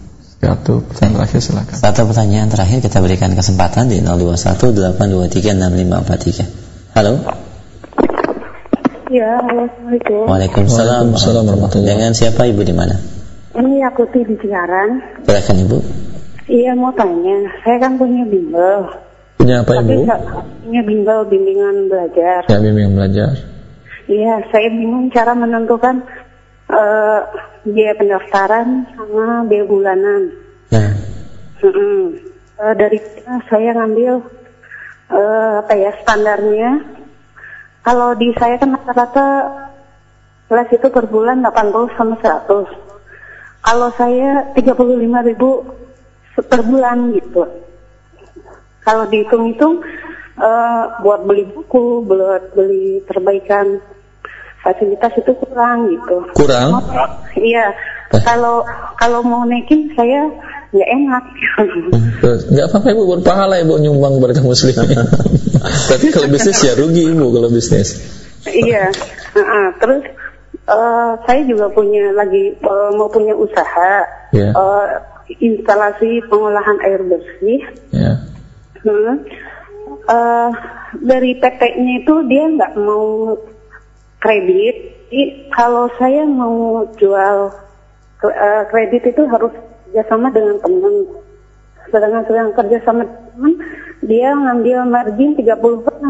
Satu 0.44 0.84
pertanyaan 0.84 1.24
terakhir 1.24 1.40
silakan. 1.40 1.76
Satu 1.80 2.04
pertanyaan 2.04 2.52
terakhir 2.52 2.84
kita 2.84 3.00
berikan 3.00 3.32
kesempatan 3.32 3.88
di 3.88 4.04
0218236543. 4.04 6.92
Halo. 6.92 7.16
Ya, 9.08 9.40
halo, 9.40 9.64
Assalamualaikum. 9.64 10.28
Waalaikumsalam. 10.28 11.16
Waalaikumsalam 11.16 11.48
warahmatullahi 11.48 11.96
Dengan 11.96 12.12
siapa 12.12 12.44
Ibu 12.44 12.60
di 12.60 12.76
mana? 12.76 12.92
Ini 13.56 13.88
aku 13.88 14.04
di 14.12 14.20
Cikarang. 14.36 15.00
Silakan 15.24 15.56
Ibu. 15.64 15.80
Iya 16.44 16.76
mau 16.76 16.92
tanya, 16.92 17.40
saya 17.64 17.80
kan 17.80 17.96
punya 17.96 18.20
bimbel. 18.28 18.84
Punya 19.40 19.64
apa 19.64 19.80
Tapi 19.80 19.96
Ibu? 19.96 20.04
punya 20.68 20.84
bimbel 20.84 21.24
bimbingan 21.24 21.88
belajar. 21.88 22.44
Ya 22.52 22.60
bimbingan 22.60 23.00
belajar. 23.00 23.32
Iya, 24.04 24.44
saya 24.52 24.68
bingung 24.68 25.08
cara 25.08 25.32
menentukan 25.32 26.04
eh, 26.74 27.20
biaya 27.64 27.94
pendaftaran 27.96 28.90
sama 28.94 29.46
biaya 29.46 29.64
bulanan. 29.64 30.22
Nah. 30.74 30.92
Eh, 32.54 32.74
dari 32.78 32.98
saya 33.50 33.70
ngambil 33.74 34.22
eh, 35.10 35.52
apa 35.62 35.72
ya 35.74 35.90
standarnya. 36.02 36.70
Kalau 37.84 38.16
di 38.16 38.32
saya 38.40 38.56
kan 38.56 38.76
rata-rata 38.80 39.26
kelas 40.48 40.68
itu 40.72 40.88
per 40.88 41.04
bulan 41.08 41.44
80 41.44 41.96
sama 41.96 42.16
100. 42.20 42.68
Kalau 43.64 43.88
saya 43.96 44.52
35 44.56 45.28
ribu 45.28 45.50
per 46.36 46.60
bulan 46.64 47.12
gitu. 47.16 47.48
Kalau 48.84 49.04
dihitung-hitung 49.08 49.80
eh, 50.36 50.84
buat 51.00 51.20
beli 51.24 51.48
buku, 51.48 52.04
buat 52.04 52.52
beli 52.52 53.00
perbaikan 53.08 53.80
fasilitas 54.64 55.12
itu 55.14 55.32
kurang 55.38 55.92
gitu. 55.92 56.16
Kurang? 56.32 56.80
Iya. 57.34 57.74
Kalau 58.22 58.62
kalau 58.94 59.26
mau 59.26 59.42
naikin 59.42 59.90
saya 59.98 60.30
nggak 60.70 60.86
enak. 60.86 61.24
Terus, 62.22 62.40
Nggak 62.46 62.66
apa-apa 62.70 62.88
Ibu 62.94 63.02
berpahala 63.18 63.58
Ibu 63.58 63.74
nyumbang 63.82 64.22
kepada 64.22 64.32
kaum 64.38 64.54
muslimin. 64.54 64.86
Tapi 65.90 66.06
kalau 66.14 66.30
bisnis 66.30 66.62
ya 66.62 66.78
rugi 66.78 67.10
Ibu 67.10 67.26
kalau 67.34 67.50
bisnis. 67.50 67.98
iya. 68.46 68.86
Heeh. 69.34 69.66
Terus 69.82 70.02
eh, 70.62 71.10
saya 71.26 71.40
juga 71.42 71.66
punya 71.74 72.14
lagi 72.14 72.54
eh, 72.54 72.90
mau 72.94 73.10
punya 73.10 73.34
usaha 73.34 74.06
Ya. 74.30 74.54
eh, 74.54 74.86
instalasi 75.42 76.22
pengolahan 76.30 76.78
air 76.86 77.02
bersih. 77.02 77.60
Ya. 77.90 78.22
Hmm. 78.86 79.26
Eh, 80.06 80.50
dari 81.02 81.34
PT-nya 81.34 81.92
itu 82.06 82.14
dia 82.30 82.46
nggak 82.46 82.72
mau 82.78 83.34
kredit. 84.24 84.76
Jadi 85.12 85.22
kalau 85.52 85.84
saya 86.00 86.24
mau 86.24 86.80
jual 86.96 87.36
eh, 88.24 88.62
kredit 88.72 89.12
itu 89.12 89.22
harus 89.28 89.52
kerjasama 89.86 90.32
dengan 90.32 90.56
teman. 90.64 90.94
Sedangkan 91.92 92.24
sedang 92.24 92.48
kerja 92.56 92.80
sama 92.82 93.04
teman, 93.04 93.52
dia 94.00 94.32
ngambil 94.32 94.88
margin 94.88 95.36
30%. 95.36 95.60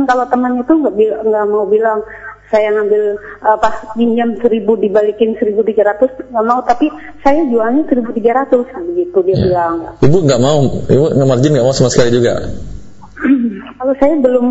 Kalau 0.07 0.25
teman 0.31 0.62
itu 0.62 0.73
nggak 0.73 1.47
mau 1.51 1.67
bilang 1.67 2.01
saya 2.49 2.71
ngambil 2.71 3.19
apa 3.43 3.69
pinjam 3.99 4.37
1000 4.39 4.62
dibalikin 4.62 5.35
1300 5.35 6.31
nggak 6.31 6.45
mau 6.47 6.61
tapi 6.62 6.87
saya 7.25 7.41
jualnya 7.51 7.83
1300 7.89 8.62
begitu 8.95 9.19
dia 9.27 9.35
Ya. 9.35 9.43
bilang 9.49 9.75
Ibu 9.99 10.19
nggak 10.23 10.41
mau, 10.45 10.61
Ibu 10.87 11.05
margin 11.25 11.51
nggak 11.57 11.67
mau 11.67 11.75
sama 11.75 11.91
sekali 11.91 12.15
juga. 12.15 12.47
Kalau 13.81 13.95
saya 13.97 14.14
belum 14.20 14.47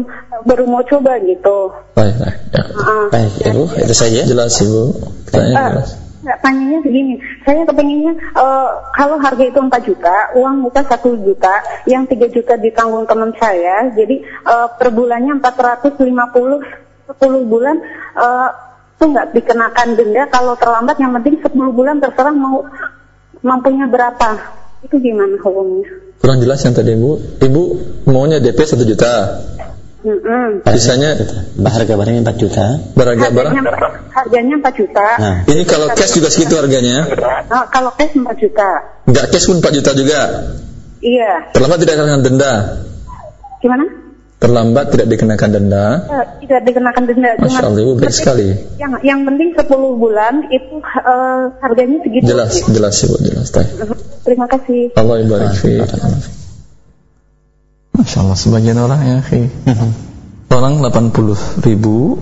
baru 0.46 0.66
mau 0.66 0.84
coba 0.86 1.18
gitu 1.22 1.70
Baik, 1.94 2.16
baik. 2.18 2.38
Ya. 2.54 2.64
Ah. 2.74 3.08
baik 3.14 3.34
Ibu, 3.46 3.64
itu 3.80 3.94
saja. 3.96 4.20
Jelas 4.26 4.58
Ibu. 4.60 4.82
Pertanyaan 5.30 5.58
Ah, 5.58 5.70
jelas. 5.78 5.90
nggak, 6.24 6.38
tanyanya 6.40 6.80
begini, 6.80 7.14
saya 7.44 7.62
kepengennya 7.68 8.14
eh, 8.16 8.70
kalau 8.96 9.18
harga 9.20 9.44
itu 9.44 9.60
4 9.60 9.76
juta, 9.84 10.16
uang 10.40 10.56
kita 10.72 10.82
1 10.88 11.26
juta, 11.28 11.54
yang 11.84 12.04
3 12.08 12.32
juta 12.32 12.54
ditanggung 12.56 13.04
teman 13.04 13.36
saya, 13.36 13.92
jadi 13.92 14.24
eh, 14.24 14.68
per 14.80 14.90
bulannya 14.96 15.36
450, 15.44 16.00
10 16.00 17.52
bulan 17.52 17.76
eh, 18.16 18.50
itu 18.96 19.04
nggak 19.04 19.36
dikenakan 19.36 19.88
denda, 20.00 20.24
kalau 20.32 20.56
terlambat 20.56 20.96
yang 20.96 21.12
penting 21.20 21.44
10 21.44 21.52
bulan 21.76 22.00
terserah 22.00 22.32
mau 22.32 22.64
mampunya 23.44 23.84
berapa, 23.92 24.40
itu 24.88 24.96
gimana 25.04 25.36
hukumnya? 25.44 26.03
Kurang 26.20 26.38
jelas 26.40 26.60
yang 26.62 26.74
tadi 26.74 26.94
Ibu. 26.94 27.12
Ibu 27.40 27.62
maunya 28.08 28.40
DP 28.40 28.60
1 28.60 28.84
juta. 28.84 29.14
Mm-mm. 30.04 30.68
Sisanya 30.68 31.16
Harga 31.64 31.96
barangnya 31.96 32.28
4 32.28 32.36
juta. 32.36 32.66
berharga 32.92 33.32
barang. 33.32 33.54
Harganya, 33.56 33.72
harganya 34.12 34.56
4 34.60 34.76
juta, 34.76 35.06
Nah, 35.16 35.36
Ini 35.48 35.64
kalau 35.64 35.88
cash 35.96 36.12
juga 36.12 36.28
segitu 36.28 36.60
harganya. 36.60 37.08
Eh, 37.08 37.66
kalau 37.72 37.92
cash 37.96 38.12
4 38.12 38.28
juta, 38.36 38.70
Nggak 39.08 39.26
cash 39.32 39.48
pun 39.48 39.64
4 39.64 39.72
juta 39.72 39.92
juga. 39.96 40.20
iya, 41.00 41.48
Terlambat 41.56 41.80
tidak 41.80 41.96
dikenakan 41.96 42.20
denda. 42.22 42.54
gimana? 43.60 43.88
Terlambat 44.44 44.92
tidak 44.92 45.08
dikenakan 45.08 45.50
denda. 45.56 45.86
Eh, 46.04 46.26
tidak 46.44 46.68
dikenakan 46.68 47.04
denda. 47.08 47.32
Masya 47.40 47.64
Allah, 47.64 47.80
Ibu 47.80 47.94
baik 47.96 48.12
sekali. 48.12 48.52
Yang 48.76 49.00
yang 49.08 49.24
penting 49.24 49.56
10 49.56 49.72
bulan 49.96 50.52
itu 50.52 50.84
eh, 50.84 51.44
harganya 51.64 51.98
segitu. 52.04 52.28
Jelas, 52.28 52.52
jelas 52.68 52.96
Ibu, 53.08 53.16
jelas. 53.24 53.48
Baik. 53.56 53.72
Terima 54.28 54.52
kasih. 54.52 54.92
Allah 55.00 55.16
ibarik 55.24 55.56
fi. 55.56 55.80
Masya 57.96 58.18
Allah, 58.20 58.36
sebagian 58.36 58.76
orang 58.84 59.00
ya, 59.00 59.16
akhi. 59.24 59.48
Orang 60.52 60.84
80 60.84 61.64
ribu, 61.64 62.20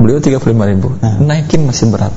beliau 0.00 0.16
35 0.16 0.40
ribu. 0.64 0.96
Naikin 1.20 1.68
masih 1.68 1.92
berat. 1.92 2.16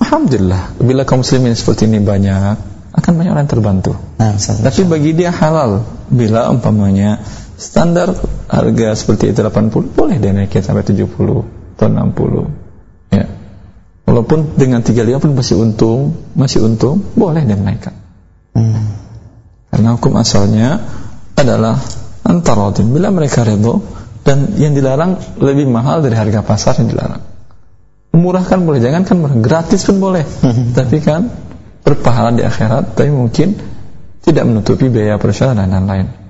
Alhamdulillah, 0.00 0.80
bila 0.80 1.04
kaum 1.04 1.20
muslimin 1.20 1.52
seperti 1.52 1.84
ini 1.84 2.00
banyak, 2.00 2.56
akan 2.96 3.12
banyak 3.12 3.30
orang 3.32 3.44
yang 3.44 3.52
terbantu. 3.52 3.92
nah. 4.16 4.36
Tapi 4.40 4.88
bagi 4.88 5.12
dia 5.16 5.32
halal 5.32 5.84
bila 6.08 6.48
umpamanya 6.52 7.20
standar 7.62 8.10
harga 8.50 8.88
seperti 8.98 9.30
itu 9.30 9.40
80 9.40 9.94
boleh 9.94 10.18
dia 10.18 10.34
naikin 10.34 10.60
sampai 10.60 10.82
70 10.82 11.06
atau 11.78 11.86
60 11.86 13.14
ya. 13.14 13.26
Walaupun 14.02 14.58
dengan 14.58 14.82
35 14.82 15.22
pun 15.22 15.30
masih 15.32 15.56
untung, 15.62 16.00
masih 16.34 16.66
untung, 16.66 17.00
boleh 17.14 17.46
dia 17.46 17.54
naikkan. 17.54 17.94
Hmm. 18.52 18.98
Karena 19.72 19.96
hukum 19.96 20.12
asalnya 20.18 20.82
adalah 21.38 21.80
antarodin. 22.26 22.92
Bila 22.92 23.08
mereka 23.08 23.46
redho 23.46 23.80
dan 24.26 24.58
yang 24.60 24.76
dilarang 24.76 25.18
lebih 25.40 25.64
mahal 25.70 26.04
dari 26.04 26.18
harga 26.18 26.44
pasar 26.44 26.82
yang 26.82 26.92
dilarang. 26.92 27.22
Murah 28.12 28.44
kan 28.44 28.68
boleh, 28.68 28.84
jangan 28.84 29.08
kan 29.08 29.16
murah. 29.16 29.38
Gratis 29.40 29.88
pun 29.88 29.96
boleh. 29.98 30.28
tapi 30.76 31.00
kan 31.00 31.32
berpahala 31.82 32.36
di 32.36 32.44
akhirat, 32.44 32.94
tapi 32.94 33.08
mungkin 33.08 33.56
tidak 34.22 34.44
menutupi 34.46 34.86
biaya 34.92 35.18
operasional 35.18 35.56
dan 35.56 35.72
lain-lain. 35.72 36.21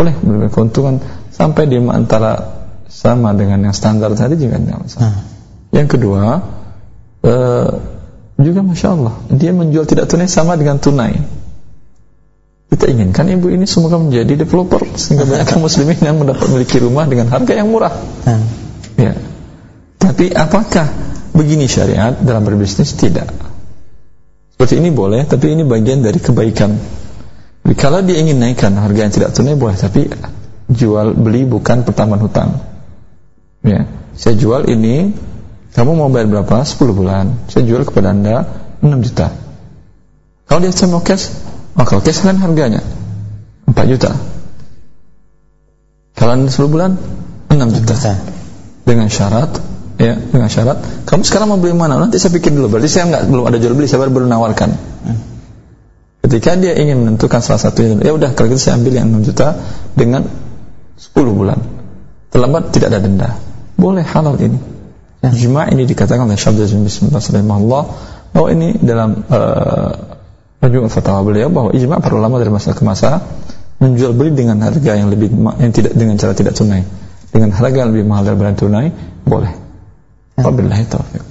Boleh 0.00 0.16
memberi 0.24 0.48
keuntungan 0.48 0.96
sampai 1.28 1.68
di 1.68 1.76
antara 1.76 2.40
sama 2.88 3.36
dengan 3.36 3.68
yang 3.68 3.76
standar 3.76 4.16
tadi 4.16 4.40
juga 4.40 4.56
tidak 4.56 4.80
masalah. 4.80 5.20
Yang 5.76 5.88
kedua, 5.92 6.22
eh, 7.20 7.70
juga 8.40 8.60
masya 8.64 8.88
Allah, 8.96 9.14
dia 9.28 9.52
menjual 9.52 9.84
tidak 9.84 10.08
tunai 10.08 10.24
sama 10.24 10.56
dengan 10.56 10.80
tunai. 10.80 11.20
Kita 12.72 12.88
inginkan 12.88 13.28
ibu 13.28 13.52
ini 13.52 13.68
semoga 13.68 14.00
menjadi 14.00 14.40
developer 14.40 14.80
sehingga 14.96 15.28
banyak 15.28 15.44
kaum 15.52 15.68
muslimin 15.68 16.00
yang 16.00 16.16
mendapat 16.16 16.48
memiliki 16.48 16.80
rumah 16.80 17.04
dengan 17.04 17.28
harga 17.28 17.52
yang 17.52 17.68
murah. 17.68 17.92
Nah, 18.24 18.40
Ya. 19.00 19.16
Tapi 19.96 20.28
apakah 20.32 20.86
begini 21.32 21.64
syariat 21.64 22.12
dalam 22.20 22.44
berbisnis? 22.44 22.92
Tidak. 22.92 23.28
Seperti 24.56 24.76
ini 24.76 24.92
boleh, 24.92 25.24
tapi 25.24 25.56
ini 25.56 25.64
bagian 25.64 26.04
dari 26.04 26.20
kebaikan. 26.20 26.76
Kalau 27.64 28.00
dia 28.04 28.16
ingin 28.20 28.40
naikkan 28.40 28.72
harga 28.76 29.00
yang 29.08 29.12
tidak 29.14 29.30
tunai 29.36 29.56
boleh, 29.56 29.76
tapi 29.76 30.08
jual 30.68 31.16
beli 31.16 31.44
bukan 31.44 31.84
pertambahan 31.84 32.22
hutang. 32.24 32.50
Ya, 33.60 33.84
saya 34.16 34.34
jual 34.36 34.68
ini, 34.68 35.12
kamu 35.76 35.92
mau 35.96 36.08
bayar 36.08 36.28
berapa? 36.28 36.64
10 36.64 36.76
bulan. 36.96 37.46
Saya 37.52 37.68
jual 37.68 37.84
kepada 37.84 38.16
anda 38.16 38.48
6 38.80 39.06
juta. 39.06 39.32
Kalau 40.48 40.58
dia 40.64 40.72
mau 40.90 41.04
cash, 41.04 41.30
oh 41.78 41.84
kalau 41.86 42.02
cash 42.02 42.24
kan 42.24 42.40
harganya 42.40 42.82
4 43.68 43.76
juta. 43.86 44.10
Kalau 46.16 46.32
anda 46.36 46.50
10 46.50 46.68
bulan 46.68 46.96
6 47.50 47.76
juta 47.76 47.94
Juta. 47.94 48.14
dengan 48.86 49.06
syarat 49.10 49.50
ya 50.00 50.16
dengan 50.16 50.48
syarat 50.48 50.80
kamu 51.04 51.22
sekarang 51.28 51.52
mau 51.52 51.60
beli 51.60 51.76
mana 51.76 52.00
nanti 52.00 52.16
saya 52.16 52.32
pikir 52.32 52.54
dulu 52.56 52.72
berarti 52.72 52.88
saya 52.88 53.04
nggak 53.10 53.22
belum 53.28 53.44
ada 53.44 53.58
jual 53.60 53.76
beli 53.76 53.86
saya 53.86 54.00
baru, 54.06 54.22
baru 54.22 54.26
nawarkan 54.30 54.70
ketika 56.24 56.56
dia 56.56 56.76
ingin 56.76 57.02
menentukan 57.04 57.40
salah 57.40 57.60
satunya 57.60 57.96
ya 58.00 58.12
udah 58.12 58.32
kalau 58.36 58.52
gitu 58.52 58.60
saya 58.60 58.76
ambil 58.76 58.92
yang 58.96 59.08
6 59.10 59.28
juta 59.28 59.56
dengan 59.96 60.28
10 61.00 61.16
bulan. 61.32 61.58
Terlambat 62.30 62.70
tidak 62.70 62.94
ada 62.94 63.00
denda. 63.02 63.30
Boleh 63.74 64.06
halal 64.06 64.38
ini. 64.38 64.60
Ijma 65.20 65.68
ini 65.68 65.84
dikatakan 65.84 66.24
oleh 66.24 66.38
Syabda 66.38 66.64
bin 66.70 66.88
Bismillah 66.88 67.20
Allah 67.52 67.82
bahwa 68.32 68.48
ini 68.54 68.78
dalam 68.80 69.20
uh, 69.28 69.92
Majmu' 70.60 70.92
fatwa 70.92 71.24
beliau 71.24 71.48
bahwa 71.48 71.72
ijma 71.72 72.04
para 72.04 72.14
ulama 72.20 72.36
dari 72.36 72.52
masa 72.52 72.76
ke 72.76 72.84
masa 72.84 73.24
menjual 73.80 74.12
beli 74.12 74.36
dengan 74.36 74.60
harga 74.60 74.92
yang 74.92 75.08
lebih 75.08 75.32
yang 75.32 75.72
tidak 75.72 75.96
dengan 75.96 76.20
cara 76.20 76.36
tidak 76.36 76.52
tunai. 76.52 76.84
Dengan 77.32 77.52
harga 77.56 77.76
yang 77.84 77.90
lebih 77.96 78.04
mahal 78.04 78.28
daripada 78.28 78.52
tunai 78.60 78.92
boleh. 79.24 79.52
Wabillahi 80.36 80.84
taufiq. 80.88 81.24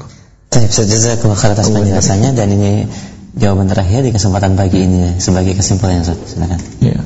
Baik, 0.50 0.70
Ustaz, 0.74 0.90
jazakallah 0.90 1.38
khair 1.38 1.54
atas 1.54 1.70
penjelasannya. 1.70 2.30
Dan 2.34 2.48
ini 2.58 2.90
jawaban 3.40 3.72
terakhir 3.72 4.04
di 4.04 4.12
kesempatan 4.12 4.60
pagi 4.60 4.84
ini 4.84 5.18
sebagai 5.18 5.56
kesimpulan 5.56 6.04
Ustaz. 6.04 6.20
Silakan. 6.36 6.60
Iya. 6.84 7.00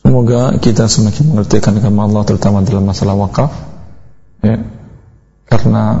Semoga 0.00 0.56
kita 0.56 0.88
semakin 0.88 1.36
mengerti 1.36 1.60
agama 1.60 2.08
Allah 2.08 2.22
terutama 2.24 2.64
dalam 2.64 2.88
masalah 2.88 3.14
wakaf. 3.14 3.52
Ya. 4.40 4.64
Karena 5.44 6.00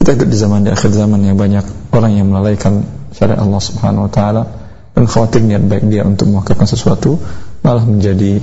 kita 0.00 0.16
hidup 0.16 0.28
di 0.32 0.38
zaman 0.38 0.64
di 0.64 0.70
akhir 0.72 0.90
zaman 0.96 1.20
yang 1.22 1.36
banyak 1.36 1.92
orang 1.92 2.12
yang 2.16 2.26
melalaikan 2.32 2.88
syariat 3.12 3.40
Allah 3.44 3.60
Subhanahu 3.60 4.08
wa 4.08 4.12
taala 4.12 4.42
dan 4.96 5.04
khawatir 5.04 5.44
niat 5.44 5.64
baik 5.68 5.84
dia 5.92 6.08
untuk 6.08 6.32
mewakafkan 6.32 6.68
sesuatu 6.68 7.20
malah 7.60 7.84
menjadi 7.84 8.40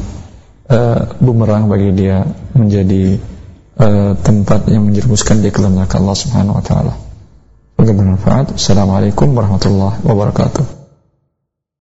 uh, 0.70 1.18
bumerang 1.18 1.72
bagi 1.72 1.94
dia 1.98 2.26
menjadi 2.54 3.18
uh, 3.80 4.12
tempat 4.22 4.70
yang 4.70 4.86
menjerumuskan 4.86 5.42
dia 5.42 5.50
ke 5.50 5.62
neraka 5.64 5.98
Allah 5.98 6.18
Subhanahu 6.18 6.58
wa 6.60 6.64
taala. 6.64 6.94
Bermanfaat. 7.80 8.56
Assalamualaikum 8.56 9.34
warahmatullahi 9.34 10.06
wabarakatuh. 10.06 10.83